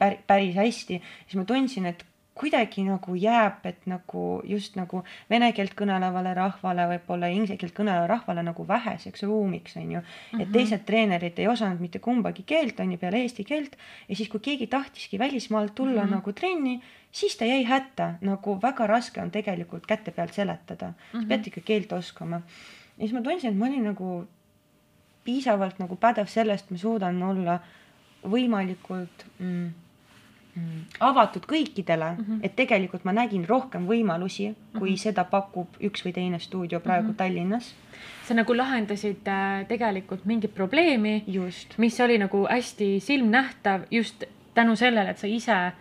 pär, 0.00 0.18
päris 0.26 0.56
hästi, 0.58 1.00
siis 1.26 1.38
ma 1.38 1.46
tundsin, 1.46 1.86
et 1.92 2.02
kuidagi 2.40 2.84
nagu 2.86 3.14
jääb, 3.18 3.64
et 3.68 3.86
nagu 3.90 4.24
just 4.48 4.76
nagu 4.78 5.02
vene 5.30 5.50
keelt 5.56 5.74
kõnelevale 5.76 6.32
rahvale, 6.36 6.86
võib-olla 6.94 7.28
inglise 7.32 7.58
keelt 7.60 7.74
kõnelevale 7.76 8.08
rahvale 8.08 8.44
nagu 8.46 8.64
väheseks 8.68 9.26
ruumiks, 9.28 9.76
on 9.76 9.92
ju. 9.96 10.00
et 10.00 10.38
-hmm. 10.38 10.52
teised 10.52 10.86
treenerid 10.88 11.38
ei 11.38 11.48
osanud 11.48 11.80
mitte 11.80 11.98
kumbagi 11.98 12.42
keelt, 12.46 12.80
on 12.80 12.92
ju, 12.92 12.98
peale 12.98 13.20
eesti 13.22 13.44
keelt. 13.44 13.76
ja 14.08 14.16
siis, 14.16 14.28
kui 14.28 14.40
keegi 14.40 14.66
tahtiski 14.66 15.18
välismaalt 15.18 15.74
tulla 15.74 16.02
mm 16.02 16.08
-hmm. 16.08 16.14
nagu 16.14 16.32
trenni, 16.32 16.80
siis 17.12 17.36
ta 17.36 17.44
jäi 17.44 17.64
hätta, 17.64 18.14
nagu 18.20 18.58
väga 18.62 18.86
raske 18.86 19.20
on 19.20 19.30
tegelikult 19.30 19.86
käte 19.86 20.10
pealt 20.10 20.32
seletada 20.32 20.86
mm. 20.86 21.20
-hmm. 21.20 21.28
pead 21.28 21.46
ikka 21.46 21.60
keelt 21.60 21.92
oskama. 21.92 22.36
ja 22.36 23.06
siis 23.06 23.12
ma 23.12 23.22
tundsin, 23.22 23.50
et 23.50 23.56
ma 23.56 23.66
olin 23.66 23.84
nagu 23.84 24.26
piisavalt 25.24 25.78
nagu 25.78 25.96
pädev 25.96 26.26
sellest, 26.26 26.70
ma 26.70 26.78
suudan 26.78 27.22
olla 27.22 27.60
võimalikult 28.22 29.24
mm, 29.38 29.68
mm, 30.60 30.80
avatud 31.00 31.46
kõikidele 31.48 32.10
mm, 32.10 32.24
-hmm. 32.24 32.40
et 32.42 32.56
tegelikult 32.56 33.04
ma 33.04 33.12
nägin 33.12 33.44
rohkem 33.48 33.86
võimalusi, 33.88 34.54
kui 34.78 34.90
mm 34.90 34.94
-hmm. 34.94 35.02
seda 35.02 35.24
pakub 35.24 35.76
üks 35.80 36.04
või 36.06 36.12
teine 36.12 36.38
stuudio 36.38 36.80
praegu 36.80 37.06
mm 37.06 37.12
-hmm. 37.12 37.16
Tallinnas. 37.16 37.74
sa 38.28 38.34
nagu 38.34 38.56
lahendasid 38.56 39.28
äh, 39.28 39.66
tegelikult 39.68 40.24
mingit 40.24 40.54
probleemi, 40.54 41.24
just, 41.26 41.78
mis 41.78 42.00
oli 42.00 42.18
nagu 42.18 42.46
hästi 42.50 43.00
silmnähtav 43.00 43.80
just 43.90 44.24
tänu 44.54 44.76
sellele, 44.76 45.10
et 45.10 45.18
sa 45.18 45.26
ise 45.26 45.72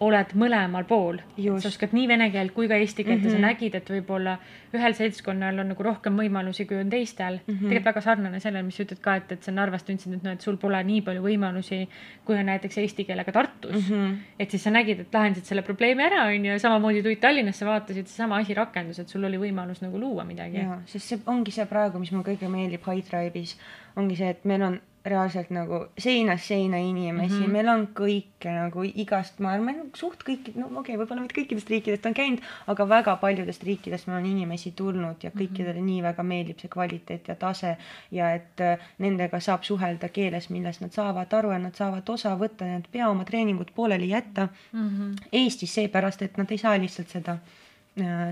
oled 0.00 0.32
mõlemal 0.38 0.84
pool. 0.88 1.18
Sa 1.58 1.68
oskad 1.68 1.92
nii 1.96 2.06
vene 2.10 2.30
keelt 2.30 2.52
kui 2.54 2.68
ka 2.70 2.76
eesti 2.78 3.04
keelt 3.04 3.20
mm 3.20 3.24
-hmm. 3.24 3.26
ja 3.26 3.30
sa 3.30 3.38
Mhm. 3.38 3.46
nägid, 3.46 3.74
et 3.74 3.90
võib-olla 3.90 4.38
ühel 4.74 4.94
seltskonnal 4.94 5.58
on 5.58 5.68
nagu 5.68 5.82
rohkem 5.82 6.16
võimalusi, 6.16 6.66
kui 6.66 6.76
on 6.76 6.90
teistel 6.90 7.38
mm. 7.38 7.54
Mhm. 7.54 7.68
tegelikult 7.68 7.84
väga 7.84 8.00
sarnane 8.00 8.40
sellele, 8.40 8.62
mis 8.62 8.76
sa 8.76 8.82
ütled 8.82 9.00
ka, 9.00 9.16
et, 9.16 9.32
et 9.32 9.42
sa 9.42 9.52
Narvas 9.52 9.82
tundsid, 9.82 10.12
et 10.14 10.22
noh, 10.22 10.32
et 10.32 10.40
sul 10.40 10.56
pole 10.56 10.82
nii 10.84 11.00
palju 11.02 11.22
võimalusi, 11.22 11.88
kui 12.24 12.36
on 12.36 12.46
näiteks 12.46 12.78
eesti 12.78 13.04
keelega 13.04 13.32
Tartus 13.32 13.90
mm. 13.90 13.94
-hmm. 13.94 14.16
et 14.38 14.50
siis 14.50 14.62
sa 14.62 14.70
nägid, 14.70 15.00
et 15.00 15.14
lahendasid 15.14 15.44
selle 15.44 15.62
probleemi 15.62 16.02
ära, 16.02 16.26
on 16.26 16.44
ju, 16.44 16.52
ja 16.52 16.58
samamoodi 16.58 17.02
tulid 17.02 17.20
Tallinnasse, 17.20 17.66
vaatasid, 17.66 18.06
seesama 18.06 18.36
asi 18.36 18.54
rakendus, 18.54 18.98
et 18.98 19.08
sul 19.08 19.24
oli 19.24 19.36
võimalus 19.36 19.82
nagu 19.82 19.98
luua 19.98 20.24
midagi. 20.24 20.58
jaa, 20.58 20.82
sest 20.86 21.06
see 21.08 21.18
ongi 21.26 21.50
see 21.50 21.66
praegu, 21.66 21.98
mis 21.98 22.12
mulle 22.12 22.24
kõige 22.24 22.48
meeldib 22.48 22.84
High 22.86 23.08
Tribe'is, 23.10 23.56
ongi 23.96 24.16
see, 24.16 24.30
et 24.30 24.44
meil 24.44 24.62
on 24.62 24.80
reaalselt 25.04 25.50
nagu 25.54 25.80
seinast 25.98 26.44
seina 26.50 26.76
inimesi 26.76 27.34
mm. 27.34 27.42
-hmm. 27.42 27.52
meil 27.52 27.68
on 27.68 27.86
kõike 28.00 28.52
nagu 28.52 28.82
igast, 28.84 29.38
ma 29.38 29.52
arvan, 29.52 29.80
suht 29.94 30.24
kõik, 30.26 30.50
no 30.54 30.66
okei 30.66 30.80
okay,, 30.80 30.96
võib-olla 30.96 31.22
mitte 31.22 31.38
kõikidest 31.40 31.70
riikidest 31.70 32.06
on 32.06 32.14
käinud, 32.14 32.42
aga 32.66 32.88
väga 32.88 33.16
paljudest 33.16 33.62
riikidest 33.62 34.06
meil 34.06 34.18
on 34.18 34.26
inimesi 34.26 34.72
tulnud 34.76 35.22
ja 35.22 35.30
kõikidele 35.30 35.78
mm 35.78 35.80
-hmm. 35.80 35.90
nii 35.90 36.02
väga 36.02 36.22
meeldib 36.22 36.60
see 36.60 36.68
kvaliteet 36.68 37.28
ja 37.28 37.34
tase 37.34 37.76
ja 38.10 38.32
et 38.34 38.60
äh, 38.60 38.78
nendega 38.98 39.40
saab 39.40 39.62
suhelda 39.62 40.08
keeles, 40.08 40.50
millest 40.50 40.80
nad 40.80 40.92
saavad 40.92 41.32
aru 41.32 41.52
ja 41.52 41.58
nad 41.58 41.74
saavad 41.74 42.08
osa 42.08 42.36
võtta, 42.36 42.64
nad 42.64 42.84
ei 42.84 42.92
pea 42.92 43.08
oma 43.08 43.24
treeningut 43.24 43.74
pooleli 43.74 44.08
jätta 44.08 44.48
Mm 44.72 44.88
-hmm. 44.88 45.28
Eestis 45.32 45.74
seepärast, 45.74 46.22
et 46.22 46.36
nad 46.36 46.50
ei 46.50 46.58
saa 46.58 46.78
lihtsalt 46.78 47.08
seda, 47.08 47.38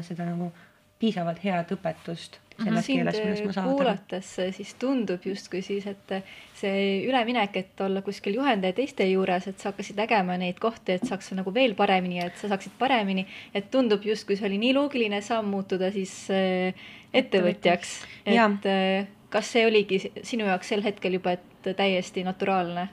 seda 0.03 0.25
nagu 0.25 0.53
piisavalt 0.99 1.45
head 1.45 1.73
õpetust 1.77 2.39
selles 2.63 2.87
sind 2.87 3.03
keeles, 3.03 3.19
millest 3.21 3.47
ma 3.47 3.53
saan 3.53 3.69
aru. 3.69 3.77
kuulates 3.77 4.31
äh, 4.43 4.53
siis 4.57 4.75
tundub 4.81 5.25
justkui 5.29 5.63
siis, 5.63 5.87
et 5.91 6.13
äh, 6.17 6.23
see 6.57 6.85
üleminek, 7.09 7.57
et 7.61 7.81
olla 7.85 8.03
kuskil 8.07 8.39
juhendaja 8.39 8.77
teiste 8.77 9.07
juures, 9.11 9.49
et 9.51 9.59
sa 9.61 9.71
hakkasid 9.71 9.99
nägema 10.01 10.39
neid 10.41 10.61
kohti, 10.63 10.97
et 10.97 11.05
saaks 11.09 11.33
nagu 11.37 11.53
veel 11.55 11.75
paremini, 11.79 12.23
et 12.25 12.39
sa 12.41 12.49
saaksid 12.53 12.77
paremini, 12.79 13.27
et 13.55 13.69
tundub 13.71 14.05
justkui 14.07 14.39
see 14.39 14.49
oli 14.49 14.61
nii 14.63 14.73
loogiline 14.77 15.21
samm 15.25 15.53
muutuda 15.53 15.91
siis 15.95 16.15
äh, 16.33 16.87
ettevõtjaks. 17.17 17.93
Et 18.27 18.71
äh, 18.71 19.07
kas 19.31 19.53
see 19.53 19.67
oligi 19.67 20.01
si- 20.07 20.13
sinu 20.25 20.49
jaoks 20.49 20.73
sel 20.73 20.85
hetkel 20.87 21.19
juba, 21.19 21.37
et 21.37 21.73
täiesti 21.77 22.25
naturaalne? 22.25 22.89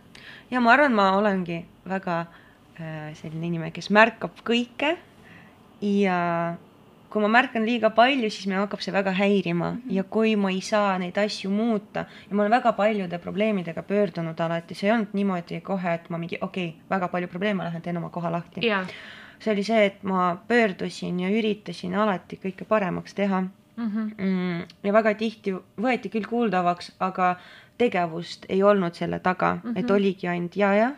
ja 0.52 0.60
ma 0.64 0.74
arvan, 0.74 0.94
ma 0.96 1.12
olengi 1.18 1.60
väga 1.90 2.20
äh, 2.80 3.12
selline 3.20 3.48
inimene, 3.48 3.72
kes 3.76 3.90
märkab 3.94 4.40
kõike 4.48 4.96
ja 5.84 6.20
kui 7.14 7.22
ma 7.22 7.30
märkan 7.30 7.66
liiga 7.66 7.90
palju, 7.94 8.30
siis 8.34 8.48
mind 8.50 8.64
hakkab 8.64 8.82
see 8.82 8.94
väga 8.94 9.12
häirima 9.14 9.72
mm 9.72 9.78
-hmm. 9.78 9.96
ja 9.98 10.04
kui 10.04 10.36
ma 10.36 10.50
ei 10.50 10.62
saa 10.62 10.98
neid 11.00 11.18
asju 11.18 11.52
muuta 11.52 12.06
ja 12.30 12.36
ma 12.36 12.44
olen 12.44 12.52
väga 12.52 12.74
paljude 12.74 13.20
probleemidega 13.20 13.84
pöördunud 13.84 14.40
alati, 14.40 14.76
see 14.76 14.90
ei 14.90 14.96
olnud 14.96 15.14
niimoodi 15.14 15.62
kohe, 15.62 15.94
et 15.94 16.10
ma 16.10 16.18
mingi 16.18 16.38
okei 16.42 16.68
okay,, 16.68 16.82
väga 16.90 17.08
palju 17.08 17.28
probleeme, 17.28 17.64
lähen 17.64 17.82
teen 17.82 17.98
oma 17.98 18.10
koha 18.10 18.32
lahti. 18.32 18.68
jaa 18.68 18.86
see 19.44 19.54
oli 19.54 19.64
see, 19.64 19.86
et 19.86 20.04
ma 20.04 20.38
pöördusin 20.48 21.20
ja 21.20 21.30
üritasin 21.30 21.96
alati 21.96 22.40
kõike 22.44 22.66
paremaks 22.68 23.14
teha 23.14 23.42
mm. 23.42 23.90
-hmm. 23.90 24.10
mm, 24.18 24.66
ja 24.84 24.94
väga 24.94 25.14
tihti 25.20 25.54
võeti 25.54 26.12
küll 26.14 26.28
kuuldavaks, 26.30 26.92
aga 27.00 27.36
tegevust 27.78 28.46
ei 28.50 28.64
olnud 28.64 28.96
selle 28.96 29.20
taga 29.20 29.56
mm, 29.56 29.62
-hmm. 29.62 29.80
et 29.80 29.86
Mhm. 29.86 29.96
oligi 29.96 30.28
ainult 30.28 30.56
ja, 30.56 30.74
ja 30.74 30.92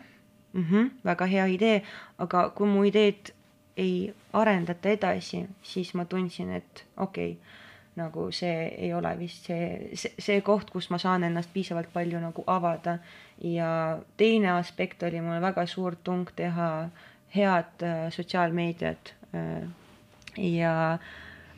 mm, 0.52 0.64
-hmm, 0.70 0.90
väga 1.04 1.26
hea 1.26 1.46
idee, 1.46 1.82
aga 2.18 2.50
kui 2.50 2.66
mu 2.66 2.84
ideed 2.84 3.32
ei 3.76 4.14
arendata 4.32 4.88
edasi, 4.88 5.44
siis 5.62 5.94
ma 5.94 6.04
tundsin, 6.04 6.52
et 6.56 6.84
okei 6.96 7.32
okay,, 7.32 7.62
nagu 7.96 8.28
see 8.32 8.68
ei 8.76 8.92
ole 8.94 9.14
vist 9.18 9.48
see, 9.48 9.90
see, 9.96 10.12
see 10.20 10.40
koht, 10.44 10.70
kus 10.72 10.90
ma 10.92 10.98
saan 11.00 11.24
ennast 11.24 11.52
piisavalt 11.52 11.88
palju 11.94 12.20
nagu 12.20 12.44
avada 12.46 12.98
ja 13.40 13.98
teine 14.20 14.52
aspekt 14.56 15.02
oli 15.08 15.20
mul 15.24 15.40
väga 15.40 15.66
suur 15.66 15.96
tung 16.04 16.28
teha 16.36 16.88
head 17.36 17.84
äh, 17.84 18.10
sotsiaalmeediat 18.12 19.14
äh, 19.34 19.64
ja 20.36 20.98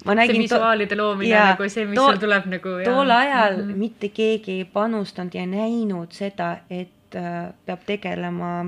ma 0.05 0.15
see 0.15 0.21
nägin 0.21 0.43
to- 0.43 0.43
visuaalide 0.43 0.97
loomine 0.97 1.31
jaa, 1.35 1.47
nagu 1.53 1.69
see, 1.69 1.87
mis 1.91 1.99
sul 1.99 2.23
tuleb 2.23 2.47
nagu. 2.55 2.77
tol 2.85 3.11
ajal 3.11 3.57
mm. 3.57 3.71
-hmm. 3.71 3.77
mitte 3.85 4.09
keegi 4.09 4.61
ei 4.61 4.65
panustanud 4.65 5.35
ja 5.35 5.47
näinud 5.47 6.15
seda, 6.15 6.57
et 6.71 7.19
äh, 7.19 7.51
peab 7.67 7.83
tegelema 7.87 8.67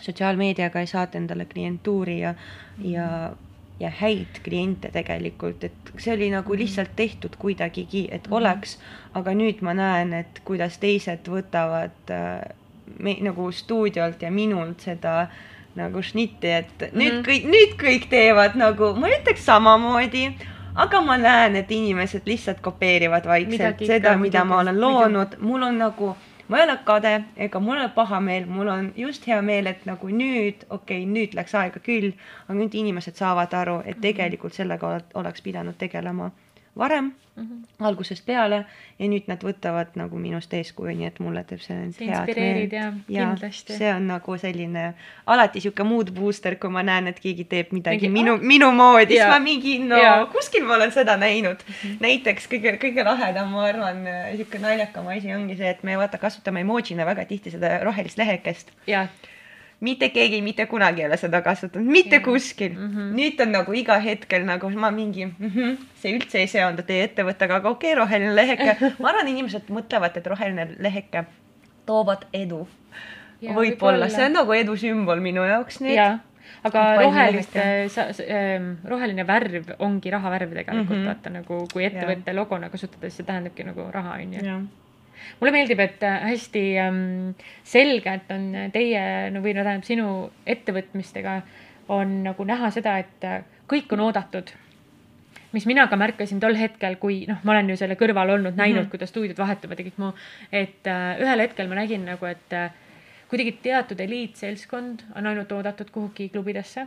sotsiaalmeediaga 0.00 0.80
ja 0.80 0.86
saada 0.86 1.18
endale 1.18 1.44
klientuuri 1.44 2.20
ja 2.20 2.32
mm, 2.32 2.84
-hmm. 2.84 2.90
ja, 2.90 3.32
ja 3.80 3.90
häid 4.00 4.40
kliente 4.44 4.90
tegelikult, 4.92 5.64
et 5.64 5.92
see 5.98 6.14
oli 6.14 6.30
nagu 6.30 6.56
lihtsalt 6.56 6.96
tehtud 6.96 7.36
kuidagigi, 7.38 8.08
et 8.10 8.26
mm 8.26 8.30
-hmm. 8.30 8.36
oleks, 8.36 8.78
aga 9.14 9.30
nüüd 9.30 9.60
ma 9.60 9.74
näen, 9.74 10.12
et 10.12 10.40
kuidas 10.44 10.78
teised 10.78 11.28
võtavad 11.28 12.10
äh, 12.10 12.40
me, 12.98 13.16
nagu 13.20 13.52
stuudiolt 13.52 14.22
ja 14.22 14.30
minult 14.30 14.80
seda 14.80 15.28
nagu 15.74 16.02
šnitti, 16.02 16.46
et 16.46 16.82
nüüd 16.92 17.20
Mhm. 17.20 17.26
kõik, 17.26 17.44
nüüd 17.44 17.76
kõik 17.78 18.08
teevad 18.10 18.56
nagu, 18.58 18.94
ma 18.94 19.08
ütleks 19.08 19.44
samamoodi, 19.46 20.32
aga 20.74 21.00
ma 21.00 21.16
näen, 21.16 21.56
et 21.56 21.70
inimesed 21.70 22.26
lihtsalt 22.26 22.60
kopeerivad 22.60 23.26
vaikselt 23.26 23.58
Midagi 23.58 23.86
seda 23.86 24.16
mida 24.16 24.44
ma 24.44 24.60
olen 24.64 24.80
loonud, 24.80 25.36
mul 25.40 25.62
on 25.62 25.78
nagu, 25.78 26.16
ma 26.50 26.58
ei 26.58 26.64
ole 26.66 26.74
kade 26.84 27.12
ega 27.46 27.60
mul 27.62 27.78
ei 27.78 27.84
ole 27.84 27.92
paha 27.94 28.18
meel, 28.20 28.46
mul 28.50 28.68
on 28.68 28.92
just 28.98 29.26
hea 29.30 29.38
meel, 29.42 29.66
et 29.70 29.84
nagu 29.86 30.08
nüüd, 30.10 30.64
okei 30.70 31.04
okay,, 31.04 31.06
nüüd 31.06 31.34
läks 31.38 31.54
aega 31.54 31.78
küll, 31.80 32.12
aga 32.48 32.58
nüüd 32.58 32.74
inimesed 32.74 33.14
saavad 33.14 33.54
aru, 33.54 33.76
Mhm. 33.78 33.88
et 33.88 34.00
tegelikult 34.02 34.52
sellega 34.58 34.88
ole- 34.88 35.04
oleks 35.14 35.40
pidanud 35.46 35.78
tegelema 35.78 36.30
varem, 36.76 37.04
Mhm. 37.04 37.14
Algusest 37.80 38.24
peale 38.26 38.64
ja 38.98 39.08
nüüd 39.08 39.28
nad 39.30 39.42
võtavad 39.44 39.94
nagu 39.98 40.18
minust 40.20 40.52
eeskuju, 40.54 40.92
nii 40.98 41.08
et 41.08 41.20
mulle 41.24 41.42
teeb 41.48 41.62
see 41.64 41.76
inspireerid 41.86 42.74
meelt. 42.74 43.08
ja 43.08 43.30
kindlasti. 43.30 43.76
see 43.78 43.92
on 43.94 44.06
nagu 44.10 44.36
selline 44.40 44.84
alati 45.26 45.62
sihuke 45.64 45.86
mood 45.86 46.12
booster, 46.16 46.56
kui 46.60 46.72
ma 46.72 46.84
näen, 46.86 47.10
et 47.12 47.20
keegi 47.22 47.46
teeb 47.50 47.72
midagi 47.76 48.08
Mingi, 48.08 48.12
minu, 48.18 48.36
minu 48.52 48.70
moodi, 48.76 49.16
siis 49.16 49.32
ma 49.32 49.40
mingi 49.42 49.78
no 49.84 50.00
Jaa. 50.00 50.26
kuskil 50.34 50.66
ma 50.68 50.76
olen 50.76 50.92
seda 50.92 51.16
näinud 51.20 51.64
mm. 51.66 51.74
-hmm. 51.80 51.96
näiteks 52.04 52.48
kõige, 52.52 52.76
kõige 52.84 53.04
lahedam, 53.06 53.50
ma 53.56 53.66
arvan, 53.70 54.04
sihuke 54.36 54.62
naljakam 54.62 55.08
asi 55.08 55.34
ongi 55.34 55.56
see, 55.56 55.70
et 55.70 55.82
me 55.82 55.96
vaata 55.98 56.18
kasutame 56.18 56.60
emojina 56.66 57.06
väga 57.06 57.24
tihti 57.24 57.50
seda 57.56 57.78
rohelist 57.84 58.18
lehekest 58.18 58.72
jaa, 58.86 59.06
mitte 59.80 60.10
keegi 60.12 60.40
mitte 60.44 60.66
kunagi 60.66 61.02
ei 61.02 61.08
ole 61.08 61.16
seda 61.20 61.40
kasutanud, 61.42 61.88
mitte 61.88 62.18
Jah. 62.18 62.24
kuskil 62.24 62.72
mm. 62.74 62.88
-hmm. 62.94 63.12
nüüd 63.16 63.42
on 63.42 63.52
nagu 63.56 63.72
iga 63.72 63.98
hetkel 63.98 64.44
nagu 64.44 64.70
ma 64.70 64.90
mingi 64.90 65.26
mm, 65.26 65.50
-hmm, 65.50 65.76
see 66.02 66.16
üldse 66.16 66.38
ei 66.38 66.46
seondu 66.46 66.82
teie 66.82 67.04
ettevõttega, 67.08 67.60
aga 67.60 67.70
okei 67.70 67.92
okay,, 67.92 68.00
roheline 68.02 68.34
leheke. 68.36 68.76
ma 69.02 69.12
arvan, 69.12 69.28
inimesed 69.28 69.70
mõtlevad, 69.72 70.16
et 70.16 70.26
roheline 70.26 70.68
leheke 70.78 71.24
toovad 71.86 72.26
edu. 72.32 72.66
Võib-olla, 73.40 73.60
võib-olla. 73.60 74.08
see 74.12 74.26
on 74.26 74.36
nagu 74.36 74.52
edu 74.52 74.76
sümbol 74.76 75.20
minu 75.24 75.46
jaoks 75.48 75.80
nüüd. 75.80 75.96
jaa, 75.96 76.18
aga 76.62 76.82
Et 76.82 76.98
palju 76.98 77.08
rohelist 77.08 77.54
lehekest,, 77.56 78.20
roheline 78.92 79.26
värv 79.26 79.72
ongi 79.78 80.10
rahavärv 80.12 80.52
tegelikult 80.52 80.96
mm. 80.96 81.00
-hmm. 81.00 81.08
vaata 81.08 81.30
nagu, 81.30 81.64
kui 81.72 81.88
ettevõtte 81.88 82.36
logona 82.36 82.68
kasutades, 82.68 83.16
see 83.16 83.24
tähendabki 83.24 83.64
nagu 83.64 83.88
raha 83.90 84.20
onju. 84.20 84.60
Mulle 85.40 85.52
meeldib, 85.52 85.80
et 85.80 86.02
äh, 86.02 86.20
hästi 86.32 86.64
ähm, 86.78 87.04
selgelt 87.64 88.30
on 88.30 88.50
teie 88.72 89.04
no, 89.30 89.44
või 89.44 89.54
no 89.56 89.66
tähendab 89.66 89.86
sinu 89.88 90.08
ettevõtmistega 90.46 91.40
on 91.90 92.20
nagu 92.24 92.44
näha 92.46 92.70
seda, 92.74 92.98
et 93.02 93.24
äh, 93.26 93.42
kõik 93.70 93.92
on 93.94 94.08
oodatud 94.08 94.52
mis 95.52 95.66
mina 95.66 95.86
ka 95.90 95.98
märkasin 95.98 96.40
tol 96.40 96.54
hetkel, 96.58 96.96
kui 97.02 97.24
noh, 97.28 97.40
ma 97.44 97.54
olen 97.54 97.72
ju 97.72 97.78
selle 97.80 97.96
kõrval 97.98 98.36
olnud, 98.36 98.54
näinud 98.54 98.76
mm. 98.76 98.84
-hmm. 98.84 98.90
kuidas 98.90 99.10
stuudiod 99.10 99.38
vahetuvad 99.38 99.78
ja 99.78 99.88
kõik 99.88 99.98
muu, 100.02 100.12
et 100.52 100.86
äh, 100.86 101.18
ühel 101.22 101.42
hetkel 101.46 101.68
ma 101.68 101.80
nägin 101.80 102.06
nagu, 102.06 102.26
et 102.26 102.54
äh, 102.54 102.70
kuidagi 103.30 103.52
teatud 103.62 104.00
eliitseltskond 104.00 105.04
on 105.14 105.26
ainult 105.26 105.52
oodatud 105.52 105.90
kuhugi 105.90 106.28
klubidesse. 106.28 106.86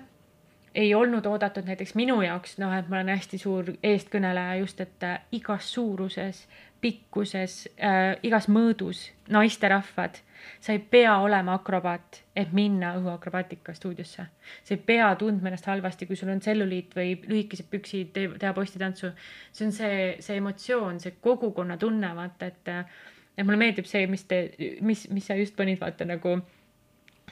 ei 0.76 0.96
olnud 0.96 1.26
oodatud 1.26 1.68
näiteks 1.70 1.96
minu 1.96 2.22
jaoks, 2.22 2.58
noh, 2.58 2.72
et 2.74 2.88
ma 2.90 2.96
olen 2.96 3.10
hästi 3.14 3.38
suur 3.38 3.66
eestkõneleja 3.84 4.56
just, 4.56 4.82
et 4.82 5.04
äh, 5.04 5.20
igas 5.32 5.74
suuruses, 5.74 6.48
pikkuses 6.84 7.64
äh,, 7.80 8.14
igas 8.28 8.50
mõõdus 8.52 9.08
naisterahvad, 9.32 10.20
sa 10.60 10.74
ei 10.76 10.82
pea 10.92 11.16
olema 11.24 11.56
akrobaat, 11.56 12.20
et 12.36 12.52
minna 12.56 12.94
õhuakrobaatika 13.00 13.76
stuudiosse. 13.78 14.26
sa 14.64 14.74
ei 14.76 14.82
pea 14.86 15.14
tundma 15.20 15.50
ennast 15.50 15.70
halvasti, 15.72 16.08
kui 16.10 16.20
sul 16.20 16.34
on 16.34 16.44
tselluliit 16.44 16.96
või 16.98 17.16
lühikesed 17.24 17.70
püksid, 17.72 18.20
teha 18.40 18.54
postitantsu. 18.54 19.14
see 19.52 19.68
on 19.68 19.72
see, 19.72 20.02
see 20.20 20.42
emotsioon, 20.42 21.00
see 21.00 21.16
kogukonna 21.22 21.78
tunne, 21.78 22.12
vaata, 22.16 22.52
et, 22.52 22.74
et 23.38 23.46
mulle 23.46 23.62
meeldib 23.62 23.88
see, 23.88 24.08
mis 24.08 24.28
te, 24.28 24.44
mis, 24.82 25.08
mis 25.10 25.32
sa 25.32 25.40
just 25.40 25.56
panid, 25.56 25.80
vaata 25.80 26.06
nagu 26.10 26.42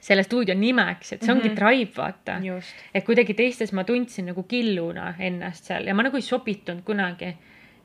selle 0.01 0.23
stuudio 0.25 0.55
nimeks, 0.57 1.13
et 1.13 1.21
see 1.21 1.33
ongi 1.33 1.49
mm. 1.49 1.55
-hmm. 1.55 1.59
Tribe, 1.59 1.91
vaata 1.97 2.39
just. 2.43 2.75
et 2.93 3.05
kuidagi 3.05 3.33
teistes 3.33 3.73
ma 3.73 3.83
tundsin 3.83 4.25
nagu 4.31 4.43
killuna 4.43 5.13
ennast 5.19 5.69
seal 5.69 5.87
ja 5.87 5.93
ma 5.93 6.03
nagu 6.03 6.17
ei 6.17 6.21
sobitunud 6.25 6.83
kunagi. 6.83 7.35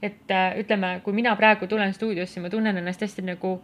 Et 0.02 0.30
äh, 0.30 0.58
ütleme, 0.60 1.00
kui 1.04 1.12
mina 1.16 1.36
praegu 1.36 1.66
tulen 1.66 1.92
stuudiosse, 1.94 2.40
ma 2.40 2.50
tunnen 2.52 2.76
ennast 2.76 3.00
hästi 3.00 3.22
nagu, 3.22 3.60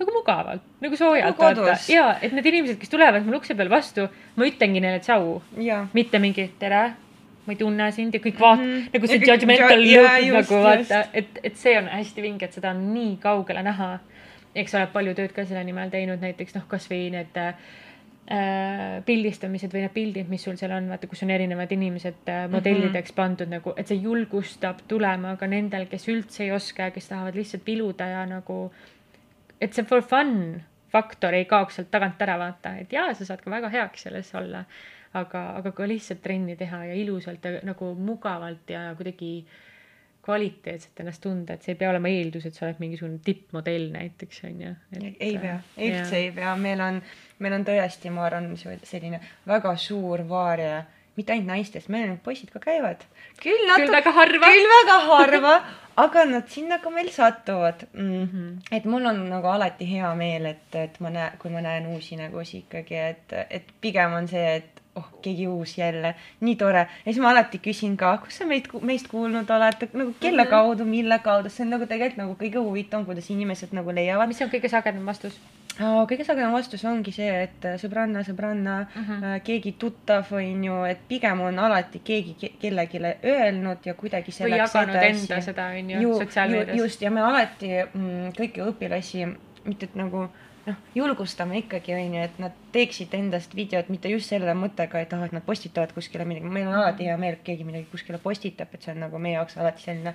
nagu 0.00 0.12
mugavalt, 0.12 0.62
nagu 0.80 0.96
soojalt 0.96 1.38
Nagu 1.38 1.60
kodus. 1.60 1.88
ja 1.88 2.16
et 2.22 2.32
need 2.32 2.46
inimesed, 2.46 2.78
kes 2.80 2.88
tulevad 2.92 3.24
mul 3.26 3.38
ukse 3.40 3.54
peal 3.54 3.68
vastu, 3.72 4.08
ma 4.36 4.44
ütlengi 4.48 4.80
neile 4.80 5.00
tšau, 5.00 5.40
ja, 5.64 5.86
mitte 5.92 6.18
mingi 6.18 6.50
tere, 6.58 6.82
ma 7.46 7.52
ei 7.52 7.56
tunne 7.56 7.90
sind 7.92 8.14
ja 8.14 8.20
kõik 8.20 8.38
vaat- 8.38 8.60
mm. 8.60 8.72
-hmm. 8.76 8.90
nagu 8.94 9.06
see 9.06 9.18
Ja 9.20 9.34
judgmental 9.34 9.80
ju- 9.80 10.00
look 10.02 10.10
jaa, 10.10 10.18
just, 10.18 10.50
nagu 10.50 10.62
vaata 10.64 11.04
et, 11.12 11.38
et 11.42 11.56
see 11.56 11.78
on 11.78 11.88
hästi 11.88 12.22
vinge, 12.22 12.44
et 12.44 12.52
seda 12.52 12.70
on 12.70 12.94
nii 12.94 13.16
kaugele 13.22 13.62
näha. 13.62 13.98
eks 14.54 14.70
sa 14.72 14.78
oled 14.78 14.88
palju 14.92 15.14
tööd 15.14 15.32
ka 15.32 15.44
selle 15.44 15.64
nimel 15.64 15.90
teinud, 15.90 16.18
näiteks 16.20 16.54
noh, 16.54 16.64
kasvõi 16.68 17.10
need 17.10 17.36
äh, 17.38 17.54
pildistamised 18.30 19.72
või 19.74 19.80
need 19.82 19.94
pildid, 19.94 20.28
mis 20.30 20.44
sul 20.46 20.58
seal 20.58 20.70
on, 20.76 20.86
vaata, 20.92 21.08
kus 21.10 21.24
on 21.26 21.32
erinevad 21.34 21.72
inimesed 21.74 22.28
äh, 22.30 22.44
modellideks 22.52 23.14
pandud 23.16 23.50
nagu, 23.50 23.72
et 23.80 23.90
see 23.90 23.98
julgustab 24.04 24.84
tulema 24.90 25.34
ka 25.40 25.48
nendel, 25.50 25.88
kes 25.90 26.06
üldse 26.12 26.44
ei 26.46 26.52
oska 26.54 26.88
ja 26.88 26.94
kes 26.94 27.10
tahavad 27.10 27.34
lihtsalt 27.34 27.64
piluda 27.66 28.06
ja 28.12 28.20
nagu, 28.30 28.60
et 29.58 29.74
see 29.74 29.86
for 29.88 30.06
fun 30.06 30.60
faktor 30.94 31.34
ei 31.34 31.48
kaoks 31.50 31.80
sealt 31.80 31.90
tagant 31.90 32.22
ära, 32.22 32.36
vaata, 32.38 32.76
et 32.82 32.94
jaa, 32.94 33.10
sa 33.18 33.26
saad 33.26 33.42
ka 33.42 33.50
väga 33.50 33.70
heaks 33.72 34.06
selles 34.06 34.30
olla, 34.38 34.62
aga, 35.18 35.44
aga 35.58 35.74
ka 35.74 35.90
lihtsalt 35.90 36.22
trenni 36.22 36.54
teha 36.58 36.84
ja 36.92 36.94
ilusalt 37.02 37.44
ja 37.44 37.64
nagu 37.66 37.92
mugavalt 37.98 38.70
ja 38.70 38.92
kuidagi 38.98 39.32
kvaliteetselt 40.24 41.00
ennast 41.00 41.22
tunda, 41.24 41.56
et 41.56 41.64
see 41.64 41.74
ei 41.74 41.80
pea 41.80 41.90
olema 41.90 42.10
eeldus, 42.12 42.46
et 42.46 42.56
sa 42.56 42.66
oled 42.66 42.80
mingisugune 42.82 43.20
tippmodell 43.24 43.90
näiteks 43.94 44.44
on 44.50 44.62
ju. 44.66 44.72
ei 45.08 45.34
pea, 45.40 45.58
üldse 45.80 46.16
ei 46.18 46.30
pea, 46.36 46.54
meil 46.60 46.80
on, 46.84 47.02
meil 47.40 47.56
on 47.56 47.66
tõesti, 47.66 48.12
ma 48.14 48.26
arvan, 48.28 48.50
selline 48.58 49.20
väga 49.48 49.76
suur 49.80 50.26
vaaria 50.28 50.82
mitte 51.18 51.34
ainult 51.34 51.50
naistest, 51.50 51.90
meil 51.92 52.08
need 52.08 52.20
poisid 52.24 52.50
ka 52.52 52.62
käivad. 52.62 53.04
küll 53.42 53.64
natuke. 53.68 53.86
küll 53.86 53.96
väga 53.96 54.12
harva. 54.16 54.50
küll 54.52 54.68
väga 54.72 54.98
harva, 55.06 55.54
aga 56.04 56.24
nad 56.30 56.48
sinna 56.48 56.78
ka 56.78 56.90
meil 56.90 57.10
satuvad 57.12 57.86
mm. 57.92 58.26
-hmm. 58.26 58.76
et 58.76 58.84
mul 58.84 59.06
on 59.06 59.24
nagu 59.30 59.46
alati 59.46 59.88
hea 59.90 60.14
meel, 60.14 60.46
et, 60.46 60.74
et 60.74 61.00
ma 61.00 61.10
näen, 61.10 61.38
kui 61.38 61.50
ma 61.50 61.60
näen 61.60 61.86
uusi 61.86 62.16
nägusid 62.16 62.66
ikkagi, 62.66 62.94
et, 62.94 63.32
et 63.50 63.74
pigem 63.80 64.12
on 64.12 64.28
see, 64.28 64.46
et 64.56 64.80
oh, 64.96 65.06
keegi 65.22 65.46
uus 65.48 65.78
jälle, 65.78 66.14
nii 66.40 66.56
tore. 66.56 66.78
ja 66.78 67.12
siis 67.12 67.20
ma 67.22 67.30
alati 67.30 67.60
küsin 67.62 67.96
ka, 68.00 68.16
kus 68.24 68.40
sa 68.40 68.48
meid, 68.48 68.68
meist 68.86 69.08
kuulnud 69.10 69.50
oled, 69.50 69.86
nagu 69.92 70.14
kelle 70.20 70.44
mhm. 70.44 70.50
kaudu, 70.50 70.84
mille 70.88 71.18
kaudu, 71.24 71.52
see 71.52 71.64
on 71.66 71.74
nagu 71.76 71.86
tegelikult 71.86 72.22
nagu 72.24 72.36
kõige 72.40 72.62
huvitavam, 72.64 73.06
kuidas 73.06 73.30
inimesed 73.30 73.74
nagu 73.76 73.94
leiavad. 73.94 74.28
mis 74.30 74.42
on 74.42 74.52
kõige 74.52 74.72
sagedam 74.72 75.06
vastus? 75.06 75.38
kõige 75.80 76.24
sagedam 76.26 76.52
vastus 76.52 76.82
ongi 76.84 77.12
see, 77.14 77.28
et 77.46 77.64
äh, 77.64 77.76
sõbranna, 77.80 78.24
sõbranna 78.26 78.74
uh, 78.82 78.96
-huh. 78.96 79.24
äh, 79.24 79.42
keegi 79.42 79.72
tuttav, 79.78 80.32
on 80.32 80.64
ju, 80.64 80.82
et 80.84 81.00
pigem 81.08 81.40
on 81.40 81.58
alati 81.58 82.02
keegi 82.04 82.36
ke 82.40 82.52
kellelegi 82.60 83.00
öelnud 83.24 83.86
ja 83.86 83.94
kuidagi 83.94 84.34
või 84.40 84.58
jaganud 84.58 84.94
edasi. 84.94 85.22
enda 85.22 85.40
seda, 85.40 85.66
on 85.78 85.90
ju, 85.90 86.18
sotsiaalmeedias. 86.18 86.76
just, 86.76 87.02
ja 87.02 87.10
me 87.10 87.20
alati 87.20 87.70
mm, 87.94 88.32
kõiki 88.36 88.66
õpilasi, 88.66 89.26
mitte 89.64 89.86
et 89.86 89.94
nagu 89.94 90.28
noh, 90.66 90.76
julgustame 90.94 91.58
ikkagi, 91.62 91.94
on 91.94 92.14
ju, 92.14 92.22
et 92.28 92.38
nad 92.42 92.54
teeksid 92.72 93.14
endast 93.18 93.54
videot 93.56 93.88
mitte 93.92 94.12
just 94.12 94.32
selle 94.32 94.54
mõttega, 94.58 95.02
et 95.02 95.12
ah, 95.16 95.24
et 95.26 95.34
nad 95.36 95.44
postitavad 95.46 95.92
kuskile 95.96 96.26
midagi, 96.28 96.48
meil 96.52 96.68
on 96.68 96.78
alati 96.82 97.08
hea 97.08 97.16
meel, 97.20 97.38
et 97.38 97.44
keegi 97.46 97.66
midagi 97.66 97.88
kuskile 97.92 98.20
postitab, 98.22 98.72
et 98.74 98.82
see 98.86 98.94
on 98.94 99.04
nagu 99.06 99.20
meie 99.22 99.36
jaoks 99.38 99.58
alati 99.60 99.86
selline 99.86 100.14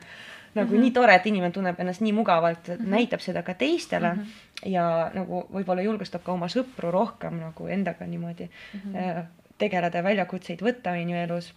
nagu 0.55 0.69
mm 0.69 0.75
-hmm. 0.77 0.81
nii 0.81 0.91
tore, 0.91 1.15
et 1.15 1.25
inimene 1.25 1.51
tunneb 1.51 1.79
ennast 1.79 2.01
nii 2.01 2.13
mugavalt, 2.13 2.67
mm 2.67 2.73
-hmm. 2.75 2.89
näitab 2.89 3.19
seda 3.19 3.43
ka 3.43 3.53
teistele 3.53 4.13
mm 4.13 4.21
-hmm. 4.21 4.69
ja 4.69 5.11
nagu 5.13 5.47
võib-olla 5.53 5.81
julgustab 5.81 6.23
ka 6.23 6.31
oma 6.31 6.47
sõpru 6.47 6.91
rohkem 6.91 7.39
nagu 7.39 7.67
endaga 7.67 8.05
niimoodi 8.05 8.49
mm 8.73 8.79
-hmm. 8.79 9.23
tegeleda 9.57 9.97
ja 9.97 10.03
väljakutseid 10.03 10.61
võtta, 10.61 10.91
on 10.91 11.09
ju, 11.09 11.17
elus. 11.17 11.53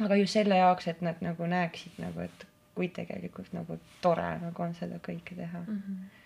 aga 0.00 0.16
just 0.16 0.32
selle 0.32 0.56
jaoks, 0.56 0.88
et 0.88 1.00
nad 1.00 1.16
nagu 1.20 1.46
näeksid 1.46 1.92
nagu, 1.98 2.20
et 2.20 2.46
kui 2.74 2.88
tegelikult 2.88 3.52
nagu 3.52 3.78
tore 4.04 4.38
nagu 4.42 4.62
on 4.62 4.74
seda 4.74 5.00
kõike 5.08 5.36
teha 5.36 5.58
mm. 5.58 5.82
-hmm. 5.82 6.25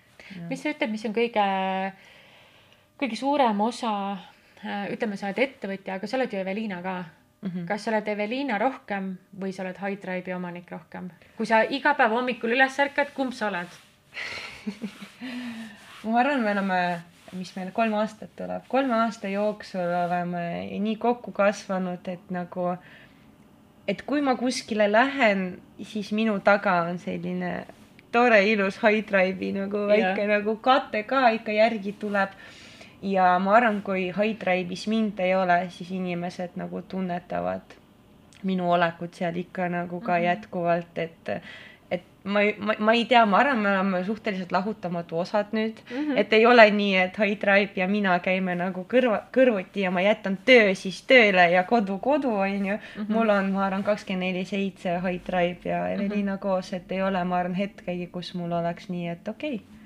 Mis 0.51 0.63
sa 0.63 0.75
ütled, 0.75 0.91
mis 0.91 1.05
on 1.09 1.15
kõige, 1.17 1.47
kõige 3.01 3.17
suurem 3.17 3.61
osa, 3.61 3.95
äh, 4.65 4.93
ütleme, 4.95 5.17
sa 5.17 5.31
oled 5.31 5.43
ettevõtja, 5.47 5.97
aga 5.97 6.07
sa 6.07 6.17
oled 6.21 6.33
ju 6.33 6.43
Eveliina 6.43 6.83
ka 6.83 6.99
Mm 7.41 7.51
-hmm. 7.51 7.67
kas 7.67 7.85
sa 7.85 7.91
oled 7.91 8.09
Eveliina 8.09 8.59
rohkem 8.59 9.17
või 9.41 9.53
sa 9.53 9.63
oled 9.63 9.79
High 9.81 10.01
Tribe'i 10.01 10.35
omanik 10.35 10.71
rohkem? 10.71 11.11
kui 11.37 11.47
sa 11.47 11.63
iga 11.63 11.95
päev 11.95 12.13
hommikul 12.13 12.53
üles 12.53 12.79
ärkad, 12.79 13.15
kumb 13.15 13.33
sa 13.33 13.47
oled 13.49 13.69
ma 16.05 16.21
arvan, 16.21 16.43
me 16.43 16.53
oleme, 16.53 16.81
mis 17.33 17.53
meil 17.57 17.71
kolm 17.73 17.95
aastat 17.95 18.33
tuleb, 18.37 18.67
kolme 18.69 18.95
aasta 18.95 19.29
jooksul 19.29 19.93
oleme 20.05 20.45
nii 20.81 20.97
kokku 20.97 21.33
kasvanud, 21.33 22.09
et 22.09 22.31
nagu, 22.31 22.77
et 23.89 24.03
kui 24.03 24.21
ma 24.21 24.37
kuskile 24.37 24.93
lähen, 24.93 25.61
siis 25.83 26.13
minu 26.13 26.39
taga 26.41 26.83
on 26.91 26.99
selline 26.99 27.67
tore 28.13 28.41
ilus 28.53 28.81
High 28.83 29.05
Tribe'i 29.07 29.53
nagu 29.53 29.87
väike 29.89 30.25
yeah. 30.25 30.29
nagu 30.29 30.57
kate 30.57 31.03
ka 31.03 31.29
ikka 31.37 31.53
järgi 31.53 31.93
tuleb 32.01 32.35
ja 33.03 33.39
ma 33.39 33.57
arvan, 33.57 33.83
kui 33.83 34.11
High 34.13 34.37
Drive'is 34.41 34.87
mind 34.89 35.19
ei 35.19 35.35
ole, 35.35 35.67
siis 35.71 35.91
inimesed 35.91 36.57
nagu 36.61 36.83
tunnetavad 36.83 37.77
minu 38.43 38.71
olekut 38.73 39.15
seal 39.15 39.37
ikka 39.37 39.69
nagu 39.69 40.01
ka 40.01 40.13
mm 40.13 40.19
-hmm. 40.19 40.25
jätkuvalt, 40.25 40.99
et 40.99 41.29
ma, 42.25 42.41
ma, 42.59 42.75
ma 42.79 42.93
ei 42.93 43.05
tea, 43.05 43.25
ma 43.27 43.39
arvan, 43.39 43.59
me 43.59 43.71
oleme 43.71 44.05
suhteliselt 44.05 44.53
lahutamatu 44.53 45.19
osad 45.19 45.55
nüüd 45.57 45.81
mm, 45.91 45.97
-hmm. 45.97 46.19
et 46.19 46.33
ei 46.33 46.47
ole 46.47 46.71
nii, 46.71 46.97
et 46.97 47.19
High 47.19 47.41
Drive 47.41 47.71
ja 47.77 47.89
mina 47.89 48.19
käime 48.19 48.55
nagu 48.55 48.87
kõrva, 48.95 49.23
kõrvuti 49.33 49.85
ja 49.87 49.91
ma 49.91 50.01
jätan 50.01 50.39
töö 50.45 50.75
siis 50.75 51.03
tööle 51.03 51.51
ja 51.51 51.65
kodu 51.65 51.99
kodu, 51.99 52.35
onju. 52.37 52.75
-hmm. 52.75 53.09
mul 53.09 53.29
on, 53.29 53.53
ma 53.53 53.67
arvan, 53.67 53.85
kakskümmend 53.85 54.21
neli 54.21 54.45
seitse 54.45 55.01
High 55.01 55.25
Drive 55.27 55.59
ja 55.65 55.89
Evelina 55.89 56.33
mm 56.33 56.37
-hmm. 56.37 56.41
koos, 56.41 56.73
et 56.73 56.93
ei 56.93 57.03
ole, 57.03 57.25
ma 57.25 57.37
arvan, 57.37 57.55
hetkegi, 57.55 58.07
kus 58.07 58.35
mul 58.35 58.53
oleks 58.53 58.89
nii, 58.89 59.09
et 59.09 59.29
okei 59.29 59.55
okay 59.55 59.80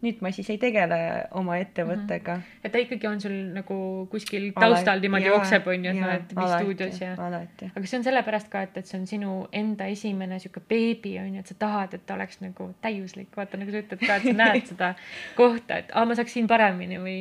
nüüd 0.00 0.22
ma 0.24 0.32
siis 0.32 0.48
ei 0.52 0.58
tegele 0.60 0.98
oma 1.36 1.58
ettevõttega 1.60 2.36
mm. 2.36 2.42
-hmm. 2.42 2.64
et 2.64 2.72
ta 2.72 2.82
ikkagi 2.84 3.08
on 3.10 3.20
sul 3.20 3.36
nagu 3.56 3.78
kuskil 4.10 4.50
taustal 4.56 5.00
niimoodi 5.00 5.28
jookseb, 5.28 5.66
on 5.66 5.84
ju, 5.84 5.90
et 5.90 6.00
sa 6.00 6.10
oled 6.10 6.36
mis 6.36 6.54
stuudios 6.54 7.00
ja. 7.00 7.14
aga 7.74 7.86
see 7.86 7.98
on 7.98 8.06
sellepärast 8.08 8.52
ka, 8.52 8.62
et, 8.68 8.76
et 8.76 8.86
see 8.86 9.00
on 9.00 9.06
sinu 9.06 9.34
enda 9.52 9.90
esimene 9.92 10.38
sihuke 10.38 10.62
beebi, 10.68 11.18
on 11.18 11.34
ju, 11.34 11.44
et 11.44 11.52
sa 11.52 11.58
tahad, 11.66 11.94
et 11.94 12.06
ta 12.06 12.14
oleks 12.14 12.40
nagu 12.40 12.70
täiuslik. 12.80 13.36
vaata, 13.36 13.60
nagu 13.60 13.70
sa 13.70 13.84
ütled 13.84 14.06
ka, 14.06 14.16
et 14.16 14.30
sa 14.30 14.38
näed 14.44 14.72
seda 14.72 14.94
kohta, 15.40 15.82
et 15.84 15.92
aa, 15.92 16.06
ma 16.06 16.16
saaks 16.18 16.32
siin 16.38 16.48
paremini 16.48 16.98
või 17.02 17.20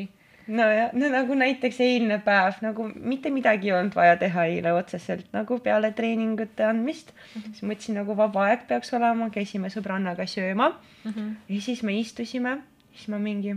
nojah, 0.49 0.93
no 0.97 1.09
nagu 1.13 1.35
näiteks 1.37 1.79
eilne 1.83 2.19
päev 2.25 2.59
nagu 2.65 2.87
mitte 2.95 3.31
midagi 3.33 3.69
ei 3.69 3.75
olnud 3.77 3.95
vaja 3.95 4.15
teha 4.21 4.45
eile 4.49 4.73
otseselt 4.73 5.29
nagu 5.35 5.59
peale 5.65 5.91
treeningute 5.95 6.65
andmist 6.65 7.13
mm. 7.13 7.41
-hmm. 7.41 7.53
siis 7.53 7.63
mõtlesin 7.71 7.99
nagu 8.01 8.17
vaba 8.17 8.47
aeg 8.49 8.65
peaks 8.67 8.93
olema, 8.97 9.29
käisime 9.29 9.69
sõbrannaga 9.69 10.25
sööma 10.25 10.69
mm. 10.69 11.11
-hmm. 11.11 11.35
ja 11.49 11.61
siis 11.61 11.83
me 11.83 11.97
istusime, 11.99 12.57
siis 12.93 13.07
ma 13.13 13.19
mingi 13.21 13.55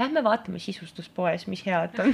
lähme 0.00 0.22
vaatame 0.24 0.58
sisustuspoes, 0.58 1.46
mis 1.50 1.62
head 1.66 1.98
on 2.00 2.12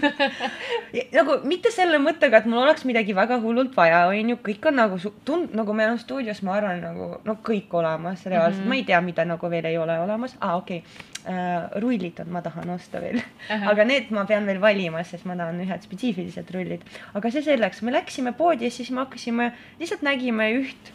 nagu 1.18 1.36
mitte 1.48 1.70
selle 1.74 1.98
mõttega, 2.02 2.40
et 2.40 2.48
mul 2.50 2.62
oleks 2.64 2.86
midagi 2.88 3.14
väga 3.16 3.38
hullult 3.42 3.76
vaja, 3.76 4.04
on 4.10 4.32
ju, 4.32 4.38
kõik 4.48 4.70
on 4.70 4.78
nagu 4.80 4.98
tund-, 5.28 5.54
nagu 5.56 5.76
meil 5.76 5.92
on 5.94 6.00
stuudios, 6.02 6.42
ma 6.46 6.56
arvan, 6.58 6.82
nagu 6.82 7.10
no 7.26 7.36
kõik 7.46 7.74
olemas 7.78 8.24
reaalselt 8.26 8.62
mm, 8.62 8.64
-hmm. 8.64 8.74
ma 8.74 8.80
ei 8.80 8.86
tea, 8.90 9.00
mida 9.06 9.26
nagu 9.28 9.50
veel 9.52 9.70
ei 9.70 9.78
ole 9.78 9.98
olemas 10.02 10.36
ah,, 10.40 10.56
okei 10.58 10.82
okay. 10.82 11.36
uh,. 11.36 11.80
rullid 11.82 12.20
on, 12.24 12.32
ma 12.34 12.42
tahan 12.42 12.74
osta 12.74 13.00
veel 13.02 13.20
uh, 13.20 13.24
-huh. 13.48 13.70
aga 13.70 13.84
need 13.84 14.10
ma 14.10 14.24
pean 14.24 14.46
veel 14.46 14.60
valima, 14.60 15.04
sest 15.04 15.24
ma 15.24 15.36
tahan 15.36 15.60
ühed 15.60 15.88
spetsiifilised 15.88 16.54
rullid. 16.54 16.82
aga 17.14 17.30
see 17.30 17.42
selleks, 17.42 17.82
me 17.82 17.92
läksime 17.92 18.32
poodi 18.32 18.64
ja 18.64 18.70
siis 18.70 18.90
me 18.90 19.04
hakkasime, 19.04 19.52
lihtsalt 19.78 20.02
nägime 20.02 20.50
üht 20.60 20.94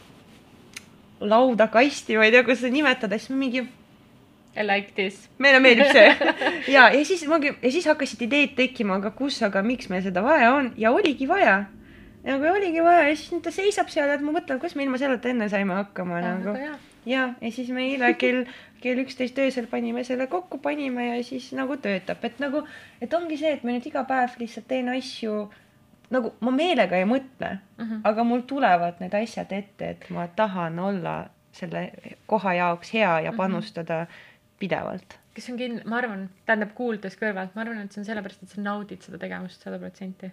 lauda, 1.22 1.68
kasti, 1.68 2.18
ma 2.18 2.26
ei 2.26 2.32
tea, 2.32 2.44
kuidas 2.44 2.60
seda 2.60 2.74
nimetada, 2.74 3.18
siis 3.18 3.30
me 3.30 3.46
mingi 3.46 3.68
I 4.56 4.64
like 4.68 4.92
this. 4.96 5.30
meile 5.40 5.60
meeldib 5.64 5.92
see 5.96 6.08
ja, 6.76 6.90
ja 6.92 7.04
siis 7.08 7.24
ma, 7.30 7.40
ja 7.40 7.72
siis 7.72 7.88
hakkasid 7.88 8.26
ideed 8.28 8.56
tekkima, 8.58 8.98
aga 9.00 9.14
kus, 9.16 9.40
aga 9.48 9.64
miks 9.64 9.88
meil 9.92 10.04
seda 10.04 10.24
vaja 10.26 10.52
on 10.58 10.74
ja 10.80 10.92
oligi 10.92 11.28
vaja. 11.30 11.64
nagu 12.26 12.50
oligi 12.52 12.84
vaja 12.84 13.08
ja 13.08 13.16
siis 13.16 13.44
ta 13.44 13.54
seisab 13.56 13.92
seal, 13.94 14.12
et 14.12 14.24
ma 14.24 14.36
mõtlen, 14.36 14.60
kuidas 14.60 14.76
me 14.76 14.84
ilma 14.84 15.00
selleta 15.00 15.32
enne 15.32 15.48
saime 15.52 15.78
hakkama 15.80 16.20
ah, 16.20 16.28
nagu. 16.28 16.56
ja, 17.08 17.30
ja 17.32 17.52
siis 17.52 17.72
me 17.72 17.88
eile 17.94 18.12
kell, 18.20 18.44
kell 18.84 19.00
üksteist 19.06 19.40
öösel 19.40 19.70
panime 19.72 20.04
selle 20.04 20.28
kokku, 20.32 20.60
panime 20.60 21.08
ja 21.14 21.24
siis 21.24 21.48
nagu 21.56 21.80
töötab, 21.80 22.20
et 22.28 22.44
nagu, 22.44 22.66
et 23.02 23.14
ongi 23.16 23.40
see, 23.40 23.56
et 23.56 23.64
ma 23.64 23.72
nüüd 23.72 23.88
iga 23.88 24.04
päev 24.10 24.36
lihtsalt 24.42 24.68
teen 24.68 24.92
asju 24.92 25.46
nagu 26.12 26.34
ma 26.44 26.52
meelega 26.52 27.00
ei 27.00 27.08
mõtle 27.08 27.54
uh, 27.56 27.86
-huh. 27.86 28.02
aga 28.04 28.28
mul 28.28 28.44
tulevad 28.44 29.00
need 29.00 29.16
asjad 29.16 29.56
ette, 29.56 29.96
et 29.96 30.10
ma 30.12 30.28
tahan 30.28 30.76
olla 30.80 31.22
selle 31.56 31.92
koha 32.28 32.54
jaoks 32.54 32.94
hea 32.94 33.14
ja 33.28 33.32
panustada 33.32 34.02
uh 34.02 34.08
-huh 34.08 34.31
pidevalt. 34.62 35.18
see 35.38 35.54
on 35.54 35.60
kind-, 35.60 35.84
ma 35.90 36.00
arvan, 36.02 36.26
tähendab 36.46 36.74
kuuldes 36.78 37.18
kõrvalt, 37.20 37.56
ma 37.56 37.66
arvan, 37.66 37.84
et 37.86 37.94
see 37.94 38.04
on 38.04 38.08
sellepärast, 38.10 38.46
et 38.46 38.56
sa 38.56 38.64
naudid 38.64 39.04
seda 39.06 39.20
tegemist 39.22 39.64
sada 39.66 39.80
protsenti. 39.82 40.32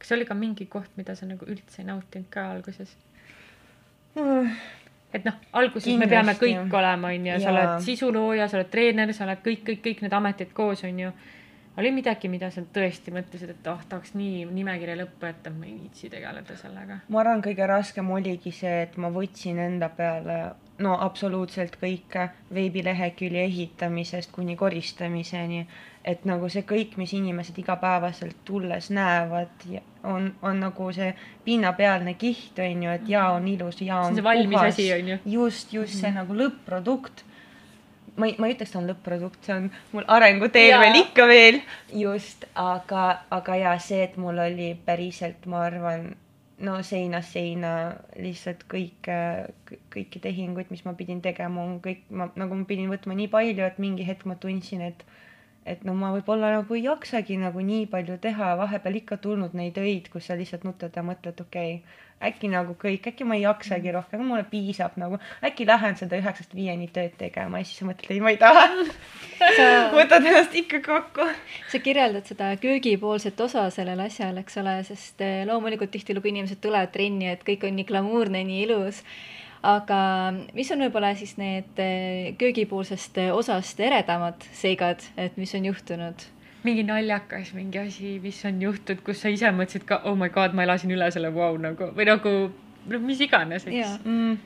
kas 0.00 0.12
oli 0.16 0.26
ka 0.28 0.34
mingi 0.34 0.66
koht, 0.70 0.92
mida 0.96 1.16
sa 1.18 1.28
nagu 1.28 1.48
üldse 1.48 1.82
ei 1.82 1.88
nautinud 1.88 2.30
ka 2.32 2.50
alguses 2.54 2.94
mm.? 4.14 4.54
et 5.14 5.26
noh, 5.26 5.36
alguses 5.58 5.88
Kindlasti, 5.88 6.06
me 6.06 6.12
peame 6.12 6.36
kõik 6.38 6.56
jah. 6.56 6.78
olema, 6.80 7.10
on 7.10 7.26
ju, 7.26 7.42
sa 7.42 7.52
oled 7.52 7.84
sisulooja, 7.86 8.48
sa 8.48 8.60
oled 8.60 8.72
treener, 8.72 9.12
sa 9.16 9.26
oled 9.26 9.44
kõik, 9.44 9.66
kõik, 9.66 9.84
kõik 9.86 10.02
need 10.06 10.16
ametid 10.20 10.54
koos, 10.56 10.84
on 10.86 11.02
ju. 11.04 11.12
oli 11.80 11.92
midagi, 11.94 12.30
mida 12.30 12.50
sa 12.54 12.62
tõesti 12.62 13.14
mõtlesid, 13.14 13.54
et 13.56 13.70
oh, 13.72 13.82
tahaks 13.90 14.14
nii 14.18 14.44
nimekirja 14.54 14.98
lõppu 15.02 15.30
jätta, 15.30 15.52
ma 15.54 15.66
ei 15.66 15.76
viitsi 15.80 16.12
tegeleda 16.12 16.56
sellega? 16.60 17.00
ma 17.08 17.22
arvan, 17.24 17.42
kõige 17.44 17.66
raskem 17.70 18.10
oligi 18.14 18.54
see, 18.54 18.82
et 18.86 18.98
ma 19.00 19.10
võtsin 19.14 19.58
enda 19.66 19.90
peale 19.96 20.40
no 20.80 20.96
absoluutselt 21.00 21.76
kõike 21.80 22.28
veebilehekülje 22.54 23.44
ehitamisest 23.44 24.32
kuni 24.32 24.56
koristamiseni. 24.56 25.66
et 26.04 26.24
nagu 26.24 26.48
see 26.48 26.62
kõik, 26.64 26.94
mis 26.96 27.12
inimesed 27.12 27.58
igapäevaselt 27.60 28.36
tulles 28.44 28.88
näevad, 28.90 29.66
on, 30.04 30.30
on 30.42 30.60
nagu 30.60 30.92
see 30.96 31.10
pinnapealne 31.44 32.14
kiht, 32.14 32.58
on 32.58 32.82
ju, 32.82 32.90
et 32.90 33.08
jaa, 33.08 33.32
on 33.36 33.48
ilus, 33.48 33.82
jaa, 33.84 33.98
on 33.98 34.14
puhas. 34.14 34.14
see 34.16 34.24
valmis 34.24 34.60
asi, 34.60 34.92
on 34.92 35.08
ju. 35.08 35.18
just, 35.26 35.72
just 35.72 35.94
mm 35.94 35.98
-hmm. 35.98 36.00
see 36.00 36.10
mhm. 36.10 36.18
nagu 36.18 36.34
lõpp-produkt 36.34 37.24
ma 38.16 38.26
ei, 38.26 38.34
ma 38.38 38.48
ei 38.48 38.54
ütleks, 38.54 38.72
ta 38.72 38.80
on 38.80 38.88
lõpp-produkt, 38.90 39.44
see 39.46 39.54
on 39.56 39.68
mul 39.92 40.04
arenguteel 40.08 40.78
veel 40.80 40.98
ikka 41.02 41.26
veel. 41.26 41.60
just, 41.92 42.44
aga, 42.54 43.22
aga 43.30 43.56
ja 43.56 43.78
see, 43.78 44.02
et 44.02 44.16
mul 44.20 44.38
oli 44.38 44.72
päriselt, 44.84 45.46
ma 45.46 45.64
arvan, 45.68 46.16
no 46.66 46.76
seinast 46.86 47.34
seina 47.36 47.72
lihtsalt 48.20 48.66
kõik, 48.70 49.08
kõiki 49.94 50.20
tehinguid, 50.22 50.70
mis 50.72 50.84
ma 50.84 50.94
pidin 50.98 51.22
tegema, 51.24 51.64
on 51.64 51.80
kõik, 51.84 52.04
ma 52.10 52.28
nagu 52.40 52.58
ma 52.58 52.68
pidin 52.68 52.92
võtma 52.92 53.16
nii 53.16 53.30
palju, 53.32 53.64
et 53.66 53.80
mingi 53.82 54.06
hetk 54.08 54.26
ma 54.28 54.36
tundsin, 54.40 54.84
et 54.92 55.04
et 55.68 55.82
no 55.84 55.92
ma 55.94 56.08
võib-olla 56.14 56.54
nagu 56.54 56.74
ei 56.74 56.86
jaksagi 56.86 57.36
nagu 57.38 57.60
nii 57.62 57.84
palju 57.92 58.16
teha, 58.24 58.54
vahepeal 58.58 58.96
ikka 59.02 59.18
tulnud 59.20 59.52
neid 59.54 59.76
öid, 59.78 60.08
kus 60.12 60.30
sa 60.30 60.36
lihtsalt 60.38 60.64
nutad 60.64 60.96
ja 60.96 61.04
mõtled, 61.04 61.42
okei 61.44 61.74
okay,, 61.76 61.98
äkki 62.20 62.50
nagu 62.52 62.74
kõik, 62.80 63.06
äkki 63.10 63.24
ma 63.24 63.36
ei 63.38 63.44
jaksagi 63.46 63.94
rohkem, 63.94 64.22
mulle 64.28 64.44
piisab 64.50 64.96
nagu, 65.00 65.18
äkki 65.46 65.66
lähen 65.68 65.96
seda 65.96 66.18
üheksast 66.20 66.52
viieni 66.56 66.90
tööd 66.92 67.14
tegema 67.20 67.62
ja 67.62 67.68
siis 67.68 67.80
mõtled, 67.88 68.12
ei, 68.12 68.20
ma 68.20 68.34
ei 68.34 68.40
taha. 68.40 68.66
sa, 69.40 69.68
võtad 69.96 70.26
ennast 70.28 70.56
ikka 70.60 70.82
kokku. 70.84 71.28
sa 71.72 71.82
kirjeldad 71.82 72.28
seda 72.28 72.52
köögipoolset 72.60 73.40
osa 73.40 73.66
sellel 73.74 74.04
asjal, 74.04 74.40
eks 74.42 74.60
ole, 74.60 74.78
sest 74.88 75.24
eh, 75.24 75.42
loomulikult 75.48 75.92
tihtilugu 75.96 76.32
inimesed 76.32 76.60
tulevad 76.60 76.92
trenni, 76.92 77.30
et 77.32 77.46
kõik 77.46 77.64
on 77.68 77.78
nii 77.78 77.88
glamuurne, 77.88 78.44
nii 78.44 78.64
ilus 78.68 79.04
aga 79.66 80.00
mis 80.56 80.70
on 80.72 80.84
võib-olla 80.86 81.12
siis 81.16 81.36
need 81.40 81.80
eh, 81.80 82.34
köögipoolsest 82.40 83.18
eh, 83.20 83.32
osast 83.32 83.80
eredamad 83.80 84.44
seigad, 84.56 85.04
et 85.20 85.36
mis 85.40 85.52
on 85.56 85.68
juhtunud? 85.68 86.28
Mingi 86.64 86.84
naljakas 86.86 87.54
mingi 87.56 87.80
asi, 87.80 88.18
mis 88.22 88.40
on 88.48 88.60
juhtunud, 88.62 89.02
kus 89.06 89.22
sa 89.22 89.32
ise 89.32 89.50
mõtlesid 89.54 89.86
ka, 89.88 90.02
oh 90.08 90.16
my 90.18 90.30
god, 90.34 90.54
ma 90.56 90.66
elasin 90.66 90.92
üle 90.94 91.08
selle, 91.14 91.32
vau, 91.34 91.54
nagu 91.60 91.90
või 91.96 92.06
nagu 92.08 92.34
no 92.90 93.00
mis 93.04 93.22
iganes, 93.24 93.66
eks. 93.68 93.96
mm,. 94.04 94.36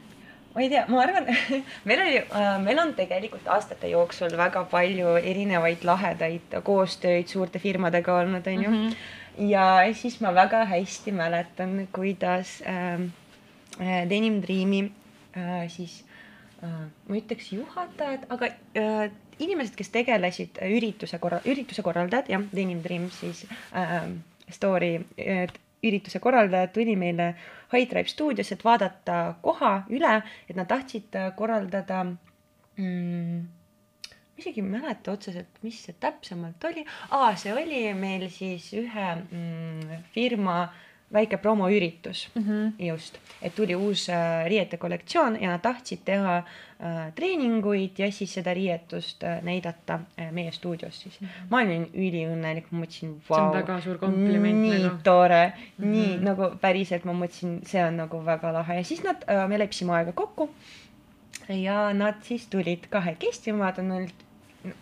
ma 0.55 0.63
ei 0.63 0.71
tea, 0.73 0.85
ma 0.91 1.03
arvan, 1.03 1.29
meil 1.89 2.05
oli 2.07 2.23
äh,, 2.23 2.55
meil 2.63 2.81
on 2.85 2.95
tegelikult 2.99 3.51
aastate 3.57 3.91
jooksul 3.93 4.37
väga 4.39 4.65
palju 4.71 5.17
erinevaid 5.21 5.85
lahedaid 5.87 6.59
koostööid 6.67 7.31
suurte 7.31 7.63
firmadega 7.63 8.19
olnud, 8.23 8.47
onju. 8.55 8.71
Mhm. 8.71 8.97
ja 9.51 9.69
siis 9.99 10.21
ma 10.23 10.35
väga 10.35 10.65
hästi 10.71 11.15
mäletan, 11.15 11.77
kuidas 11.93 12.61
ähm, 12.67 13.11
äh, 13.81 14.05
Denim 14.11 14.43
Dreami 14.43 14.85
äh, 15.37 15.69
siis 15.69 16.03
äh, 16.03 16.14
ma 16.65 17.17
ei 17.17 17.23
ütleks 17.23 17.51
juhatajad, 17.55 18.29
aga 18.35 18.51
äh, 18.81 19.09
inimesed, 19.43 19.75
kes 19.79 19.91
tegelesid 19.95 20.61
äh, 20.63 20.73
ürituse 20.77 21.19
korra-, 21.23 21.43
ürituse 21.49 21.85
korraldajad, 21.87 22.31
jah, 22.33 22.47
Denim 22.55 22.83
Dream 22.85 23.11
siis 23.15 23.45
äh, 23.75 24.09
story 24.53 24.97
äh, 25.21 25.47
ürituse 25.85 26.21
korraldajad 26.25 26.73
tuli 26.75 26.97
meile 26.97 27.35
High 27.73 27.91
Drive 27.91 28.13
stuudiosse, 28.13 28.57
et 28.57 28.65
vaadata 28.65 29.19
koha 29.43 29.75
üle, 29.93 30.15
et 30.49 30.57
nad 30.57 30.71
tahtsid 30.71 31.17
äh, 31.19 31.31
korraldada 31.37 32.05
mm, 32.07 33.45
ma 34.35 34.43
isegi 34.43 34.63
ei 34.63 34.67
mäleta 34.67 35.13
otseselt, 35.15 35.61
mis 35.63 35.79
see 35.85 35.95
täpsemalt 36.01 36.65
oli. 36.71 36.85
aa, 37.15 37.35
see 37.39 37.53
oli 37.55 37.85
meil 37.99 38.27
siis 38.33 38.73
ühe 38.79 39.11
mm, 39.21 40.03
firma 40.15 40.59
väike 41.15 41.37
promoüritus 41.37 42.29
Mm 42.35 42.43
-hmm. 42.43 42.85
just, 42.87 43.19
et 43.43 43.55
tuli 43.55 43.75
uus 43.75 44.09
äh, 44.09 44.47
riiete 44.47 44.77
kollektsioon 44.77 45.43
ja 45.43 45.51
nad 45.51 45.61
tahtsid 45.61 45.99
teha 46.05 46.37
äh, 46.39 47.13
treeninguid 47.15 47.99
ja 47.99 48.13
siis 48.13 48.35
seda 48.35 48.55
riietust 48.55 49.23
äh, 49.25 49.43
näidata 49.43 50.01
meie 50.31 50.53
stuudios 50.53 51.01
siis 51.01 51.21
mm. 51.21 51.27
-hmm. 51.27 51.47
ma 51.51 51.59
olin 51.59 51.87
üliõnnelik, 51.95 52.67
ma 52.71 52.85
mõtlesin, 52.85 53.15
see 53.27 53.37
on 53.37 53.47
vau, 53.47 53.55
väga 53.55 53.81
suur 53.81 53.99
kompliment 53.99 54.61
nii 54.61 54.83
nagu. 54.83 54.99
tore 55.05 55.47
mm, 55.47 55.85
-hmm. 55.85 55.91
nii 55.91 56.17
Mhm. 56.17 56.25
nagu 56.25 56.51
päriselt 56.61 57.05
ma 57.05 57.13
mõtlesin, 57.13 57.61
see 57.67 57.85
on 57.85 57.97
nagu 57.97 58.25
väga 58.25 58.53
lahe 58.53 58.77
ja 58.77 58.85
siis 58.85 59.03
nad 59.05 59.25
me 59.49 59.59
leppisime 59.59 59.93
aega 59.93 60.13
kokku. 60.13 60.51
ja 61.49 61.93
nad 61.93 62.15
siis 62.23 62.47
tulid 62.47 62.87
kahekesti, 62.91 63.53
ma 63.53 63.65
vaatan 63.65 63.91
ainult 63.93 64.24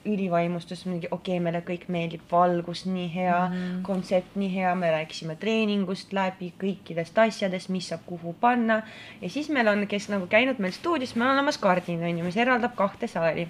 ülivaimustus, 0.06 0.84
mingi 0.86 1.08
okei 1.10 1.36
okay,, 1.36 1.44
meile 1.44 1.62
kõik 1.66 1.88
meeldib, 1.92 2.22
valgus 2.30 2.84
nii 2.86 3.08
hea 3.14 3.38
mm. 3.38 3.54
-hmm. 3.54 3.80
kontsept 3.86 4.36
nii 4.36 4.50
hea, 4.54 4.74
me 4.74 4.90
rääkisime 4.90 5.36
treeningust 5.36 6.12
läbi, 6.12 6.52
kõikidest 6.60 7.18
asjadest, 7.26 7.68
mis 7.68 7.88
saab 7.88 8.04
kuhu 8.06 8.34
panna. 8.40 8.82
ja 9.22 9.30
siis 9.30 9.48
meil 9.48 9.68
on, 9.68 9.86
kes 9.86 10.08
nagu 10.08 10.26
käinud 10.26 10.58
meil 10.58 10.72
stuudios, 10.72 11.16
meil 11.16 11.30
on 11.30 11.34
olemas 11.34 11.58
kardin 11.58 12.04
on 12.04 12.18
ju, 12.18 12.24
mis 12.24 12.36
eraldab 12.36 12.74
kahte 12.76 13.06
saali. 13.06 13.48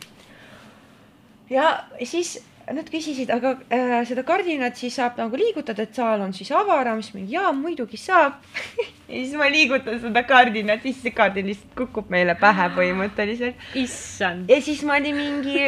ja 1.51 1.85
siis 2.05 2.41
nad 2.71 2.89
küsisid, 2.91 3.31
aga 3.35 3.57
äh, 3.73 4.01
seda 4.07 4.23
kardinat 4.27 4.79
siis 4.79 4.97
saab 4.97 5.19
nagu 5.19 5.39
liigutada, 5.39 5.83
et 5.83 5.95
saal 5.95 6.23
on 6.23 6.33
siis 6.37 6.51
avaram, 6.55 7.03
siis 7.03 7.15
mingi 7.17 7.35
jaa, 7.35 7.53
muidugi 7.57 7.99
saab. 8.01 8.39
ja 9.09 9.15
siis 9.15 9.35
ma 9.39 9.49
liigutan 9.51 9.99
seda 10.01 10.23
kardinat, 10.29 10.85
siis 10.87 11.01
see 11.03 11.15
kardin 11.17 11.51
lihtsalt 11.51 11.75
kukub 11.79 12.13
meile 12.13 12.37
pähe 12.39 12.69
põhimõtteliselt. 12.77 13.71
issand. 13.75 14.51
ja 14.51 14.61
siis 14.63 14.85
ma 14.87 15.01
olin 15.01 15.19
mingi 15.19 15.59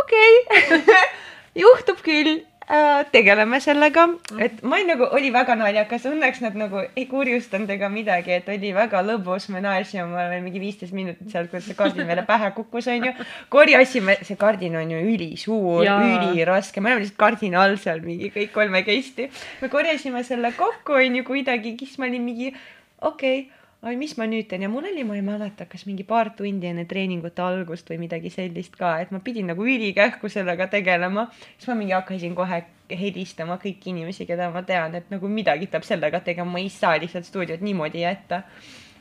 okei. 0.00 0.32
Okay. 0.46 1.04
juhtub 1.64 2.00
küll. 2.04 2.40
Äh,, 2.72 3.02
tegeleme 3.10 3.58
sellega, 3.60 4.04
et 4.40 4.60
ma 4.62 4.76
olin 4.78 4.92
nagu, 4.92 5.08
oli 5.12 5.32
väga 5.34 5.56
naljakas, 5.58 6.04
õnneks 6.08 6.38
nad 6.44 6.54
nagu 6.56 6.78
ei 6.84 7.04
kurjustanud 7.10 7.68
ega 7.74 7.88
midagi, 7.90 8.36
et 8.36 8.46
oli 8.48 8.70
väga 8.72 9.00
lõbus 9.02 9.48
menaaž 9.52 9.90
ja 9.96 10.04
ma 10.06 10.22
olen 10.28 10.44
mingi 10.46 10.62
viisteist 10.62 10.94
minutit 10.94 11.26
seal, 11.34 11.48
kui 11.50 11.60
see 11.60 11.74
kardin 11.76 12.06
meile 12.08 12.22
pähe 12.28 12.52
kukkus, 12.54 12.86
onju. 12.94 13.12
korjasime, 13.52 14.14
see 14.24 14.38
kardin 14.40 14.78
on 14.78 14.94
ju 14.94 15.00
ülisuur, 15.10 15.82
üliraske, 16.30 16.80
me 16.80 16.92
oleme 16.92 17.02
lihtsalt 17.02 17.18
kardina 17.24 17.66
all 17.66 17.74
seal 17.82 18.00
mingi 18.06 18.30
kõik 18.32 18.54
kolmekesti. 18.54 19.26
me 19.60 19.72
korjasime 19.72 20.22
selle 20.24 20.54
kokku, 20.56 21.00
onju, 21.02 21.26
kuidagi, 21.28 21.74
siis 21.82 21.98
ma 21.98 22.06
olin 22.08 22.24
mingi 22.30 22.54
okei. 23.02 23.42
okay, 23.42 23.61
ai, 23.82 23.96
mis 23.98 24.12
ma 24.18 24.28
nüüd 24.30 24.46
teen 24.50 24.62
ja 24.62 24.68
mul 24.70 24.86
oli, 24.86 25.02
ma 25.06 25.16
ei 25.18 25.24
mäleta, 25.26 25.66
kas 25.70 25.82
mingi 25.88 26.04
paar 26.06 26.30
tundi 26.38 26.68
enne 26.70 26.84
treeningute 26.90 27.42
algust 27.42 27.88
või 27.90 27.98
midagi 28.04 28.30
sellist 28.30 28.76
ka, 28.78 28.94
et 29.02 29.10
ma 29.10 29.18
pidin 29.24 29.50
nagu 29.50 29.66
ülikähku 29.66 30.30
sellega 30.30 30.68
tegelema. 30.70 31.26
siis 31.56 31.66
ma 31.72 31.76
mingi 31.80 31.96
hakkasin 31.96 32.36
kohe 32.38 32.62
helistama 33.00 33.58
kõiki 33.58 33.90
inimesi, 33.90 34.26
keda 34.28 34.50
ma 34.54 34.62
tean, 34.62 34.94
et 34.94 35.10
nagu 35.10 35.28
midagi 35.28 35.66
peab 35.66 35.86
sellega 35.88 36.22
tegema, 36.22 36.50
ma 36.54 36.62
ei 36.62 36.70
saa 36.70 36.94
lihtsalt 37.02 37.26
stuudiot 37.26 37.60
niimoodi 37.60 38.06
jätta. 38.06 38.42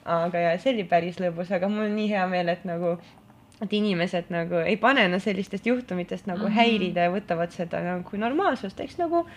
aga 0.05 0.37
ja 0.47 0.57
see 0.57 0.73
oli 0.73 0.83
päris 0.89 1.21
lõbus, 1.21 1.53
aga 1.53 1.69
mul 1.69 1.85
on 1.85 1.95
nii 1.95 2.09
hea 2.09 2.27
meel, 2.27 2.49
et 2.49 2.65
nagu 2.65 2.97
et 3.61 3.73
inimesed 3.77 4.31
nagu 4.33 4.63
ei 4.65 4.77
pane 4.81 5.03
ennast 5.05 5.29
sellistest 5.29 5.65
juhtumitest 5.65 6.25
nagu 6.25 6.41
mm. 6.41 6.47
-hmm. 6.47 6.57
häirida 6.57 7.01
ja 7.05 7.11
võtavad 7.13 7.53
seda 7.53 7.83
nagu 7.85 8.17
normaalsust, 8.17 8.79
eks 8.79 8.97
nagu 8.97 9.27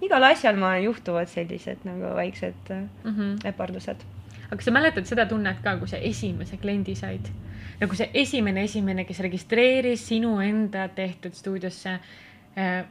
igal 0.00 0.24
asjal 0.24 0.56
ma 0.56 0.78
juhtuvad 0.78 1.28
sellised 1.28 1.84
nagu 1.84 2.14
väiksed 2.16 2.72
Mm 3.04 3.12
-hmm. 3.12 3.48
äpardused 3.48 4.17
aga 4.48 4.64
sa 4.64 4.74
mäletad 4.74 5.08
seda 5.08 5.26
tunnet 5.28 5.60
ka, 5.64 5.76
kui 5.80 5.90
sa 5.90 5.96
esimese 5.96 6.56
kliendi 6.62 6.96
said? 6.98 7.28
nagu 7.78 7.94
see 7.94 8.08
esimene, 8.22 8.64
esimene, 8.66 9.04
kes 9.06 9.20
registreeris 9.26 10.08
sinu 10.10 10.38
enda 10.42 10.88
tehtud 10.94 11.36
stuudiosse. 11.36 11.98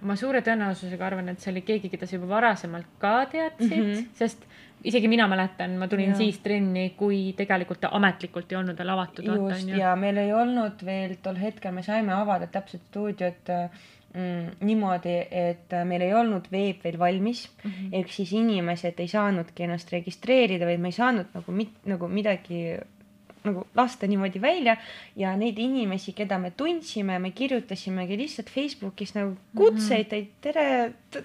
ma 0.08 0.16
suure 0.16 0.40
tõenäosusega 0.46 1.04
arvan, 1.04 1.28
et 1.34 1.44
see 1.44 1.52
oli 1.52 1.62
keegi, 1.68 1.90
keda 1.92 2.08
sa 2.08 2.16
juba 2.16 2.30
varasemalt 2.38 2.88
ka 3.02 3.26
teadsid 3.34 3.74
mm. 3.76 3.90
-hmm. 3.90 4.06
sest 4.16 4.46
isegi 4.84 5.08
mina 5.12 5.28
mäletan, 5.28 5.76
ma 5.78 5.88
tulin 5.88 6.14
Jaa. 6.14 6.18
siis 6.18 6.40
trenni, 6.40 6.94
kui 6.98 7.34
tegelikult 7.38 7.82
ta 7.82 7.90
ametlikult 7.92 8.52
ei 8.52 8.58
olnud 8.58 8.78
veel 8.78 8.90
avatud, 8.90 9.26
just 9.26 9.68
ja 9.76 9.96
meil 9.96 10.18
ei 10.18 10.34
olnud 10.34 10.86
veel 10.86 11.18
tol 11.24 11.36
hetkel, 11.36 11.74
me 11.74 11.84
saime 11.84 12.14
avada 12.14 12.48
täpselt 12.48 12.86
stuudiot 12.88 13.50
äh, 13.50 13.70
niimoodi, 14.16 15.16
et 15.32 15.74
äh, 15.74 15.86
meil 15.86 16.06
ei 16.08 16.14
olnud 16.18 16.48
veeb 16.52 16.84
veel 16.84 17.00
valmis 17.00 17.48
mm. 17.48 17.70
Mhm. 17.70 17.74
-hmm. 17.80 17.98
ehk 18.00 18.12
siis 18.12 18.34
inimesed 18.34 19.00
ei 19.00 19.08
saanudki 19.08 19.64
ennast 19.64 19.92
registreerida, 19.92 20.66
vaid 20.66 20.80
me 20.80 20.88
ei 20.88 21.00
saanud 21.00 21.34
nagu 21.34 21.52
mit-, 21.52 21.82
nagu 21.86 22.08
midagi 22.08 22.78
nagu 23.48 23.64
lasta 23.76 24.08
niimoodi 24.08 24.42
välja 24.42 24.76
ja 25.16 25.36
neid 25.38 25.58
inimesi, 25.62 26.14
keda 26.18 26.38
me 26.42 26.52
tundsime, 26.58 27.20
me 27.20 27.32
kirjutasimegi 27.32 28.18
lihtsalt 28.18 28.50
Facebookis 28.52 29.14
nagu 29.16 29.36
kutseid, 29.56 30.14
et 30.14 30.32
tere, 30.42 30.66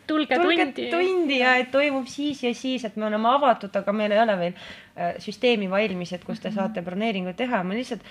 tulge 0.06 0.38
tundi. 0.38 0.88
tundi 0.90 1.40
ja 1.40 1.56
et 1.60 1.70
toimub 1.74 2.06
siis 2.10 2.42
ja 2.44 2.54
siis, 2.54 2.84
et 2.84 2.96
me 2.96 3.08
oleme 3.08 3.28
avatud, 3.28 3.74
aga 3.74 3.96
meil 3.96 4.14
ei 4.14 4.22
ole 4.22 4.38
veel 4.38 4.52
äh, 4.54 5.16
süsteemi 5.22 5.70
valmis, 5.70 6.12
et 6.12 6.24
kus 6.24 6.40
te 6.40 6.52
saate 6.54 6.84
broneeringu 6.84 7.34
teha, 7.38 7.62
me 7.66 7.78
lihtsalt 7.78 8.06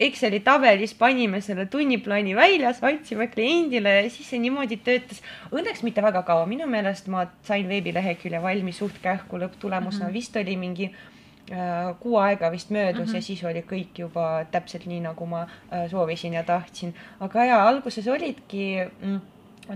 Exceli 0.00 0.40
tabelis 0.40 0.94
panime 0.96 1.42
selle 1.44 1.66
tunniplaani 1.68 2.32
välja, 2.36 2.72
andsime 2.88 3.26
kliendile 3.28 3.94
ja 3.98 4.10
siis 4.10 4.30
see 4.32 4.40
niimoodi 4.40 4.78
töötas. 4.84 5.20
Õnneks 5.52 5.84
mitte 5.84 6.02
väga 6.04 6.22
kaua, 6.24 6.46
minu 6.48 6.68
meelest 6.70 7.10
ma 7.12 7.26
sain 7.46 7.68
veebilehekülje 7.68 8.40
valmis 8.42 8.80
suht 8.80 8.96
kähku, 9.02 9.36
lõpptulemusena 9.42 10.06
mm 10.06 10.10
-hmm. 10.10 10.14
vist 10.16 10.36
oli 10.36 10.56
mingi 10.56 10.88
äh, 10.88 11.90
kuu 12.00 12.16
aega 12.16 12.50
vist 12.50 12.70
möödus 12.70 13.06
mm 13.06 13.12
-hmm. 13.12 13.14
ja 13.14 13.22
siis 13.22 13.44
oli 13.44 13.62
kõik 13.62 13.98
juba 13.98 14.44
täpselt 14.50 14.86
nii, 14.86 15.00
nagu 15.00 15.26
ma 15.26 15.42
äh, 15.42 15.90
soovisin 15.90 16.32
ja 16.32 16.42
tahtsin. 16.42 16.94
aga 17.20 17.44
jaa, 17.44 17.68
alguses 17.68 18.08
olidki 18.08 18.78
mm, 19.02 19.20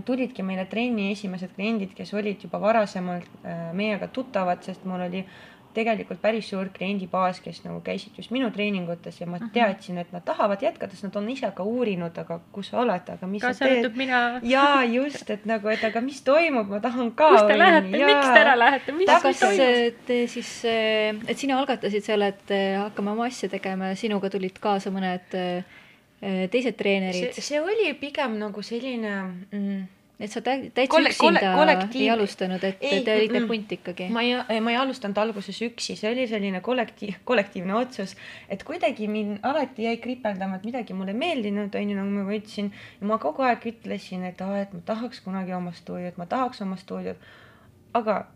tulidki 0.04 0.42
meile 0.42 0.64
trenni 0.64 1.10
esimesed 1.12 1.54
kliendid, 1.54 1.94
kes 1.94 2.14
olid 2.14 2.42
juba 2.42 2.60
varasemalt 2.60 3.28
äh, 3.44 3.72
meiega 3.72 4.08
tuttavad, 4.08 4.62
sest 4.62 4.84
mul 4.84 5.00
oli 5.00 5.24
tegelikult 5.74 6.20
päris 6.22 6.48
suur 6.50 6.68
kliendibaas, 6.74 7.40
kes 7.44 7.60
nagu 7.64 7.80
käisid 7.84 8.16
just 8.18 8.30
minu 8.34 8.50
treeningutes 8.54 9.20
ja 9.20 9.26
ma 9.26 9.38
Mhm. 9.38 9.50
teadsin, 9.54 9.98
et 9.98 10.12
nad 10.12 10.24
tahavad 10.24 10.62
jätkata, 10.62 10.90
sest 10.94 11.04
nad 11.08 11.16
on 11.16 11.28
ise 11.30 11.50
ka 11.54 11.62
uurinud, 11.62 12.18
aga 12.18 12.40
kus 12.52 12.68
sa 12.70 12.80
oled, 12.80 13.08
aga 13.16 13.26
mis 13.26 13.42
kaasa 13.42 13.58
sa 13.58 13.64
teed 13.64 13.78
arvatud. 13.84 13.96
mina. 13.96 14.40
jaa, 14.42 14.84
just, 14.84 15.30
et 15.30 15.46
nagu, 15.46 15.68
et 15.68 15.84
aga 15.84 16.00
mis 16.00 16.20
toimub, 16.22 16.68
ma 16.68 16.80
tahan 16.80 17.10
ka. 17.12 17.30
kus 17.30 17.46
te 17.48 17.58
lähete, 17.58 17.90
miks 17.90 18.26
te 18.32 18.40
ära 18.40 18.56
lähete, 18.58 18.92
mis 18.92 19.06
kas 19.22 19.40
te 20.06 20.26
siis, 20.26 20.52
et 20.64 21.38
sina 21.38 21.58
algatasid 21.58 22.02
selle, 22.04 22.28
et 22.28 22.50
äh, 22.50 22.78
hakkame 22.82 23.10
oma 23.10 23.26
asja 23.26 23.48
tegema 23.48 23.92
ja 23.92 23.96
sinuga 23.98 24.30
tulid 24.30 24.58
kaasa 24.60 24.90
mõned 24.94 25.34
äh, 25.34 25.64
teised 26.50 26.76
treenerid 26.78 27.34
see,, 27.34 27.42
see 27.42 27.60
oli 27.60 27.92
pigem 28.00 28.38
nagu 28.40 28.62
selline 28.62 29.10
mm, 29.52 29.82
et 30.20 30.30
sa 30.30 30.40
tä- 30.40 30.70
täitsa 30.74 30.90
Kolle- 30.96 31.08
üksinda 31.10 31.40
kolle- 31.40 31.56
kollektiiv- 31.74 32.00
ei 32.02 32.10
alustanud, 32.10 32.62
et 32.64 32.76
Ei, 32.80 33.00
te 33.04 33.16
olite 33.16 33.40
punt 33.46 33.72
ikkagi. 33.72 34.08
ma 34.14 34.22
ei, 34.22 34.60
ma 34.60 34.70
ei 34.70 34.76
alustanud 34.76 35.16
alguses 35.18 35.58
üksi, 35.62 35.96
see 35.96 36.12
oli 36.12 36.26
selline 36.30 36.60
kollektiiv, 36.60 37.14
kollektiivne 37.24 37.74
otsus, 37.74 38.16
et 38.48 38.62
kuidagi 38.64 39.08
mind 39.08 39.38
alati 39.42 39.82
jäi 39.88 39.96
kripeldama, 39.96 40.56
et 40.56 40.64
midagi 40.64 40.94
mulle 40.94 41.10
ei 41.10 41.18
meeldinud, 41.18 41.74
onju, 41.74 41.96
nagu 41.96 42.08
ma 42.10 42.30
ütlesin. 42.38 42.70
ja 43.00 43.06
ma 43.06 43.18
kogu 43.18 43.42
aeg 43.42 43.66
ütlesin, 43.66 44.22
et 44.24 44.40
aa, 44.40 44.60
et 44.60 44.72
ma 44.72 44.80
tahaks 44.86 45.20
kunagi 45.20 45.52
oma 45.52 45.72
stuudiot, 45.72 46.16
ma 46.16 46.26
tahaks 46.26 46.62
oma 46.62 46.76
stuudiot. 46.76 47.16
aga 47.94 48.26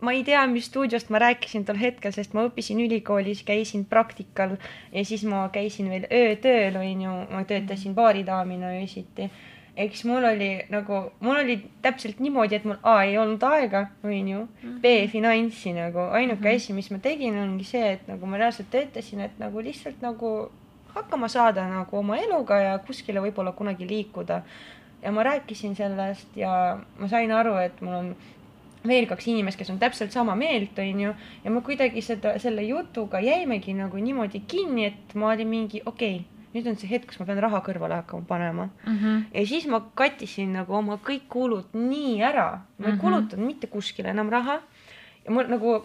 ma 0.00 0.12
ei 0.12 0.24
tea, 0.24 0.46
mis 0.46 0.64
stuudiost 0.66 1.10
ma 1.10 1.18
rääkisin 1.18 1.64
tol 1.64 1.76
hetkel, 1.76 2.12
sest 2.12 2.32
ma 2.34 2.46
õppisin 2.48 2.80
ülikoolis, 2.80 3.42
käisin 3.44 3.84
praktikal 3.84 4.56
ja 4.92 5.04
siis 5.04 5.24
ma 5.24 5.48
käisin 5.52 5.90
veel 5.90 6.06
öötööl, 6.10 6.76
onju, 6.80 7.10
ma 7.30 7.44
töötasin 7.44 7.94
baaridaamina 7.94 8.66
öösiti 8.80 9.30
eks 9.76 10.04
mul 10.04 10.24
oli 10.24 10.50
nagu, 10.70 11.02
mul 11.20 11.36
oli 11.42 11.56
täpselt 11.82 12.18
niimoodi, 12.20 12.54
et 12.54 12.64
mul 12.64 12.76
A 12.82 13.02
ei 13.04 13.18
olnud 13.18 13.42
aega, 13.42 13.86
onju, 14.04 14.46
B 14.82 14.94
finantsi 15.12 15.72
nagu, 15.72 15.98
ainuke 15.98 16.48
Mhm. 16.48 16.56
asi, 16.56 16.72
mis 16.72 16.90
ma 16.90 16.98
tegin, 16.98 17.38
ongi 17.38 17.64
see, 17.64 17.92
et 17.92 18.08
nagu 18.08 18.26
ma 18.26 18.36
reaalselt 18.36 18.70
töötasin, 18.70 19.20
et 19.20 19.38
nagu 19.38 19.58
lihtsalt 19.60 20.02
nagu 20.02 20.50
hakkama 20.94 21.28
saada 21.28 21.68
nagu 21.68 21.96
oma 21.96 22.16
eluga 22.18 22.58
ja 22.60 22.78
kuskile 22.78 23.20
võib-olla 23.20 23.52
kunagi 23.52 23.86
liikuda. 23.88 24.42
ja 25.02 25.10
ma 25.12 25.22
rääkisin 25.22 25.76
sellest 25.76 26.36
ja 26.36 26.78
ma 26.98 27.08
sain 27.08 27.30
aru, 27.32 27.54
et 27.56 27.80
mul 27.80 27.94
on 27.94 28.16
veel 28.86 29.06
kaks 29.06 29.26
inimest, 29.28 29.58
kes 29.58 29.70
on 29.70 29.78
täpselt 29.78 30.12
sama 30.12 30.34
meelt, 30.34 30.78
onju, 30.78 31.14
ja 31.44 31.50
ma 31.50 31.60
kuidagi 31.60 32.02
seda, 32.02 32.38
selle 32.38 32.62
jutuga 32.62 33.20
jäimegi 33.20 33.74
nagu 33.74 33.96
niimoodi 33.96 34.42
kinni, 34.48 34.84
et 34.86 35.14
ma 35.14 35.30
olin 35.32 35.48
mingi 35.48 35.80
okei 35.86 36.16
okay,, 36.16 36.39
nüüd 36.54 36.66
on 36.66 36.76
see 36.76 36.88
hetk, 36.90 37.06
kus 37.08 37.20
ma 37.20 37.26
pean 37.26 37.38
raha 37.38 37.60
kõrvale 37.66 37.94
hakkama 38.02 38.26
panema 38.26 38.68
Mhm. 38.86 39.24
ja 39.34 39.46
siis 39.46 39.66
ma 39.66 39.80
kattisin 39.94 40.52
nagu 40.52 40.74
oma 40.74 40.96
kõik 40.98 41.28
kulud 41.28 41.66
nii 41.74 42.22
ära, 42.22 42.60
ma 42.78 42.86
ei 42.86 42.92
Mhm. 42.92 43.00
kulutanud 43.00 43.46
mitte 43.46 43.66
kuskile 43.66 44.08
enam 44.10 44.28
raha. 44.30 44.60
ja 45.24 45.30
mul 45.30 45.44
nagu, 45.48 45.84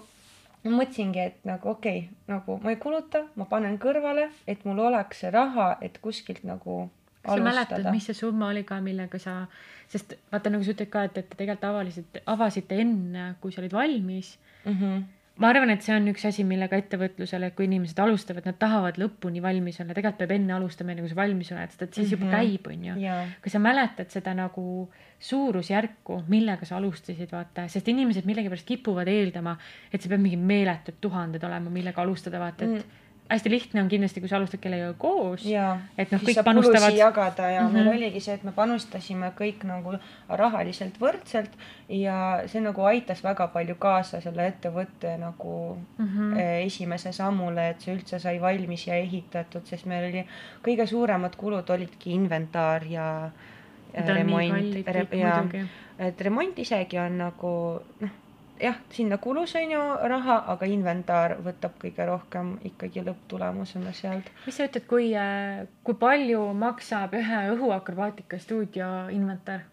mõtlesingi, 0.65 1.19
et 1.19 1.45
nagu 1.45 1.69
okei 1.69 1.97
okay,, 1.97 2.09
nagu 2.27 2.59
ma 2.63 2.69
ei 2.69 2.75
kuluta, 2.81 3.25
ma 3.35 3.45
panen 3.45 3.77
kõrvale, 3.77 4.29
et 4.47 4.63
mul 4.65 4.79
oleks 4.79 5.19
see 5.19 5.31
raha, 5.31 5.77
et 5.81 5.99
kuskilt 6.01 6.43
nagu 6.43 6.89
kas 7.23 7.37
sa 7.37 7.41
mäletad, 7.43 7.91
mis 7.91 8.05
see 8.05 8.13
summa 8.13 8.47
oli 8.49 8.63
ka, 8.63 8.79
millega 8.81 9.19
sa, 9.19 9.47
sest 9.89 10.13
vaata 10.31 10.49
nagu 10.49 10.63
sa 10.63 10.71
ütled 10.71 10.89
ka, 10.89 11.03
et, 11.03 11.17
et 11.17 11.29
te 11.29 11.35
tegelikult 11.37 11.63
avalisite, 11.69 12.21
avasite 12.27 12.79
enne, 12.81 13.35
kui 13.41 13.51
sa 13.51 13.61
olid 13.61 13.73
valmis. 13.73 14.37
Mm 14.65 14.73
-hmm. 14.73 15.03
Ma 15.37 15.49
arvan, 15.51 15.69
et 15.69 15.81
see 15.83 15.91
on 15.95 16.05
üks 16.07 16.23
asi, 16.29 16.43
millega 16.47 16.77
ettevõtlusele, 16.79 17.49
kui 17.55 17.65
inimesed 17.67 17.97
alustavad, 17.99 18.45
nad 18.47 18.55
tahavad 18.59 18.95
lõpuni 19.01 19.41
valmis 19.43 19.81
olla, 19.81 19.93
tegelikult 19.93 20.21
peab 20.21 20.31
enne 20.31 20.53
alustama, 20.55 20.91
enne 20.93 21.01
kui 21.03 21.09
sa 21.11 21.15
valmis 21.19 21.51
oled, 21.51 21.69
sest 21.73 21.81
et 21.81 21.93
siis 21.93 22.11
juba 22.13 22.25
Mhm. 22.25 22.35
käib, 22.35 22.67
onju. 22.71 22.95
ja, 23.03 23.17
kas 23.41 23.51
sa 23.51 23.59
mäletad 23.59 24.09
seda 24.09 24.33
nagu 24.33 24.89
suurusjärku, 25.19 26.23
millega 26.31 26.65
sa 26.65 26.77
alustasid, 26.79 27.31
vaata, 27.31 27.67
sest 27.71 27.87
inimesed 27.91 28.25
millegipärast 28.27 28.67
kipuvad 28.67 29.07
eeldama, 29.11 29.57
et 29.91 30.01
see 30.01 30.09
peab 30.11 30.21
mingi 30.23 30.37
meeletud 30.39 30.97
tuhanded 31.01 31.43
olema, 31.43 31.69
millega 31.73 32.01
alustada, 32.01 32.39
vaata, 32.39 32.65
et 32.65 32.85
Mm. 32.85 33.01
Hästi 33.29 33.49
lihtne 33.49 33.81
on 33.81 33.87
kindlasti, 33.89 34.21
kui 34.21 34.29
sa 34.29 34.37
alustad 34.37 34.61
kellegagi 34.61 34.95
koos. 35.01 35.45
et 35.97 36.11
noh, 36.11 36.21
kõik 36.21 36.43
panustavad 36.45 36.93
jagada 36.93 37.49
ja 37.49 37.61
mm 37.61 37.67
-hmm. 37.67 37.73
meil 37.73 37.87
oligi 37.87 38.19
see, 38.19 38.33
et 38.33 38.43
me 38.43 38.51
panustasime 38.51 39.31
kõik 39.39 39.63
nagu 39.63 39.97
rahaliselt 40.29 40.99
võrdselt 41.01 41.51
ja 41.89 42.41
see 42.45 42.61
nagu 42.61 42.81
aitas 42.81 43.23
väga 43.23 43.47
palju 43.47 43.75
kaasa 43.75 44.21
selle 44.21 44.47
ettevõtte 44.47 45.17
nagu 45.17 45.77
Mhm. 45.97 46.37
eh, 46.37 46.65
esimese 46.65 47.11
sammule, 47.11 47.69
et 47.69 47.81
see 47.81 47.95
üldse 47.95 48.19
sai 48.19 48.41
valmis 48.41 48.87
ja 48.87 48.95
ehitatud, 48.95 49.65
sest 49.65 49.85
meil 49.85 50.09
oli 50.09 50.25
kõige 50.63 50.87
suuremad 50.87 51.35
kulud 51.35 51.69
olidki 51.69 52.11
inventaar 52.11 52.83
ja 52.83 53.31
remont 53.93 54.75
kõik 54.75 55.17
ja 55.17 55.45
et 55.99 56.21
remont 56.21 56.59
isegi 56.59 56.99
on 56.99 57.17
nagu 57.17 57.81
noh, 58.01 58.09
jah, 58.61 58.75
sinna 58.93 59.17
kulus 59.17 59.55
on 59.59 59.71
ju 59.71 59.83
raha, 60.11 60.37
aga 60.53 60.69
inventaar 60.69 61.37
võtab 61.45 61.77
kõige 61.81 62.07
rohkem 62.07 62.55
ikkagi 62.71 63.03
lõpptulemusena 63.05 63.93
sealt. 63.93 64.31
mis 64.45 64.57
sa 64.57 64.67
ütled, 64.69 64.87
kui, 64.89 65.11
kui 65.83 65.99
palju 65.99 66.41
maksab 66.57 67.15
ühe 67.19 67.45
õhuakrobaatika 67.55 68.39
stuudio 68.39 68.91
inventar? 69.13 69.65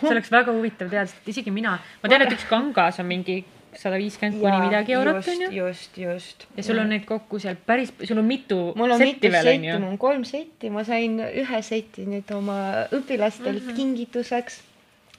see 0.00 0.10
oleks 0.10 0.30
väga 0.32 0.52
huvitav 0.54 0.88
teada, 0.88 1.06
sest 1.10 1.28
isegi 1.34 1.52
mina, 1.52 1.76
ma 2.02 2.08
tean, 2.08 2.24
et 2.24 2.32
üks 2.32 2.46
kangas 2.48 3.00
on 3.02 3.10
mingi 3.10 3.42
sada 3.78 3.98
viiskümmend 3.98 4.38
kuni 4.40 4.68
midagi 4.68 4.94
eurot, 4.96 5.28
onju. 5.28 5.48
just, 5.54 5.98
just. 5.98 6.46
ja 6.56 6.64
sul 6.66 6.78
on 6.80 6.92
neid 6.94 7.06
kokku 7.08 7.40
seal 7.42 7.58
päris, 7.66 7.92
sul 8.04 8.20
on 8.20 8.28
mitu 8.28 8.58
mul 8.78 8.94
on 8.94 9.02
mitu 9.02 9.30
veel, 9.30 9.50
setti, 9.50 9.72
mul. 9.72 9.88
on 9.88 9.98
kolm 10.00 10.24
setti, 10.28 10.70
ma 10.74 10.84
sain 10.86 11.18
ühe 11.26 11.62
seti 11.66 12.06
nüüd 12.08 12.30
oma 12.36 12.58
õpilastelt 12.94 13.60
mm. 13.60 13.68
-hmm. 13.68 13.76
kingituseks. 13.80 14.62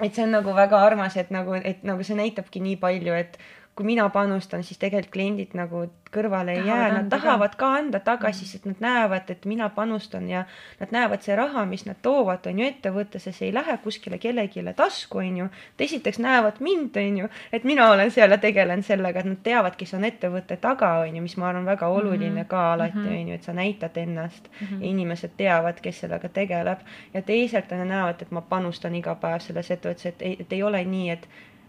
Et 0.02 0.16
see 0.16 0.24
on 0.26 0.34
nagu 0.36 0.56
väga 0.56 0.82
armas, 0.86 1.16
et 1.18 1.32
nagu, 1.32 1.56
et 1.56 1.84
nagu 1.88 2.04
see 2.04 2.18
näitabki 2.20 2.62
nii 2.64 2.80
palju, 2.82 3.14
et 3.14 3.38
kui 3.76 3.86
mina 3.86 4.10
panustan, 4.10 4.64
siis 4.64 4.78
tegelikult 4.80 5.12
kliendid 5.14 5.54
nagu 5.54 5.82
kõrvale 6.16 6.54
ei 6.54 6.62
Tahavad 6.64 6.78
jää, 6.80 6.92
nad 6.94 7.10
tahavad 7.12 7.56
ka 7.60 7.74
anda 7.76 8.00
tagasi, 8.00 8.46
Mhm. 8.46 8.50
sest 8.52 8.66
nad 8.66 8.76
näevad, 8.80 9.30
et 9.30 9.46
mina 9.46 9.70
panustan 9.70 10.30
ja 10.30 10.46
nad 10.80 10.92
näevad 10.92 11.22
see 11.22 11.36
raha, 11.36 11.66
mis 11.66 11.86
nad 11.86 11.96
toovad, 12.02 12.48
on 12.48 12.60
ju 12.60 12.66
ettevõttesse, 12.66 13.32
see 13.34 13.48
ei 13.48 13.54
lähe 13.54 13.78
kuskile 13.84 14.18
kellelegi 14.18 14.64
tasku, 14.76 15.18
on 15.18 15.38
ju. 15.38 15.44
Nad 15.44 15.80
esiteks 15.80 16.20
näevad 16.20 16.54
mind, 16.60 16.96
on 16.98 17.18
ju, 17.18 17.28
et 17.54 17.64
mina 17.64 17.90
olen 17.92 18.12
seal 18.12 18.32
ja 18.32 18.38
tegelen 18.38 18.84
sellega, 18.84 19.20
et 19.20 19.26
nad 19.26 19.38
teavad, 19.44 19.76
kes 19.76 19.94
on 19.94 20.04
ettevõtte 20.04 20.58
taga, 20.58 20.94
on 21.00 21.16
ju, 21.16 21.22
mis 21.22 21.38
ma 21.38 21.50
arvan, 21.50 21.66
väga 21.66 21.88
oluline 21.88 22.30
Mhm. 22.42 22.48
ka 22.48 22.74
alati, 22.74 22.98
Mhm. 22.98 23.08
on 23.08 23.28
ju, 23.28 23.34
et 23.34 23.44
sa 23.44 23.52
näitad 23.54 23.98
ennast 23.98 24.48
Mhm. 24.62 24.82
ja 24.82 24.88
inimesed 24.88 25.32
teavad, 25.38 25.82
kes 25.82 26.00
sellega 26.00 26.30
tegeleb 26.30 26.78
ja 27.14 27.22
teisalt 27.22 27.72
nad 27.72 27.88
näevad, 27.88 28.22
et 28.22 28.32
ma 28.32 28.42
panustan 28.42 28.96
iga 28.96 29.16
päev 29.16 29.40
selles 29.42 29.70
ettevõttes, 29.72 30.06
et 30.06 30.22
ei, 30.22 30.38
et 30.40 30.54
ei 30.54 30.64
ole 30.64 30.84
nii, 30.86 31.10
et 31.10 31.28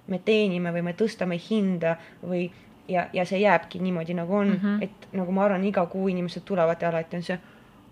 me 0.09 0.19
teenime 0.25 0.73
või 0.73 0.83
me 0.83 0.93
tõstame 0.99 1.39
hinda 1.51 1.97
või 2.23 2.51
ja, 2.89 3.07
ja 3.13 3.25
see 3.25 3.41
jääbki 3.41 3.79
niimoodi, 3.79 4.15
nagu 4.15 4.35
on 4.35 4.49
mm. 4.49 4.61
-hmm. 4.63 4.83
et 4.83 5.09
nagu 5.13 5.33
ma 5.33 5.45
arvan, 5.45 5.65
iga 5.65 5.87
kuu 5.87 6.09
inimesed 6.09 6.43
tulevad 6.45 6.83
ja 6.83 6.89
alati 6.89 7.17
on 7.17 7.23
see, 7.23 7.39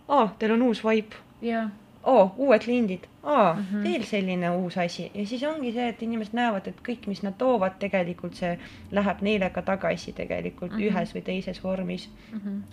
aa, 0.08 0.34
teil 0.38 0.52
on 0.52 0.62
uus 0.62 0.84
vaip, 0.84 1.14
jaa, 1.42 1.68
oo, 2.02 2.34
uued 2.36 2.64
kliendid, 2.64 3.06
aa 3.22 3.54
mm. 3.54 3.64
-hmm. 3.72 3.84
veel 3.84 4.04
selline 4.04 4.50
uus 4.50 4.78
asi 4.78 5.10
ja 5.14 5.26
siis 5.26 5.42
ongi 5.42 5.72
see, 5.72 5.88
et 5.88 6.02
inimesed 6.02 6.34
näevad, 6.34 6.66
et 6.66 6.80
kõik, 6.88 7.06
mis 7.06 7.22
nad 7.22 7.34
toovad, 7.38 7.78
tegelikult 7.78 8.34
see 8.34 8.58
läheb 8.90 9.20
neile 9.20 9.50
ka 9.50 9.62
tagasi 9.62 10.12
tegelikult 10.12 10.72
mm. 10.72 10.78
-hmm. 10.78 10.92
ühes 10.92 11.14
või 11.14 11.22
teises 11.22 11.64
vormis 11.64 12.08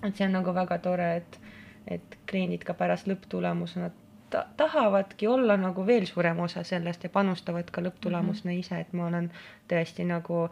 et 0.04 0.16
see 0.16 0.26
on 0.26 0.34
nagu 0.34 0.54
väga 0.54 0.78
tore, 0.78 1.16
et, 1.16 1.40
et 1.88 2.18
kliendid 2.30 2.64
ka 2.64 2.74
pärast 2.74 3.08
lõpptulemusena 3.08 3.90
ta-, 4.32 4.46
tahavadki 4.58 5.28
olla 5.28 5.58
nagu 5.58 5.86
veel 5.88 6.06
suurem 6.10 6.40
osa 6.40 6.64
sellest 6.68 7.04
ja 7.04 7.10
panustavad 7.14 7.70
ka 7.72 7.82
lõpptulemusena 7.86 8.54
ise, 8.60 8.80
et 8.86 8.94
ma 8.98 9.08
olen 9.12 9.32
tõesti 9.72 10.06
nagu, 10.08 10.46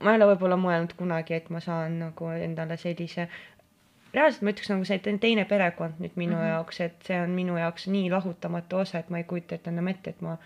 ma 0.00 0.12
ei 0.14 0.20
ole 0.20 0.30
võib-olla 0.34 0.56
mõelnud 0.60 0.94
kunagi, 0.96 1.34
et 1.34 1.50
ma 1.50 1.60
saan 1.60 1.98
nagu 2.06 2.30
endale 2.36 2.76
sellise 2.80 3.28
reaalselt 4.14 4.42
ma 4.42 4.50
ütleks 4.54 4.70
nagu 4.72 4.84
see 4.88 4.98
te- 4.98 5.18
teine 5.22 5.44
perekond 5.46 6.00
nüüd 6.02 6.16
minu 6.16 6.32
mm 6.34 6.38
Mhm. 6.38 6.44
-hmm. 6.46 6.54
jaoks, 6.54 6.80
et 6.80 7.02
see 7.06 7.20
on 7.22 7.30
minu 7.30 7.56
jaoks 7.58 7.86
nii 7.86 8.10
lahutamatu 8.10 8.76
osa, 8.84 8.98
et 8.98 9.10
ma 9.10 9.18
ei 9.18 9.24
kujuta 9.24 9.54
ette 9.54 9.70
enam 9.70 9.88
ette, 9.88 10.10
et 10.10 10.20
ma 10.22 10.36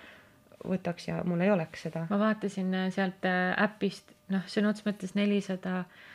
võtaks 0.64 1.08
ja 1.08 1.22
mul 1.24 1.40
ei 1.40 1.50
oleks 1.50 1.82
seda. 1.82 2.06
ma 2.10 2.18
vaatasin 2.18 2.74
äh, 2.74 2.90
sealt 2.92 3.24
äh, 3.24 3.62
äpist, 3.64 4.12
noh, 4.28 4.42
sõna 4.46 4.68
otseses 4.68 4.86
mõttes 4.92 5.14
nelisada 5.14 5.70
Mhm. 5.70 6.13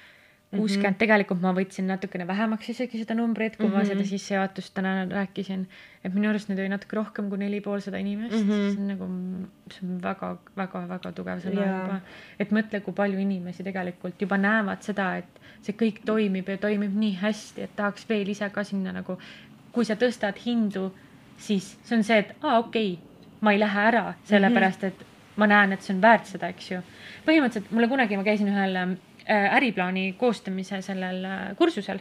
kuuskümmend, 0.57 0.97
tegelikult 0.97 1.41
ma 1.43 1.51
võtsin 1.53 1.85
natukene 1.85 2.25
vähemaks 2.27 2.69
isegi 2.73 2.97
seda 3.03 3.13
numbrit, 3.17 3.57
kui 3.57 3.67
mm 3.67 3.71
-hmm. 3.71 3.77
ma 3.77 3.83
Mhm. 3.83 3.89
seda 3.91 4.03
sissejuhatust 4.09 4.73
täna 4.73 5.05
rääkisin. 5.05 5.67
et 6.03 6.13
minu 6.13 6.29
arust 6.29 6.49
neid 6.49 6.59
oli 6.59 6.69
natuke 6.69 6.95
rohkem 6.95 7.29
kui 7.29 7.37
neli 7.37 7.61
poolsada 7.61 7.97
inimest 7.97 8.35
mm, 8.35 8.41
Mhm. 8.43 8.51
-hmm. 8.51 8.71
see 8.71 8.81
on 8.81 8.87
nagu, 8.87 9.05
see 9.71 9.87
on 9.89 10.01
väga-väga-väga 10.01 11.11
tugev 11.11 11.39
sõna 11.39 11.65
Jaa. 11.65 11.81
juba. 11.83 11.99
et 12.39 12.51
mõtle, 12.51 12.81
kui 12.81 12.93
palju 12.93 13.19
inimesi 13.19 13.63
tegelikult 13.63 14.21
juba 14.21 14.37
näevad 14.37 14.81
seda, 14.81 15.17
et 15.17 15.39
see 15.61 15.73
kõik 15.73 15.99
toimib 16.05 16.49
ja 16.49 16.57
toimib 16.57 16.95
nii 16.95 17.15
hästi, 17.21 17.61
et 17.61 17.75
tahaks 17.75 18.09
veel 18.09 18.27
ise 18.29 18.49
ka 18.49 18.63
sinna 18.63 18.91
nagu, 18.91 19.17
kui 19.71 19.85
sa 19.85 19.93
tõstad 19.95 20.33
hindu, 20.45 20.91
siis 21.37 21.77
see 21.83 21.97
on 21.97 22.03
see, 22.03 22.17
et 22.17 22.35
aa, 22.43 22.57
okei 22.59 22.93
okay,, 22.93 23.05
ma 23.41 23.51
ei 23.51 23.59
lähe 23.59 23.79
ära, 23.79 24.13
sellepärast 24.23 24.83
et 24.83 25.05
ma 25.37 25.47
näen, 25.47 25.73
et 25.73 25.81
see 25.81 25.95
on 25.95 26.01
väärt 26.01 26.25
seda, 26.25 26.47
eks 26.47 26.71
ju. 26.71 26.81
põhimõtteliselt 27.27 27.71
mulle 27.71 27.87
kunagi, 27.87 28.17
ma 28.17 28.23
käisin 28.23 28.47
ühel 28.47 28.97
äriplaani 29.29 30.13
koostamise 30.17 30.81
sellel 30.81 31.23
äh, 31.25 31.55
kursusel 31.57 31.99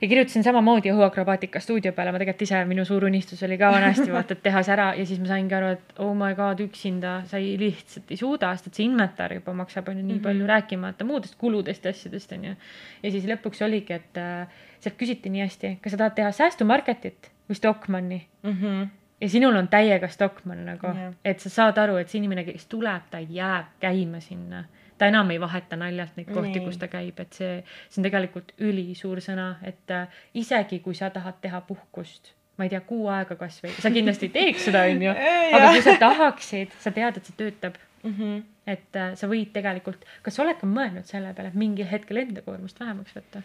ja 0.00 0.06
kirjutasin 0.08 0.44
samamoodi 0.46 0.92
õhuakrobaatika 0.92 1.58
stuudio 1.60 1.90
peale, 1.92 2.12
ma 2.14 2.18
tegelikult 2.22 2.42
ise, 2.46 2.60
minu 2.70 2.84
suur 2.86 3.04
unistus 3.08 3.40
oli 3.42 3.56
ka 3.58 3.70
vanasti 3.74 4.12
vaata, 4.12 4.36
et 4.36 4.42
teha 4.44 4.62
see 4.62 4.72
ära 4.76 4.84
ja 4.94 5.06
siis 5.06 5.18
ma 5.18 5.26
saingi 5.26 5.54
aru, 5.58 5.72
et 5.74 5.94
oh 6.04 6.12
my 6.14 6.34
god, 6.38 6.60
üksinda 6.62 7.16
sa 7.26 7.40
ei 7.42 7.56
lihtsalt 7.58 8.10
ei 8.14 8.16
suuda, 8.20 8.52
sest 8.56 8.66
et 8.70 8.78
see 8.78 8.86
inventar 8.86 9.34
juba 9.34 9.52
maksab 9.58 9.88
on 9.90 9.98
ju 9.98 10.04
nii 10.06 10.14
Mhm. 10.20 10.22
palju, 10.28 10.46
rääkimata 10.46 11.04
muudest 11.04 11.34
kuludest 11.38 11.84
ja 11.84 11.90
asjadest 11.90 12.32
on 12.32 12.44
ju. 12.44 12.54
ja 13.02 13.10
siis 13.10 13.26
lõpuks 13.26 13.64
oligi, 13.66 13.92
et 13.98 14.16
äh, 14.22 14.46
sealt 14.80 14.96
küsiti 15.02 15.30
nii 15.34 15.42
hästi, 15.48 15.78
kas 15.82 15.92
sa 15.92 15.98
tahad 16.04 16.14
teha 16.14 16.30
säästumarketit 16.32 17.30
või 17.50 17.54
Stockmanni 17.58 18.20
Mhm. 18.44 18.82
ja 19.20 19.28
sinul 19.28 19.56
on 19.56 19.66
täiega 19.68 20.08
Stockmann 20.08 20.64
nagu 20.64 20.86
Jah. 20.86 21.12
et 21.24 21.40
sa 21.40 21.50
saad 21.50 21.78
aru, 21.78 21.96
et 21.96 22.08
see 22.08 22.18
inimene, 22.22 22.44
kes 22.44 22.66
tuleb, 22.70 23.02
ta 23.10 23.18
jääb 23.18 23.66
käima 23.80 24.20
sinna. 24.20 24.64
Ta 24.98 25.08
enam 25.10 25.30
ei 25.30 25.40
vaheta 25.40 25.76
naljalt 25.76 26.16
neid 26.18 26.32
kohti, 26.34 26.60
kus 26.64 26.80
ta 26.80 26.88
käib, 26.92 27.20
et 27.22 27.38
see, 27.38 27.60
see 27.88 28.00
on 28.02 28.08
tegelikult 28.08 28.52
ülisuur 28.58 29.22
sõna, 29.24 29.54
et 29.66 29.94
äh, 29.94 30.20
isegi 30.34 30.80
kui 30.84 30.98
sa 30.98 31.12
tahad 31.14 31.40
teha 31.42 31.62
puhkust 31.68 32.34
ma 32.58 32.66
ei 32.66 32.72
tea, 32.72 32.80
kuu 32.82 33.06
aega 33.14 33.36
kasvõi, 33.38 33.70
sa 33.78 33.90
kindlasti 33.94 34.26
ei 34.26 34.32
teeks 34.34 34.64
seda, 34.66 34.80
onju. 34.90 35.12
Aga 35.54 35.68
kui 35.76 35.82
sa 35.84 35.92
tahaksid, 36.00 36.72
sa 36.82 36.90
tead, 36.90 37.20
et 37.20 37.28
see 37.28 37.36
töötab, 37.38 37.76
-hmm. 38.02 38.42
et 38.66 38.96
äh, 38.96 39.12
sa 39.18 39.28
võid 39.30 39.52
tegelikult, 39.54 40.04
kas 40.22 40.36
sa 40.36 40.44
oled 40.44 40.58
ka 40.60 40.66
mõelnud 40.66 41.06
selle 41.08 41.32
peale, 41.36 41.52
et 41.52 41.58
mingil 41.58 41.88
hetkel 41.90 42.22
enda 42.24 42.42
koormust 42.46 42.80
vähemaks 42.80 43.16
võtta? 43.16 43.42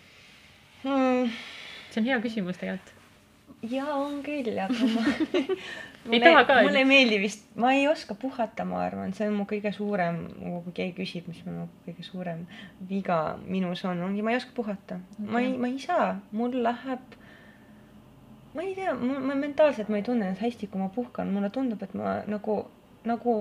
Hmm. 0.84 1.32
see 1.92 2.02
on 2.02 2.10
hea 2.10 2.20
küsimus 2.24 2.60
tegelikult. 2.60 3.03
jaa, 3.72 3.96
on 3.96 4.22
küll, 4.26 4.58
aga 4.60 4.88
ma 4.94 5.04
mulle 6.10 6.32
onju? 6.36 6.78
ei 6.82 6.86
meeldi 6.86 7.20
vist, 7.22 7.46
ma 7.56 7.72
ei 7.74 7.88
oska 7.88 8.16
puhata, 8.20 8.66
ma 8.68 8.82
arvan, 8.84 9.14
see 9.16 9.28
on 9.30 9.38
mu 9.40 9.46
kõige 9.50 9.72
suurem, 9.76 10.24
kui 10.66 10.74
keegi 10.76 10.96
küsib, 10.98 11.30
mis 11.32 11.44
mu 11.48 11.68
kõige 11.86 12.04
suurem 12.04 12.46
viga 12.90 13.38
minus 13.48 13.86
on, 13.88 14.02
ongi 14.04 14.22
ma 14.26 14.34
ei 14.34 14.40
oska 14.42 14.52
puhata 14.58 15.00
okay.. 15.00 15.28
ma 15.32 15.44
ei, 15.46 15.54
ma 15.58 15.70
ei 15.72 15.80
saa, 15.80 16.10
mul 16.36 16.58
läheb, 16.66 17.16
ma 18.54 18.62
ei 18.68 18.76
tea, 18.78 18.94
ma 19.00 19.36
mentaalselt 19.40 19.90
ma 19.90 20.00
ei 20.02 20.04
tunne 20.06 20.28
ennast 20.28 20.44
hästi, 20.44 20.68
kui 20.68 20.82
ma 20.82 20.90
puhkan, 20.94 21.32
mulle 21.34 21.50
tundub, 21.54 21.82
et 21.88 21.94
ma 21.98 22.18
nagu, 22.30 22.60
nagu 23.08 23.38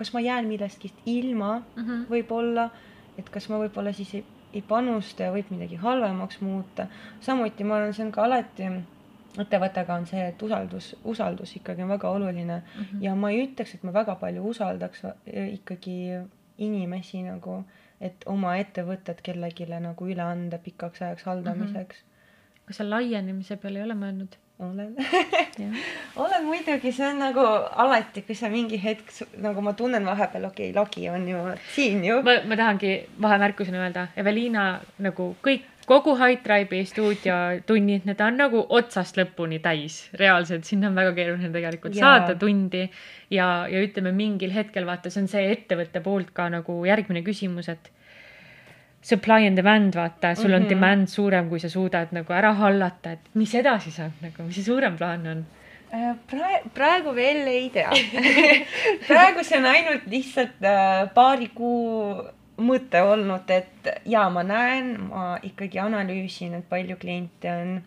kas 0.00 0.14
ma 0.14 0.22
jään 0.24 0.48
millestki 0.48 0.92
ilma 1.06 1.58
Mhm. 1.76 2.06
võib-olla, 2.08 2.70
et 3.18 3.28
kas 3.28 3.48
ma 3.52 3.58
võib-olla 3.60 3.92
siis 3.92 4.14
ei, 4.14 4.24
ei 4.54 4.62
panusta 4.66 5.26
ja 5.28 5.32
võib 5.34 5.50
midagi 5.52 5.76
halvemaks 5.76 6.40
muuta. 6.40 6.86
samuti 7.20 7.64
ma 7.64 7.76
arvan, 7.76 7.92
see 7.94 8.06
on 8.06 8.12
ka 8.12 8.24
alati 8.24 8.70
ettevõttega 9.38 9.94
on 9.94 10.06
see, 10.06 10.24
et 10.32 10.42
usaldus, 10.42 10.96
usaldus 11.04 11.56
ikkagi 11.56 11.82
on 11.82 11.88
väga 11.88 12.10
oluline 12.10 12.62
Mhm. 12.62 13.02
ja 13.02 13.14
ma 13.14 13.30
ei 13.30 13.46
ütleks, 13.46 13.74
et 13.74 13.82
ma 13.82 13.92
väga 13.92 14.14
palju 14.14 14.42
usaldaks 14.48 15.04
eh, 15.26 15.52
ikkagi 15.54 16.26
inimesi 16.58 17.22
nagu, 17.22 17.64
et 18.00 18.24
oma 18.26 18.56
ettevõtet 18.56 19.20
kellelegi 19.22 19.66
nagu 19.66 20.06
üle 20.06 20.22
anda 20.22 20.58
pikaks 20.58 21.02
ajaks 21.02 21.22
haldamiseks 21.24 22.04
kas 22.70 22.78
sa 22.78 22.86
laienemise 22.86 23.56
peale 23.58 23.80
ei 23.80 23.84
ole 23.88 23.98
mõelnud? 23.98 24.38
olen 24.60 24.90
olen 26.22 26.44
muidugi, 26.44 26.92
see 26.92 27.06
on 27.08 27.18
nagu 27.18 27.42
alati, 27.82 28.22
kui 28.28 28.36
sa 28.36 28.50
mingi 28.52 28.76
hetk 28.78 29.08
nagu 29.40 29.64
ma 29.64 29.72
tunnen 29.74 30.04
vahepeal, 30.06 30.44
okei 30.50 30.68
okay,, 30.70 30.76
lagi 30.76 31.08
on 31.10 31.24
ju 31.28 31.40
siin 31.74 32.04
ju. 32.04 32.20
ma, 32.22 32.36
ma 32.46 32.58
tahangi 32.60 32.92
vahemärkusena 33.24 33.80
öelda, 33.86 34.04
Eveliina 34.20 34.66
nagu 35.02 35.30
kõik, 35.42 35.64
kogu 35.90 36.14
High 36.20 36.38
Tribe'i 36.44 36.84
stuudiotunnid, 36.86 38.04
need 38.06 38.20
on 38.22 38.36
nagu 38.38 38.60
otsast 38.78 39.16
lõpuni 39.18 39.58
täis, 39.64 40.04
reaalselt, 40.20 40.64
sinna 40.68 40.86
on 40.90 40.94
väga 40.98 41.12
keeruline 41.16 41.50
tegelikult 41.54 41.96
Jaa. 41.98 42.18
saada 42.20 42.36
tundi 42.38 42.84
ja, 43.34 43.48
ja 43.70 43.82
ütleme 43.82 44.12
mingil 44.14 44.54
hetkel 44.54 44.86
vaata, 44.86 45.10
see 45.10 45.24
on 45.24 45.30
see 45.32 45.48
ettevõtte 45.50 46.02
poolt 46.04 46.30
ka 46.36 46.46
nagu 46.54 46.78
järgmine 46.86 47.24
küsimus, 47.26 47.68
et 47.74 47.90
supply 49.02 49.46
and 49.48 49.56
demand, 49.56 49.94
vaata, 49.96 50.34
sul 50.36 50.52
on 50.52 50.62
Mhm. 50.66 50.68
demand 50.68 51.08
suurem, 51.08 51.48
kui 51.48 51.58
sa 51.58 51.68
suudad 51.72 52.12
nagu 52.12 52.32
ära 52.36 52.52
hallata, 52.54 53.12
et 53.16 53.30
mis 53.34 53.54
edasi 53.56 53.90
saab 53.90 54.12
nagu, 54.22 54.44
mis 54.46 54.54
see 54.60 54.64
suurem 54.70 54.96
plaan 55.00 55.26
on? 55.26 55.46
Äh, 55.92 56.12
praegu, 56.30 56.68
praegu 56.74 57.14
veel 57.16 57.48
ei 57.50 57.70
tea. 57.74 57.90
praegu 59.08 59.42
see 59.42 59.58
on 59.58 59.64
ainult 59.66 60.04
lihtsalt 60.06 60.60
äh, 60.62 61.08
paari 61.16 61.48
kuu 61.54 62.22
mõte 62.60 63.02
olnud, 63.02 63.50
et 63.50 63.88
ja 64.06 64.28
ma 64.32 64.42
näen, 64.46 64.92
ma 65.08 65.24
ikkagi 65.42 65.80
analüüsin, 65.82 66.54
et 66.58 66.68
palju 66.68 66.96
kliente 67.00 67.52
on 67.52 67.80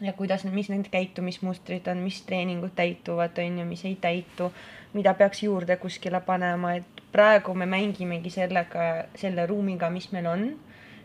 ja 0.00 0.12
kuidas, 0.16 0.44
mis 0.44 0.70
nende 0.72 0.88
käitumismustrid 0.92 1.88
on, 1.92 2.00
mis 2.04 2.22
treeningud 2.28 2.72
täituvad, 2.76 3.38
on 3.38 3.58
ju, 3.60 3.66
mis 3.68 3.84
ei 3.84 3.96
täitu, 4.00 4.50
mida 4.92 5.14
peaks 5.14 5.42
juurde 5.42 5.76
kuskile 5.76 6.20
panema, 6.24 6.74
et 6.80 7.04
praegu 7.12 7.54
me 7.54 7.66
mängimegi 7.66 8.32
sellega, 8.32 8.90
selle 9.18 9.46
ruumiga, 9.46 9.90
mis 9.90 10.10
meil 10.12 10.28
on 10.30 10.46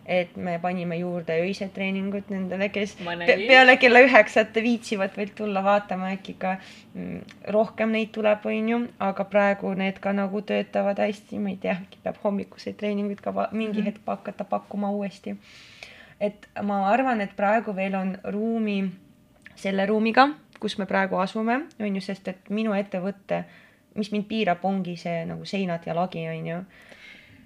et 0.05 0.35
me 0.37 0.59
panime 0.61 0.97
juurde 0.99 1.33
öised 1.41 1.71
treeningud 1.73 2.27
nendele, 2.29 2.69
kes 2.69 2.95
pe 2.99 3.15
nägin. 3.15 3.47
peale 3.47 3.77
kella 3.77 3.99
üheksat 4.05 4.53
viitsivad 4.61 5.15
veel 5.17 5.31
tulla 5.35 5.63
vaatama, 5.63 6.11
äkki 6.13 6.35
ka 6.39 6.57
mm, 6.93 7.21
rohkem 7.53 7.89
neid 7.91 8.11
tuleb, 8.13 8.45
onju, 8.45 8.79
aga 8.99 9.23
praegu 9.25 9.73
need 9.73 9.97
ka 9.99 10.13
nagu 10.13 10.41
töötavad 10.41 10.99
hästi, 11.01 11.39
ma 11.39 11.49
ei 11.49 11.57
tea, 11.57 11.73
äkki 11.81 11.97
peab 12.03 12.15
hommikuseid 12.23 12.77
treeninguid 12.77 13.21
ka 13.21 13.33
mingi 13.51 13.79
Mhm. 13.81 13.85
hetk 13.85 14.01
hakata 14.05 14.43
pakkuma 14.43 14.91
uuesti. 14.91 15.35
et 16.21 16.47
ma 16.63 16.87
arvan, 16.91 17.21
et 17.21 17.35
praegu 17.35 17.73
veel 17.75 17.95
on 17.95 18.17
ruumi 18.23 18.91
selle 19.55 19.85
ruumiga, 19.85 20.29
kus 20.59 20.77
me 20.77 20.85
praegu 20.85 21.15
asume, 21.19 21.61
on 21.79 21.95
ju, 21.95 22.01
sest 22.01 22.27
et 22.27 22.49
minu 22.49 22.71
ettevõte, 22.73 23.43
mis 23.95 24.11
mind 24.11 24.23
piirab, 24.27 24.63
ongi 24.63 24.95
see 24.97 25.25
nagu 25.25 25.45
seinad 25.45 25.85
ja 25.85 25.93
lagi, 25.95 26.27
on 26.27 26.47
ju. 26.47 26.61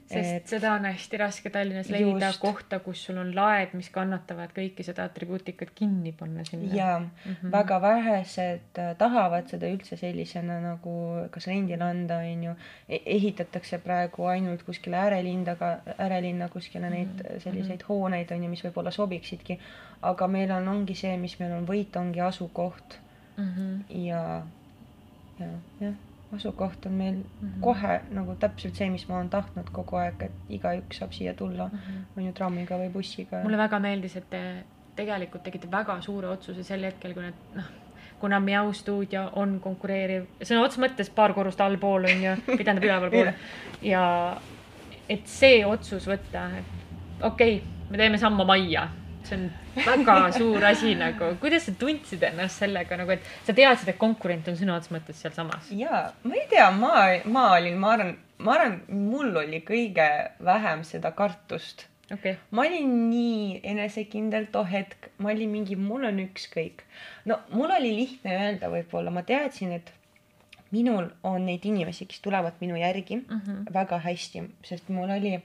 Sest 0.09 0.29
Et- 0.35 0.47
seda 0.47 0.71
on 0.73 0.85
hästi 0.89 1.17
raske 1.21 1.49
Tallinnas 1.53 1.89
leida 1.93 2.27
Just. 2.31 2.39
kohta, 2.41 2.79
kus 2.79 3.03
sul 3.05 3.17
on 3.21 3.29
laed, 3.35 3.73
mis 3.77 3.89
kannatavad 3.93 4.49
kõike 4.55 4.83
seda 4.83 5.03
atribuutikat 5.05 5.69
kinni 5.75 6.11
panna 6.11 6.43
sinna. 6.45 6.73
ja 6.75 6.99
Mhm. 6.99 7.51
väga 7.51 7.77
vähesed 7.81 8.77
äh, 8.79 8.95
tahavad 8.97 9.47
seda 9.49 9.67
üldse 9.69 9.97
sellisena 9.97 10.59
nagu 10.61 11.27
kas 11.31 11.47
rendile 11.47 11.83
anda, 11.83 12.17
on 12.17 12.43
ju. 12.43 12.55
ehitatakse 12.89 13.77
praegu 13.83 14.25
ainult 14.25 14.63
kuskile 14.63 14.97
äärelinda, 14.97 15.55
äärelinna 15.99 16.49
kuskile 16.49 16.89
neid 16.89 17.07
Mhm, 17.23 17.39
selliseid 17.39 17.83
hooneid 17.89 18.31
on 18.31 18.43
ju, 18.43 18.49
mis 18.49 18.63
võib-olla 18.65 18.91
sobiksidki. 18.91 19.59
aga 20.01 20.27
meil 20.27 20.51
on, 20.51 20.67
ongi 20.67 20.95
see, 20.95 21.17
mis 21.17 21.39
meil 21.39 21.51
on 21.51 21.65
võit, 21.67 21.95
ongi 21.99 22.19
asukoht 22.21 22.97
Mhm. 23.37 23.81
ja, 23.89 24.43
ja 25.39 25.47
jah, 25.81 25.93
asukoht 26.35 26.85
on 26.85 26.91
meil 26.93 27.15
Mhm. 27.41 27.61
kohe 27.61 28.01
nagu 28.11 28.35
täpselt 28.39 28.75
see, 28.75 28.89
mis 28.89 29.07
ma 29.09 29.17
olen 29.17 29.29
tahtnud 29.29 29.69
kogu 29.73 29.95
aeg, 29.97 30.21
et 30.21 30.31
igaüks 30.49 30.99
saab 30.99 31.11
siia 31.13 31.33
tulla, 31.33 31.69
Mhm. 31.73 32.03
on 32.17 32.23
ju 32.25 32.31
trammiga 32.33 32.77
või 32.77 32.91
bussiga. 32.93 33.43
mulle 33.43 33.57
väga 33.57 33.79
meeldis, 33.79 34.15
et 34.15 34.29
te 34.29 34.63
tegelikult 34.95 35.43
tegite 35.43 35.71
väga 35.71 36.01
suure 36.01 36.27
otsuse 36.27 36.63
sel 36.63 36.83
hetkel, 36.83 37.13
kui 37.13 37.23
need 37.23 37.33
noh, 37.55 37.63
kuna 38.19 38.39
Miau 38.39 38.73
stuudio 38.73 39.29
on 39.35 39.59
konkureeriv, 39.59 40.25
sõna 40.41 40.63
otseses 40.65 40.83
mõttes 40.83 41.09
paar 41.15 41.33
korrust 41.33 41.61
allpool 41.61 42.03
on 42.05 42.21
ju, 42.23 42.35
või 42.47 42.63
tähendab 42.65 42.83
ülevalpool 42.83 43.33
ja 43.93 44.37
et 45.09 45.25
see 45.27 45.65
otsus 45.65 46.05
võtta, 46.07 46.49
et 46.59 47.23
okei 47.23 47.55
okay,, 47.57 47.67
me 47.89 47.97
teeme 47.97 48.17
sammu 48.17 48.45
majja, 48.45 48.89
see 49.23 49.35
on 49.37 49.49
väga 49.85 50.15
suur 50.35 50.65
asi 50.65 50.95
nagu, 50.99 51.33
kuidas 51.41 51.67
sa 51.67 51.73
tundsid 51.79 52.23
ennast 52.29 52.63
sellega 52.63 52.97
nagu, 52.99 53.13
et 53.15 53.25
sa 53.47 53.55
teadsid, 53.55 53.93
et 53.93 53.99
konkurent 54.01 54.47
on 54.51 54.57
sõna 54.59 54.77
otseses 54.77 54.95
mõttes 54.95 55.21
sealsamas? 55.23 55.69
ja 55.75 56.09
ma 56.23 56.39
ei 56.39 56.47
tea, 56.51 56.69
ma, 56.75 56.95
ma 57.25 57.45
olin, 57.57 57.77
ma 57.81 57.93
arvan, 57.95 58.15
ma 58.39 58.57
arvan, 58.57 58.81
mul 58.87 59.43
oli 59.43 59.61
kõige 59.67 60.09
vähem 60.45 60.83
seda 60.87 61.13
kartust. 61.17 61.85
okei 62.11 62.35
okay., 62.35 62.41
ma 62.51 62.65
olin 62.65 62.97
nii 63.11 63.61
enesekindel 63.73 64.49
too 64.53 64.65
hetk, 64.67 65.11
ma 65.17 65.33
olin 65.33 65.53
mingi, 65.53 65.79
mul 65.79 66.09
on 66.09 66.19
ükskõik. 66.25 66.83
no 67.29 67.41
mul 67.53 67.71
oli 67.77 67.95
lihtne 68.03 68.35
öelda 68.43 68.71
võib-olla, 68.73 69.13
ma 69.13 69.25
teadsin, 69.27 69.77
et 69.79 69.93
minul 70.71 71.09
on 71.25 71.45
neid 71.45 71.65
inimesi, 71.65 72.05
kes 72.05 72.21
tulevad 72.21 72.59
minu 72.61 72.77
järgi 72.77 73.15
mm. 73.15 73.39
-hmm. 73.39 73.73
väga 73.73 73.99
hästi, 74.05 74.43
sest 74.63 74.89
mul 74.89 75.09
oli 75.09 75.39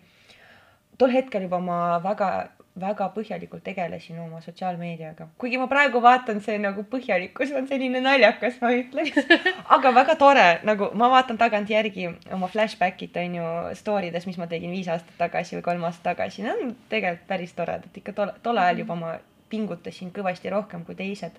tol 0.98 1.10
hetkel 1.10 1.46
juba 1.46 1.60
ma 1.60 1.78
väga, 2.02 2.48
väga 2.80 3.06
põhjalikult 3.14 3.62
tegelesin 3.62 4.18
oma 4.18 4.40
sotsiaalmeediaga, 4.42 5.28
kuigi 5.38 5.58
ma 5.60 5.68
praegu 5.70 6.00
vaatan, 6.02 6.40
see 6.42 6.56
nagu 6.58 6.82
põhjalikkus 6.90 7.52
on 7.54 7.68
selline 7.70 8.00
naljakas, 8.02 8.56
ma 8.62 8.72
ütleks, 8.74 9.20
aga 9.76 9.92
väga 9.94 10.16
tore, 10.18 10.46
nagu 10.66 10.88
ma 10.98 11.08
vaatan 11.12 11.38
tagantjärgi 11.38 12.08
oma 12.34 12.48
flashback'id 12.50 13.14
on 13.22 13.36
ju 13.38 13.52
story 13.78 14.10
des, 14.14 14.26
mis 14.26 14.40
ma 14.42 14.48
tegin 14.50 14.74
viis 14.74 14.90
aastat 14.90 15.14
tagasi 15.20 15.60
või 15.60 15.68
kolm 15.68 15.86
aastat 15.86 16.10
tagasi, 16.10 16.42
need 16.42 16.64
on 16.64 16.74
tegelikult 16.90 17.28
päris 17.30 17.54
toredad, 17.54 18.02
ikka 18.02 18.16
tol, 18.16 18.34
tol 18.42 18.58
ajal 18.58 18.82
juba 18.82 18.98
ma 18.98 19.14
pingutasin 19.54 20.10
kõvasti 20.14 20.50
rohkem 20.50 20.82
kui 20.84 20.98
teised. 20.98 21.38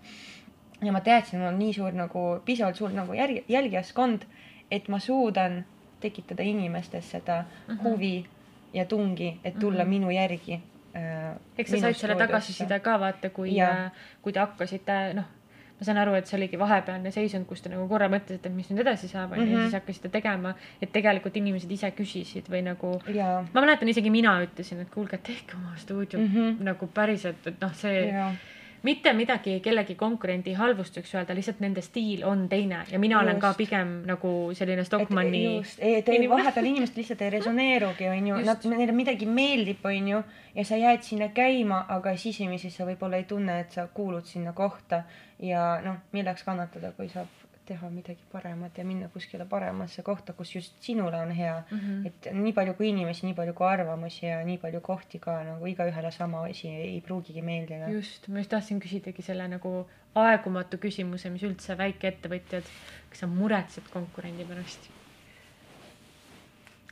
ja 0.84 0.92
ma 0.92 1.02
teadsin, 1.02 1.40
mul 1.40 1.50
on 1.52 1.60
nii 1.60 1.74
suur 1.74 1.96
nagu, 1.96 2.24
piisavalt 2.46 2.80
suur 2.80 2.96
nagu 2.96 3.14
järgi, 3.14 3.44
jälgijaskond, 3.52 4.24
et 4.72 4.88
ma 4.88 5.00
suudan 5.00 5.66
tekitada 6.00 6.44
inimestes 6.44 7.12
seda 7.12 7.44
mm. 7.44 7.74
-hmm. 7.76 7.84
huvi 7.84 8.26
ja 8.74 8.86
tungi, 8.86 9.40
et 9.44 9.60
tulla 9.60 9.84
mm 9.84 9.86
-hmm. 9.86 9.90
minu 9.90 10.10
järgi. 10.10 10.62
Eks 11.58 11.72
sa 11.72 11.78
said 11.80 11.96
selle 11.96 12.16
tagasiside 12.20 12.80
ka 12.84 13.00
vaata, 13.00 13.30
kui 13.30 13.56
Jaa., 13.56 13.90
kui 14.22 14.34
te 14.34 14.40
hakkasite, 14.40 15.14
noh, 15.18 15.26
ma 15.76 15.84
saan 15.84 15.98
aru, 16.00 16.14
et 16.16 16.26
see 16.28 16.38
oligi 16.38 16.56
vahepealne 16.60 17.12
seisund, 17.12 17.46
kus 17.50 17.62
te 17.62 17.70
nagu 17.70 17.88
korra 17.92 18.08
mõtlesite, 18.08 18.48
et 18.48 18.56
mis 18.56 18.70
nüüd 18.72 18.80
edasi 18.86 19.08
saab, 19.12 19.34
onju, 19.36 19.44
ja 19.52 19.58
Mhm. 19.58 19.64
siis 19.66 19.74
hakkasite 19.74 20.10
tegema, 20.10 20.54
et 20.82 20.92
tegelikult 20.94 21.36
inimesed 21.36 21.72
ise 21.72 21.92
küsisid 21.92 22.48
või 22.48 22.64
nagu, 22.64 23.02
ma 23.54 23.62
mäletan 23.62 23.90
isegi 23.92 24.10
mina 24.10 24.38
ütlesin, 24.46 24.80
et 24.82 24.90
kuulge, 24.90 25.18
tehke 25.18 25.58
oma 25.58 25.76
stuudio 25.78 26.20
mm. 26.20 26.32
-hmm. 26.34 26.64
nagu 26.64 26.88
päriselt, 26.88 27.46
et 27.48 27.60
noh, 27.62 27.74
see 27.74 28.08
ja, 28.08 28.32
mitte 28.86 29.14
midagi 29.18 29.58
kellegi 29.66 29.96
konkurendi 29.98 30.54
halvustuseks 30.54 31.16
öelda, 31.16 31.36
lihtsalt 31.38 31.62
nende 31.64 31.82
stiil 31.86 32.24
on 32.28 32.46
teine. 32.50 32.84
Ja 32.92 33.00
mina 33.02 33.18
Just. 33.18 33.24
olen 33.24 33.42
ka 33.42 33.54
pigem 33.58 33.94
nagu 34.06 34.34
selline 34.54 34.86
Stockmanni 34.86 35.44
just, 35.58 35.80
vahepeal 36.30 36.70
inimesed 36.72 37.00
lihtsalt 37.00 37.24
ei 37.26 37.34
resoneerugi, 37.38 38.10
onju, 38.12 38.42
nad, 38.46 38.68
neile 38.76 38.96
midagi 38.96 39.30
meeldib, 39.30 39.86
onju, 39.86 40.22
ja 40.56 40.66
sa 40.66 40.80
jääd 40.80 41.06
sinna 41.08 41.32
käima, 41.36 41.86
aga 41.98 42.16
sisemisi 42.18 42.70
sa 42.74 42.88
võib-olla 42.88 43.22
ei 43.22 43.30
tunne, 43.30 43.60
et 43.66 43.74
sa 43.76 43.88
kuulud 43.94 44.26
sinna 44.30 44.54
kohta. 44.54 45.04
Ja 45.40 45.82
noh, 45.84 45.98
milleks 46.16 46.46
kannatada, 46.48 46.94
kui 46.96 47.10
saab 47.12 47.45
teha 47.66 47.90
midagi 47.90 48.26
paremat 48.32 48.78
ja 48.78 48.86
minna 48.86 49.10
kuskile 49.14 49.46
paremasse 49.50 50.04
kohta, 50.06 50.34
kus 50.34 50.56
just 50.56 50.76
sinule 50.82 51.18
on 51.18 51.32
hea 51.32 51.56
mm. 51.60 51.78
Mhm. 51.78 52.06
et 52.10 52.30
nii 52.34 52.54
palju 52.58 52.74
kui 52.80 52.90
inimesi, 52.90 53.26
nii 53.28 53.38
palju 53.38 53.54
kui 53.58 53.68
arvamusi 53.68 54.26
ja 54.26 54.42
nii 54.46 54.58
palju 54.64 54.82
kohti 54.86 55.20
ka 55.20 55.38
nagu 55.44 55.72
igaühele 55.72 56.12
sama 56.12 56.44
asi 56.50 56.70
ei 56.70 57.00
pruugigi 57.02 57.42
meeldida. 57.42 57.90
just, 57.94 58.28
ma 58.28 58.44
just 58.44 58.54
tahtsin 58.54 58.82
küsidagi 58.84 59.26
selle 59.26 59.48
nagu 59.48 59.78
aegumatu 60.16 60.78
küsimuse, 60.82 61.30
mis 61.30 61.44
üldse 61.44 61.76
väikeettevõtjad, 61.80 62.70
kas 63.10 63.26
sa 63.26 63.32
muretsed 63.32 63.90
konkurendi 63.94 64.48
pärast? 64.48 64.92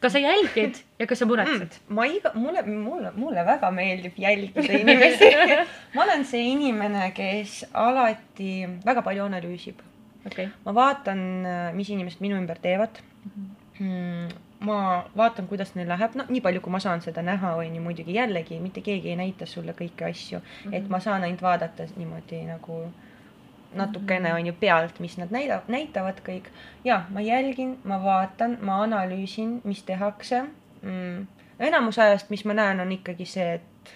kas 0.03 0.11
sa 0.11 0.19
jälgid 0.19 0.81
ja 0.99 1.07
kas 1.07 1.19
sa 1.19 1.25
muretsed 1.25 1.77
mm.? 1.77 1.95
ma 1.95 2.05
iga, 2.11 2.33
mulle, 2.35 2.63
mulle, 2.67 3.11
mulle 3.15 3.45
väga 3.47 3.69
meeldib 3.71 4.17
jälgida 4.19 4.79
inimesi 4.81 5.29
ma 5.95 6.03
olen 6.03 6.25
see 6.27 6.43
inimene, 6.51 7.07
kes 7.15 7.63
alati 7.71 8.51
väga 8.85 9.01
palju 9.05 9.23
analüüsib. 9.29 9.79
Okay. 10.25 10.47
ma 10.65 10.73
vaatan, 10.75 11.19
mis 11.73 11.89
inimesed 11.89 12.21
minu 12.21 12.35
ümber 12.41 12.59
teevad 12.61 13.01
Mhm. 13.25 13.45
mm,. 13.79 14.27
ma 14.63 15.03
vaatan, 15.17 15.47
kuidas 15.47 15.75
neil 15.75 15.87
läheb, 15.89 16.15
no 16.15 16.23
nii 16.29 16.41
palju, 16.41 16.61
kui 16.61 16.71
ma 16.71 16.79
saan 16.79 17.01
seda 17.01 17.21
näha, 17.21 17.55
on 17.55 17.75
ju 17.75 17.81
muidugi 17.81 18.13
jällegi 18.15 18.59
mitte 18.59 18.81
keegi 18.81 19.09
ei 19.09 19.15
näita 19.19 19.45
sulle 19.45 19.71
kõiki 19.73 20.03
asju 20.09 20.39
mm, 20.39 20.45
-hmm. 20.71 20.75
et 20.75 20.89
ma 20.89 20.99
saan 20.99 21.23
ainult 21.23 21.41
vaadata 21.41 21.83
niimoodi 21.95 22.45
nagu 22.45 22.83
natukene 23.73 24.29
Mhm. 24.29 24.35
on 24.39 24.45
ju 24.47 24.53
pealt, 24.53 24.99
mis 24.99 25.17
nad 25.17 25.29
näida-, 25.31 25.61
näitavad 25.67 26.19
kõik. 26.27 26.47
ja 26.83 27.03
ma 27.09 27.21
jälgin, 27.21 27.77
ma 27.83 28.03
vaatan, 28.03 28.57
ma 28.61 28.83
analüüsin, 28.83 29.61
mis 29.63 29.83
tehakse 29.83 30.41
mm.. 30.81 31.27
enamus 31.59 31.99
ajast, 31.99 32.29
mis 32.29 32.45
ma 32.45 32.53
näen, 32.53 32.79
on 32.79 32.91
ikkagi 32.91 33.25
see, 33.25 33.53
et, 33.53 33.93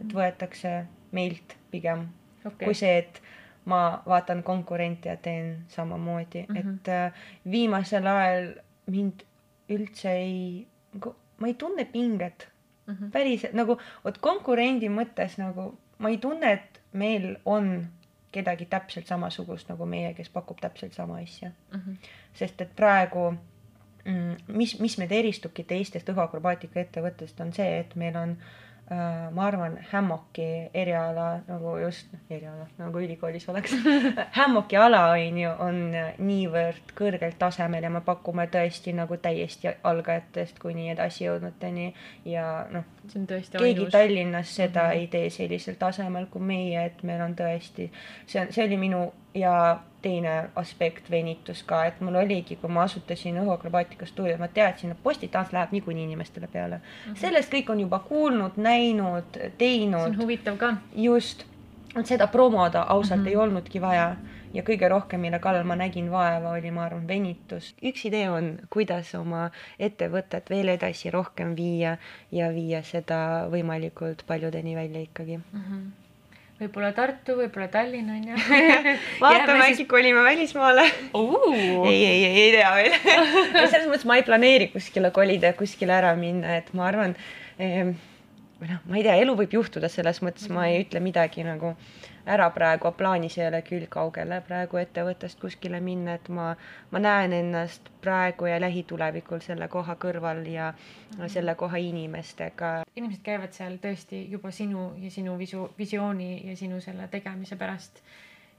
et 0.00 0.12
võetakse 0.14 0.84
meilt 1.12 1.56
pigem 1.70 1.98
Mhm. 1.98 2.46
okei 2.46 2.66
kui 2.66 2.74
see, 2.74 2.98
et 2.98 3.22
ma 3.68 4.02
vaatan 4.06 4.42
konkurente 4.42 5.08
ja 5.08 5.16
teen 5.16 5.64
samamoodi 5.68 6.46
mm. 6.48 6.54
-hmm. 6.56 6.74
et 6.74 6.88
äh, 6.88 7.12
viimasel 7.50 8.06
ajal 8.06 8.52
mind 8.86 9.24
üldse 9.68 10.12
ei, 10.12 10.66
nagu 10.94 11.14
ma 11.38 11.46
ei 11.46 11.54
tunne 11.54 11.84
pinget 11.84 12.48
Mhm. 12.88 13.10
päriselt 13.12 13.52
nagu 13.52 13.76
vot 14.04 14.18
konkurendi 14.24 14.88
mõttes 14.88 15.36
nagu 15.38 15.74
ma 15.98 16.08
ei 16.08 16.18
tunne, 16.22 16.52
et 16.52 16.80
meil 16.92 17.34
on 17.44 17.88
kedagi 18.32 18.68
täpselt 18.70 19.08
samasugust 19.08 19.68
nagu 19.68 19.86
meie, 19.88 20.12
kes 20.14 20.28
pakub 20.32 20.60
täpselt 20.60 20.94
sama 20.94 21.20
asja. 21.22 21.50
Mhm. 21.72 21.98
sest 22.34 22.60
et 22.60 22.72
praegu 22.76 23.30
mm, 24.04 24.36
mis, 24.48 24.78
mis 24.80 24.98
meid 24.98 25.12
eristubki 25.12 25.64
teistest 25.64 26.08
õhuakrobaatika 26.08 26.80
ettevõttest, 26.80 27.40
on 27.40 27.52
see, 27.52 27.78
et 27.80 27.94
meil 27.96 28.16
on 28.16 28.30
äh, 28.30 28.67
ma 28.90 29.46
arvan, 29.46 29.76
Hammoki 29.92 30.70
eriala 30.74 31.42
nagu 31.48 31.74
just, 31.82 32.08
eriala 32.30 32.66
nagu 32.78 33.02
ülikoolis 33.04 33.44
oleks 33.48 33.74
Hammoki 34.38 34.76
ala 34.80 35.02
on 35.12 35.38
ju, 35.42 35.50
on 35.60 35.80
niivõrd 36.24 36.94
kõrgel 36.96 37.34
tasemel 37.38 37.84
ja 37.84 37.90
me 37.92 38.00
pakume 38.06 38.46
tõesti 38.52 38.94
nagu 38.96 39.16
täiesti 39.20 39.68
algajatest 39.84 40.58
kuni 40.62 40.88
edasijõudnuteni 40.94 41.92
ja 42.24 42.66
noh, 42.72 42.86
see 43.06 43.20
on 43.20 43.28
tõesti 43.28 43.60
keegi 43.60 43.84
ainus 43.84 43.92
Tallinnas 43.92 44.56
seda 44.56 44.88
Mhm. 44.88 44.98
ei 44.98 45.06
tee 45.06 45.30
sellisel 45.30 45.76
tasemel 45.78 46.26
kui 46.32 46.42
meie, 46.42 46.84
et 46.86 47.02
meil 47.02 47.20
on 47.20 47.36
tõesti, 47.36 47.90
see 48.26 48.40
on, 48.40 48.52
see 48.52 48.64
oli 48.64 48.76
minu 48.80 49.12
ja 49.34 49.78
teine 50.02 50.50
aspekt, 50.56 51.10
venitus 51.10 51.62
ka, 51.66 51.82
et 51.88 52.00
mul 52.00 52.14
oligi, 52.20 52.56
kui 52.56 52.70
ma 52.70 52.84
asutasin 52.86 53.40
õhuakrobaatika 53.42 54.06
stuudio, 54.06 54.36
ma 54.38 54.48
teadsin, 54.48 54.94
et 54.94 55.02
postitants 55.02 55.52
läheb 55.52 55.74
niikuinii 55.74 56.04
inimestele 56.04 56.46
peale 56.46 56.76
mm. 56.76 57.12
-hmm. 57.12 57.20
sellest 57.20 57.52
kõik 57.54 57.70
on 57.70 57.80
juba 57.80 57.98
kuulnud, 57.98 58.56
näinud, 58.56 59.30
see 59.34 59.46
on 59.46 59.58
teinud, 59.58 60.16
huvitav 60.16 60.56
ka 60.56 60.76
just, 60.94 61.44
et 61.96 62.06
seda 62.06 62.26
promoda 62.26 62.82
ausalt 62.82 63.20
mm. 63.20 63.26
-hmm. 63.26 63.28
ei 63.28 63.36
olnudki 63.36 63.80
vaja 63.80 64.16
ja 64.54 64.62
kõige 64.62 64.88
rohkem, 64.88 65.20
mille 65.20 65.38
kallal 65.38 65.64
ma 65.68 65.76
nägin 65.76 66.10
vaeva, 66.10 66.50
oli, 66.56 66.70
ma 66.70 66.84
arvan, 66.84 67.06
venitus. 67.08 67.74
üks 67.82 68.04
idee 68.08 68.30
on, 68.30 68.58
kuidas 68.70 69.14
oma 69.14 69.50
ettevõtet 69.78 70.50
veel 70.50 70.68
edasi 70.68 71.10
rohkem 71.10 71.56
viia 71.56 71.96
ja 72.32 72.50
viia 72.54 72.82
seda 72.82 73.48
võimalikult 73.52 74.24
paljudeni 74.26 74.76
välja 74.76 75.00
ikkagi. 75.00 75.36
mm. 75.36 75.64
-hmm. 75.64 76.07
Võib-olla 76.58 76.90
Tartu, 76.96 77.36
võib-olla 77.38 77.68
Tallinn 77.72 78.10
on 78.12 78.28
ju. 78.32 78.38
Vaatame, 79.22 79.68
äkki 79.70 79.86
kolime 79.90 80.24
välismaale. 80.26 80.84
ei, 81.86 82.00
ei, 82.02 82.24
ei, 82.24 82.42
ei 82.42 82.52
tea 82.56 82.72
veel. 82.74 82.98
Selles 83.70 83.88
mõttes 83.90 84.06
ma 84.08 84.18
ei 84.18 84.26
planeeri 84.26 84.70
kuskile 84.72 85.12
kolida 85.14 85.52
kuskile 85.58 85.94
ära 86.00 86.14
minna, 86.18 86.58
et 86.58 86.72
ma 86.76 86.88
arvan 86.90 87.14
eh,, 87.62 87.92
või 88.58 88.72
noh, 88.72 88.82
ma 88.90 88.98
ei 88.98 89.06
tea, 89.06 89.16
elu 89.22 89.36
võib 89.38 89.54
juhtuda, 89.60 89.90
selles 89.92 90.18
mõttes 90.24 90.50
ma 90.50 90.66
ei 90.70 90.82
ütle 90.82 91.02
midagi 91.04 91.46
nagu 91.46 91.76
ära 92.28 92.50
praegu, 92.52 92.90
plaanis 92.96 93.38
ei 93.38 93.46
ole 93.48 93.60
küll 93.66 93.86
kaugele 93.90 94.40
praegu 94.46 94.80
ettevõttest 94.80 95.40
kuskile 95.40 95.80
minna, 95.80 96.18
et 96.18 96.28
ma, 96.28 96.50
ma 96.90 97.02
näen 97.02 97.32
ennast 97.32 97.88
praegu 98.04 98.48
ja 98.50 98.60
lähitulevikul 98.60 99.40
selle 99.44 99.68
koha 99.72 99.96
kõrval 100.00 100.44
ja 100.52 100.72
selle 101.26 101.54
koha 101.58 101.80
inimestega. 101.82 102.72
inimesed 102.96 103.24
käivad 103.24 103.56
seal 103.56 103.78
tõesti 103.82 104.24
juba 104.30 104.50
sinu 104.50 104.92
ja 105.02 105.10
sinu 105.10 105.38
visu, 105.38 105.68
visiooni 105.78 106.48
ja 106.50 106.56
sinu 106.56 106.80
selle 106.84 107.08
tegemise 107.08 107.56
pärast. 107.56 108.02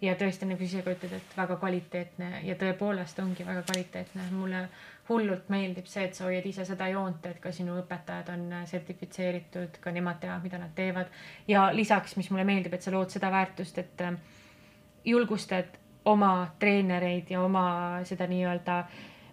ja 0.01 0.13
tõesti, 0.15 0.47
nagu 0.47 0.63
sa 0.63 0.65
ise 0.65 0.81
ka 0.83 0.95
ütled, 0.95 1.13
et 1.13 1.37
väga 1.37 1.57
kvaliteetne 1.59 2.29
ja 2.47 2.55
tõepoolest 2.55 3.19
ongi 3.19 3.45
väga 3.45 3.63
kvaliteetne. 3.67 4.31
mulle 4.31 4.67
hullult 5.09 5.49
meeldib 5.49 5.87
see, 5.89 6.05
et 6.07 6.15
sa 6.15 6.27
hoiad 6.27 6.45
ise 6.45 6.65
seda 6.65 6.87
joont, 6.91 7.25
et 7.25 7.39
ka 7.41 7.51
sinu 7.55 7.77
õpetajad 7.81 8.31
on 8.33 8.47
sertifitseeritud, 8.69 9.79
ka 9.81 9.91
nemad 9.91 10.21
teavad, 10.21 10.43
mida 10.45 10.61
nad 10.61 10.73
teevad. 10.75 11.11
ja 11.47 11.69
lisaks, 11.73 12.17
mis 12.17 12.31
mulle 12.31 12.47
meeldib, 12.47 12.73
et 12.73 12.85
sa 12.85 12.93
lood 12.93 13.09
seda 13.09 13.31
väärtust, 13.31 13.77
et 13.77 14.01
äh, 14.05 14.17
julgustad 15.05 15.77
oma 16.05 16.47
treenereid 16.59 17.29
ja 17.29 17.41
oma 17.41 17.99
seda 18.03 18.27
nii-öelda 18.27 18.77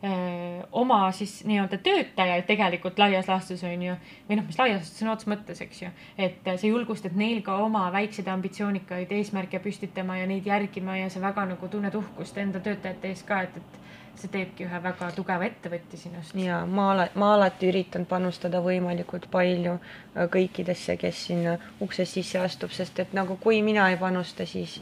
öö, 0.05 0.63
oma 0.73 1.13
siis 1.13 1.45
nii-öelda 1.45 1.79
töötajaid 1.79 2.47
tegelikult 2.47 2.99
laias 2.99 3.29
laastus 3.29 3.65
on 3.65 3.83
ju, 3.83 3.95
või 4.29 4.39
noh, 4.41 4.47
mis 4.47 4.59
laias 4.59 4.81
laastus 4.81 5.01
sõna 5.01 5.15
otseses 5.15 5.33
mõttes, 5.33 5.63
eks 5.65 5.83
ju, 5.83 5.91
et 6.19 6.45
sa 6.45 6.67
julgustad 6.67 7.17
neil 7.17 7.43
ka 7.47 7.57
oma 7.65 7.87
väikseid 7.93 8.29
ambitsioonikaid 8.29 9.13
eesmärke 9.19 9.61
püstitama 9.65 10.19
ja 10.21 10.27
neid 10.27 10.47
järgima 10.47 10.99
ja 10.99 11.11
sa 11.11 11.23
väga 11.23 11.47
nagu 11.55 11.69
tunned 11.69 11.95
uhkust 11.95 12.39
enda 12.39 12.61
töötajate 12.61 13.15
ees 13.15 13.23
ka, 13.27 13.43
et, 13.47 13.57
et 13.57 13.81
see 14.21 14.31
teebki 14.33 14.67
ühe 14.67 14.79
väga 14.83 15.09
tugeva 15.17 15.47
ettevõtja 15.47 15.99
sinust. 16.01 16.35
ja 16.41 16.61
ma 16.67 16.91
ala-, 16.93 17.09
ma 17.15 17.33
alati 17.35 17.71
üritan 17.71 18.07
panustada 18.09 18.61
võimalikult 18.65 19.29
palju 19.33 19.75
äh, 19.79 20.29
kõikidesse, 20.33 20.97
kes 21.01 21.25
sinna 21.31 21.57
uksest 21.85 22.19
sisse 22.19 22.41
astub, 22.41 22.73
sest 22.77 23.01
et 23.05 23.17
nagu 23.17 23.37
kui 23.43 23.63
mina 23.67 23.91
ei 23.93 23.99
panusta, 24.01 24.47
siis 24.47 24.79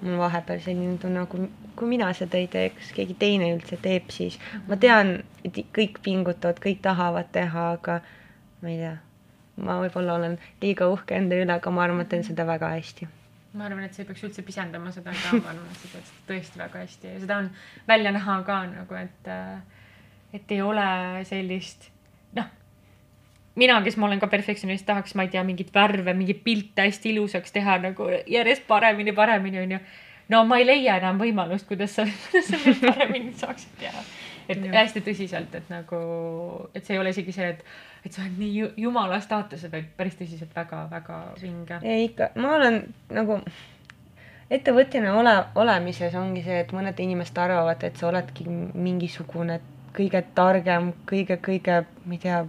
mul 0.00 0.18
vahepeal 0.20 0.62
selline 0.64 0.96
tunne, 1.02 1.26
kui, 1.26 1.48
kui 1.76 1.90
mina 1.90 2.12
seda 2.14 2.38
ei 2.38 2.48
tee, 2.52 2.70
kas 2.76 2.92
keegi 2.96 3.18
teine 3.18 3.50
üldse 3.56 3.80
teeb, 3.82 4.08
siis? 4.14 4.38
Ma 4.68 4.78
tean, 4.80 5.18
et 5.44 5.60
kõik 5.74 6.00
pingutavad, 6.04 6.62
kõik 6.62 6.80
tahavad 6.86 7.32
teha, 7.34 7.68
aga 7.76 8.00
ma 8.62 8.72
ei 8.72 8.80
tea, 8.84 8.96
ma 9.66 9.80
võib-olla 9.82 10.18
olen 10.20 10.40
liiga 10.62 10.88
uhke 10.92 11.18
enda 11.18 11.38
üle, 11.38 11.52
aga 11.58 11.74
ma 11.74 11.86
arvan, 11.86 12.04
ma 12.04 12.10
teen 12.10 12.26
seda 12.26 12.46
väga 12.46 12.70
hästi 12.76 13.10
ma 13.56 13.64
arvan, 13.64 13.84
et 13.86 13.94
sa 13.96 14.02
ei 14.02 14.08
peaks 14.08 14.24
üldse 14.26 14.44
pisendama 14.44 14.92
seda 14.92 15.14
ka, 15.14 15.36
ma 15.40 15.52
arvan, 15.54 15.68
et 15.72 15.80
sa 15.80 15.90
teed 15.92 16.08
seda 16.08 16.24
tõesti 16.28 16.60
väga 16.60 16.82
hästi 16.84 17.12
ja 17.12 17.20
seda 17.22 17.38
on 17.42 17.50
välja 17.88 18.12
näha 18.14 18.40
ka 18.46 18.58
nagu, 18.68 18.98
et, 18.98 19.30
et 20.36 20.52
ei 20.56 20.60
ole 20.64 20.88
sellist, 21.28 21.88
noh, 22.36 22.50
mina, 23.58 23.78
kes 23.86 23.96
ma 23.96 24.08
olen 24.10 24.20
ka 24.20 24.28
perfektsionist, 24.32 24.86
tahaks, 24.88 25.16
ma 25.18 25.24
ei 25.26 25.32
tea, 25.32 25.44
mingeid 25.48 25.72
värve, 25.74 26.14
mingeid 26.18 26.44
pilte 26.44 26.88
hästi 26.88 27.14
ilusaks 27.14 27.56
teha 27.56 27.78
nagu 27.88 28.10
järjest 28.28 28.68
paremini, 28.68 29.16
paremini 29.16 29.64
onju. 29.64 29.80
no 30.28 30.44
ma 30.44 30.60
ei 30.60 30.68
leia 30.68 30.98
enam 31.00 31.20
võimalust, 31.20 31.66
kuidas 31.70 31.96
sa, 31.96 32.04
kuidas 32.28 32.52
sa 32.52 32.60
veel 32.66 32.82
paremini 32.84 33.32
saaksid 33.36 33.80
teha. 33.80 34.04
Et 34.48 34.58
Jah. 34.64 34.74
hästi 34.74 35.00
tõsiselt, 35.04 35.54
et 35.54 35.68
nagu, 35.70 35.98
et 36.74 36.84
see 36.84 36.94
ei 36.96 37.00
ole 37.00 37.10
isegi 37.10 37.32
see, 37.32 37.48
et, 37.50 37.64
et 38.06 38.12
sa 38.12 38.22
oled 38.22 38.38
nii 38.38 38.52
ju- 38.58 38.70
jumala 38.76 39.20
staatuses, 39.20 39.70
vaid 39.72 39.84
päris 39.96 40.14
tõsiselt 40.16 40.54
väga-väga 40.56 41.18
vinge. 41.42 41.80
ei 41.82 42.04
ikka, 42.08 42.30
ma 42.36 42.54
olen 42.56 42.94
nagu 43.10 43.40
ettevõtjana 44.50 45.12
ole, 45.20 45.34
olemises 45.60 46.14
ongi 46.16 46.42
see, 46.46 46.60
et 46.64 46.72
mõned 46.72 47.00
inimesed 47.04 47.36
arvavad, 47.38 47.82
et 47.84 47.96
sa 48.00 48.08
oledki 48.08 48.46
mingisugune 48.48 49.60
kõige 49.98 50.22
targem, 50.34 50.92
kõige-kõige, 51.10 51.82
ma 52.06 52.14
ei 52.16 52.22
tea, 52.22 52.44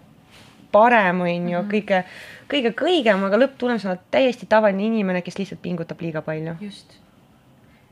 parem 0.71 1.21
on 1.25 1.49
ju 1.49 1.59
Mhm. 1.61 1.69
kõige, 1.71 2.03
kõige 2.47 2.71
kõigem, 2.77 3.23
aga 3.25 3.37
lõpptulemusena 3.41 3.91
oled 3.95 4.03
täiesti 4.11 4.45
tavaline 4.45 4.83
inimene, 4.85 5.21
kes 5.21 5.37
lihtsalt 5.39 5.61
pingutab 5.61 5.99
liiga 6.01 6.21
palju. 6.21 6.55
just. 6.61 6.97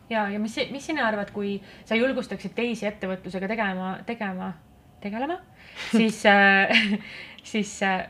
Ja, 0.10 0.28
ja 0.32 0.40
mis, 0.40 0.58
mis 0.72 0.86
sina 0.86 1.08
arvad, 1.08 1.32
kui 1.36 1.58
sa 1.86 1.96
julgustaksid 2.00 2.56
teisi 2.58 2.88
ettevõtlusega 2.90 3.50
tegema, 3.52 3.96
tegema, 4.08 4.52
tegelema, 5.04 5.40
siis 5.98 6.24
äh, 6.26 6.72
siis 7.52 7.84
äh, 7.84 8.08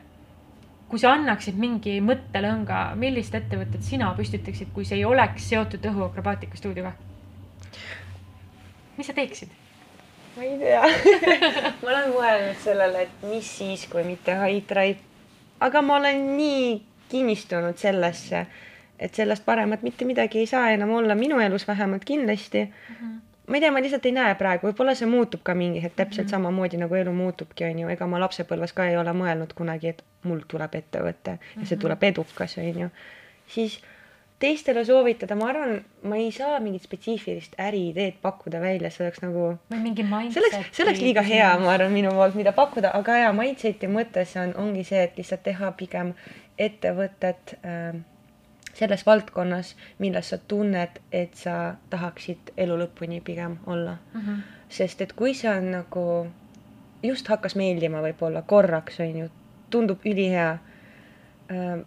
kui 0.89 0.99
sa 1.01 1.13
annaksid 1.17 1.57
mingi 1.59 1.97
mõttelõnga, 2.03 2.81
millist 2.99 3.35
ettevõtet 3.35 3.83
sina 3.85 4.09
püstitaksid, 4.17 4.71
kui 4.75 4.87
see 4.87 5.01
ei 5.01 5.07
oleks 5.07 5.49
seotud 5.51 5.83
õhuakrobaatika 5.91 6.59
stuudioga? 6.59 6.93
mis 8.97 9.05
sa 9.05 9.13
teeksid? 9.13 9.51
ma 10.37 10.45
ei 10.45 10.55
tea 10.61 10.85
ma 11.81 11.91
olen 11.91 12.13
mõelnud 12.15 12.61
sellele, 12.63 13.03
et 13.07 13.25
mis 13.29 13.49
siis, 13.59 13.85
kui 13.91 14.05
mitte 14.07 14.37
Hydrive. 14.39 15.03
aga 15.59 15.83
ma 15.83 15.99
olen 15.99 16.23
nii 16.37 16.71
kinnistunud 17.11 17.77
sellesse, 17.79 18.45
et 18.99 19.13
sellest 19.15 19.45
paremat 19.45 19.81
mitte 19.83 20.05
midagi 20.05 20.39
ei 20.39 20.45
saa 20.45 20.69
enam 20.71 20.89
olla 20.91 21.15
minu 21.15 21.39
elus 21.39 21.67
vähemalt 21.67 22.05
kindlasti. 22.05 22.67
ma 23.47 23.55
ei 23.55 23.61
tea, 23.61 23.71
ma 23.71 23.79
lihtsalt 23.81 24.05
ei 24.05 24.11
näe 24.11 24.35
praegu, 24.35 24.67
võib-olla 24.67 24.95
see 24.95 25.07
muutub 25.07 25.39
ka 25.43 25.53
mingi 25.55 25.79
hetk 25.83 25.95
täpselt 25.95 26.25
Mhm. 26.27 26.31
samamoodi 26.31 26.77
nagu 26.77 26.95
elu 26.95 27.11
muutubki, 27.13 27.63
on 27.63 27.79
ju, 27.79 27.87
ega 27.89 28.07
ma 28.07 28.19
lapsepõlves 28.19 28.73
ka 28.73 28.87
ei 28.89 28.97
ole 28.97 29.13
mõelnud 29.13 29.53
kunagi, 29.55 29.87
et 29.87 30.01
mul 30.23 30.41
tuleb 30.47 30.73
ettevõte 30.75 31.37
ja 31.55 31.65
see 31.65 31.75
Mhm. 31.75 31.81
tuleb 31.81 32.03
edukas, 32.03 32.57
on 32.57 32.79
ju. 32.79 32.89
siis 33.47 33.79
teistele 34.39 34.83
soovitada, 34.85 35.35
ma 35.35 35.47
arvan, 35.49 35.79
ma 36.03 36.15
ei 36.15 36.31
saa 36.31 36.59
mingit 36.59 36.81
spetsiifilist 36.83 37.55
äriideed 37.59 38.13
pakkuda 38.21 38.59
välja, 38.61 38.89
see 38.91 39.05
oleks 39.07 39.21
nagu 39.21 39.57
või 39.71 39.79
mingi 39.81 40.03
mindset. 40.03 40.33
see 40.33 40.41
oleks, 40.57 40.75
see 40.77 40.83
oleks 40.85 40.99
liiga 41.01 41.21
hea, 41.21 41.57
ma 41.59 41.71
arvan, 41.71 41.91
minu 41.91 42.09
poolt, 42.11 42.35
mida 42.35 42.51
pakkuda, 42.51 42.91
aga 42.93 43.17
jaa, 43.17 43.31
mindset'i 43.33 43.87
mõttes 43.87 44.35
on, 44.43 44.53
ongi 44.57 44.83
see, 44.83 45.03
et 45.03 45.17
lihtsalt 45.17 45.43
teha 45.43 45.71
pigem 45.71 46.13
ettevõtet 46.59 47.55
äh, 47.65 47.93
selles 48.77 49.05
valdkonnas, 49.05 49.71
milles 49.99 50.29
sa 50.29 50.37
tunned, 50.37 50.99
et 51.11 51.33
sa 51.35 51.75
tahaksid 51.89 52.51
elu 52.57 52.77
lõpuni 52.83 53.21
pigem 53.25 53.57
olla. 53.65 53.97
Mhm. 54.13 54.39
sest 54.69 55.01
et 55.01 55.13
kui 55.15 55.33
see 55.33 55.49
on 55.49 55.71
nagu, 55.71 56.27
just 57.03 57.27
hakkas 57.31 57.55
meeldima 57.55 58.01
võib-olla 58.03 58.41
korraks, 58.43 58.99
on 58.99 59.15
ju, 59.17 59.29
tundub 59.69 60.03
ülihea 60.05 60.49
äh,. 61.51 61.79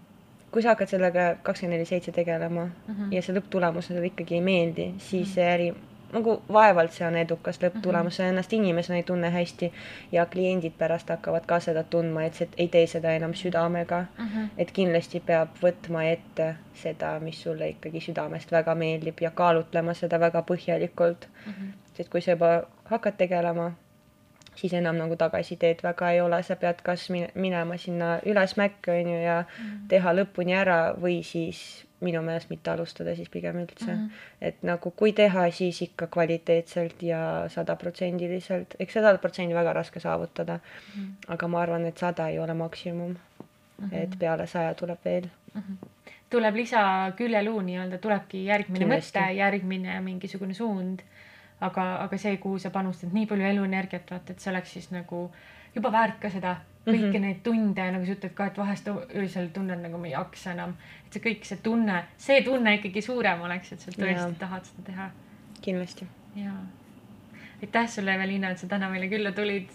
kui 0.50 0.62
sa 0.62 0.68
hakkad 0.72 0.88
sellega 0.88 1.36
kakskümmend 1.42 1.76
neli 1.76 1.84
seitse 1.86 2.12
tegelema 2.12 2.64
Mhm. 2.88 3.12
ja 3.12 3.22
see 3.22 3.34
lõpptulemus 3.36 3.86
sulle 3.86 4.06
ikkagi 4.06 4.34
ei 4.34 4.40
meeldi, 4.40 4.94
siis 4.98 5.34
see 5.34 5.44
äri 5.54 5.74
nagu 6.12 6.42
vaevalt 6.52 6.92
see 6.92 7.06
on 7.06 7.16
edukas 7.16 7.60
lõpptulemus, 7.62 8.16
sa 8.16 8.26
ennast 8.30 8.52
inimesena 8.52 8.96
ei 8.96 9.02
tunne 9.02 9.30
hästi 9.30 9.72
ja 10.12 10.26
kliendid 10.26 10.72
pärast 10.78 11.08
hakkavad 11.08 11.46
ka 11.46 11.60
seda 11.60 11.82
tundma, 11.82 12.24
et 12.24 12.34
sa 12.34 12.44
ei 12.56 12.68
tee 12.68 12.86
seda 12.86 13.12
enam 13.16 13.34
südamega. 13.34 14.04
Mhm. 14.18 14.46
et 14.58 14.70
kindlasti 14.72 15.20
peab 15.20 15.48
võtma 15.62 16.04
ette 16.12 16.54
seda, 16.74 17.18
mis 17.20 17.42
sulle 17.42 17.68
ikkagi 17.68 18.00
südamest 18.00 18.52
väga 18.52 18.74
meeldib 18.74 19.20
ja 19.20 19.30
kaalutlema 19.30 19.94
seda 19.94 20.20
väga 20.20 20.42
põhjalikult. 20.42 21.26
Mhm. 21.46 21.70
sest 21.96 22.10
kui 22.10 22.20
sa 22.20 22.30
juba 22.30 22.62
hakkad 22.90 23.16
tegelema, 23.16 23.72
siis 24.54 24.72
enam 24.72 24.96
nagu 24.96 25.16
tagasiteed 25.16 25.82
väga 25.82 26.10
ei 26.10 26.20
ole, 26.20 26.42
sa 26.42 26.56
pead 26.56 26.82
kas 26.82 27.10
mine- 27.10 27.30
minema 27.34 27.76
sinna 27.76 28.18
ülesmäkke, 28.26 28.90
on 29.00 29.12
ju, 29.12 29.20
ja 29.22 29.44
teha 29.88 30.12
lõpuni 30.12 30.54
ära 30.56 30.94
või 31.00 31.22
siis 31.24 31.86
minu 32.00 32.22
meelest 32.24 32.50
mitte 32.50 32.70
alustada 32.72 33.14
siis 33.16 33.28
pigem 33.28 33.56
üldse 33.62 33.92
mm. 33.92 33.98
-hmm. 33.98 34.26
et 34.40 34.62
nagu 34.62 34.90
kui 34.90 35.12
teha, 35.12 35.50
siis 35.50 35.82
ikka 35.82 36.06
kvaliteetselt 36.06 37.02
ja 37.02 37.20
sadaprotsendiliselt, 37.48 38.74
eks 38.80 38.92
sada 38.92 39.18
protsenti 39.18 39.54
väga 39.54 39.72
raske 39.72 40.00
saavutada 40.00 40.58
mm. 40.58 41.02
-hmm. 41.02 41.32
aga 41.34 41.48
ma 41.48 41.60
arvan, 41.60 41.86
et 41.86 41.98
sada 41.98 42.28
ei 42.28 42.38
ole 42.38 42.54
maksimum 42.54 43.10
mm. 43.10 43.88
-hmm. 43.88 43.96
et 44.02 44.18
peale 44.18 44.46
saja 44.46 44.74
tuleb 44.74 44.98
veel. 45.04 45.28
tuleb 46.30 46.54
lisa 46.54 47.12
küljeluu 47.16 47.60
nii-öelda, 47.60 47.98
tulebki 47.98 48.44
järgmine 48.44 48.78
Kindlasti. 48.78 49.18
mõte, 49.18 49.32
järgmine 49.32 50.00
mingisugune 50.00 50.54
suund. 50.54 51.00
aga, 51.60 51.96
aga 51.96 52.18
see, 52.18 52.36
kuhu 52.36 52.58
sa 52.58 52.70
panustad 52.70 53.12
nii 53.12 53.26
palju 53.26 53.44
eluenergiat, 53.44 54.10
vaata, 54.10 54.32
et 54.32 54.40
see 54.40 54.50
oleks 54.50 54.72
siis 54.72 54.90
nagu 54.90 55.30
juba 55.74 55.92
väärt 55.92 56.20
ka 56.20 56.30
seda 56.30 56.56
kõiki 56.86 57.02
mm. 57.02 57.12
-hmm. 57.12 57.26
neid 57.26 57.42
tunde, 57.44 57.90
nagu 57.92 58.06
sa 58.06 58.16
ütled 58.16 58.34
ka, 58.34 58.46
et 58.46 58.58
vahest 58.58 58.88
öösel 58.88 59.50
tunned 59.54 59.82
nagu 59.82 59.98
ma 59.98 60.06
ei 60.06 60.12
jaksa 60.12 60.54
enam. 60.56 60.74
et 61.06 61.12
see 61.12 61.22
kõik, 61.22 61.44
see 61.44 61.60
tunne, 61.62 62.04
see 62.16 62.42
tunne 62.42 62.74
ikkagi 62.78 63.02
suurem 63.02 63.40
oleks, 63.40 63.72
et 63.72 63.80
sa 63.80 63.90
tõesti 63.90 64.16
Jaa. 64.16 64.38
tahad 64.38 64.64
seda 64.64 64.86
teha. 64.86 65.10
kindlasti. 65.60 66.06
jaa. 66.36 66.66
aitäh 67.62 67.88
sulle, 67.88 68.14
Eveliina, 68.14 68.50
et 68.50 68.58
sa 68.58 68.66
täna 68.66 68.88
meile 68.88 69.08
külla 69.08 69.32
tulid 69.32 69.68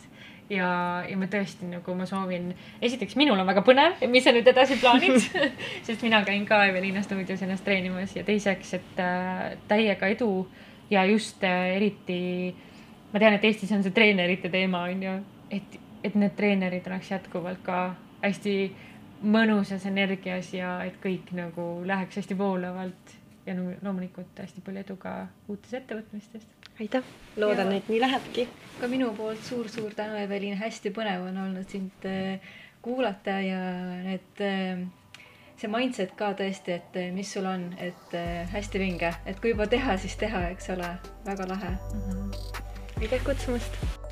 ja, 0.50 1.04
ja 1.10 1.18
ma 1.18 1.26
tõesti 1.30 1.70
nagu 1.70 1.96
ma 1.96 2.06
soovin, 2.06 2.54
esiteks 2.82 3.16
minul 3.16 3.40
on 3.40 3.48
väga 3.48 3.62
põnev, 3.62 4.02
mis 4.10 4.24
sa 4.24 4.34
nüüd 4.34 4.48
edasi 4.48 4.78
plaanid, 4.82 5.22
sest 5.88 6.02
mina 6.02 6.24
käin 6.26 6.46
ka 6.46 6.66
Eveliina 6.66 7.04
stuudios 7.04 7.42
ennast 7.42 7.66
treenimas 7.66 8.16
ja 8.16 8.24
teiseks, 8.24 8.74
et 8.74 9.00
äh, 9.00 9.58
täiega 9.68 10.08
edu 10.08 10.48
ja 10.90 11.06
just 11.06 11.44
äh, 11.44 11.76
eriti 11.78 12.56
ma 13.14 13.20
tean, 13.20 13.38
et 13.38 13.48
Eestis 13.48 13.72
on 13.72 13.84
see 13.84 13.96
treenerite 13.96 14.50
teema 14.52 14.84
on 14.90 15.04
ju, 15.04 15.16
et, 15.54 15.78
et 16.06 16.16
need 16.16 16.36
treenerid 16.38 16.88
oleks 16.88 17.12
jätkuvalt 17.12 17.62
ka 17.66 17.80
hästi 18.22 18.56
mõnusas 19.26 19.86
energias 19.90 20.52
ja 20.54 20.78
et 20.86 20.98
kõik 21.04 21.32
nagu 21.38 21.68
läheks 21.88 22.22
hästi 22.22 22.38
voolavalt 22.38 23.16
ja 23.46 23.56
no 23.58 23.72
loomulikult 23.82 24.38
hästi 24.42 24.62
palju 24.66 24.84
edu 24.84 24.98
ka 25.02 25.16
uutes 25.48 25.74
ettevõtmistes. 25.80 26.46
aitäh, 26.80 27.04
loodan, 27.38 27.72
et 27.74 27.90
nii 27.90 28.02
lähebki. 28.02 28.48
ka 28.82 28.88
minu 28.88 29.14
poolt 29.18 29.42
suur-suur 29.44 29.94
tänu, 29.96 30.18
Evelin, 30.20 30.58
hästi 30.58 30.92
põnev 30.92 31.30
on 31.30 31.38
olnud 31.46 31.70
sind 31.70 32.06
äh, 32.06 32.40
kuulata 32.82 33.40
ja 33.42 33.60
need, 34.04 34.44
see 35.58 35.72
mindset 35.72 36.14
ka 36.18 36.34
tõesti, 36.34 36.78
et 36.82 37.00
äh, 37.02 37.12
mis 37.14 37.34
sul 37.34 37.48
on, 37.50 37.72
et 37.80 38.14
äh, 38.14 38.46
hästi 38.52 38.82
vinge, 38.82 39.14
et 39.26 39.40
kui 39.40 39.56
juba 39.56 39.70
teha, 39.72 39.98
siis 39.98 40.18
teha, 40.22 40.50
eks 40.54 40.70
ole, 40.76 40.92
väga 41.26 41.50
lahe 41.54 41.78
aitäh 43.02 43.24
kutsumast. 43.24 44.05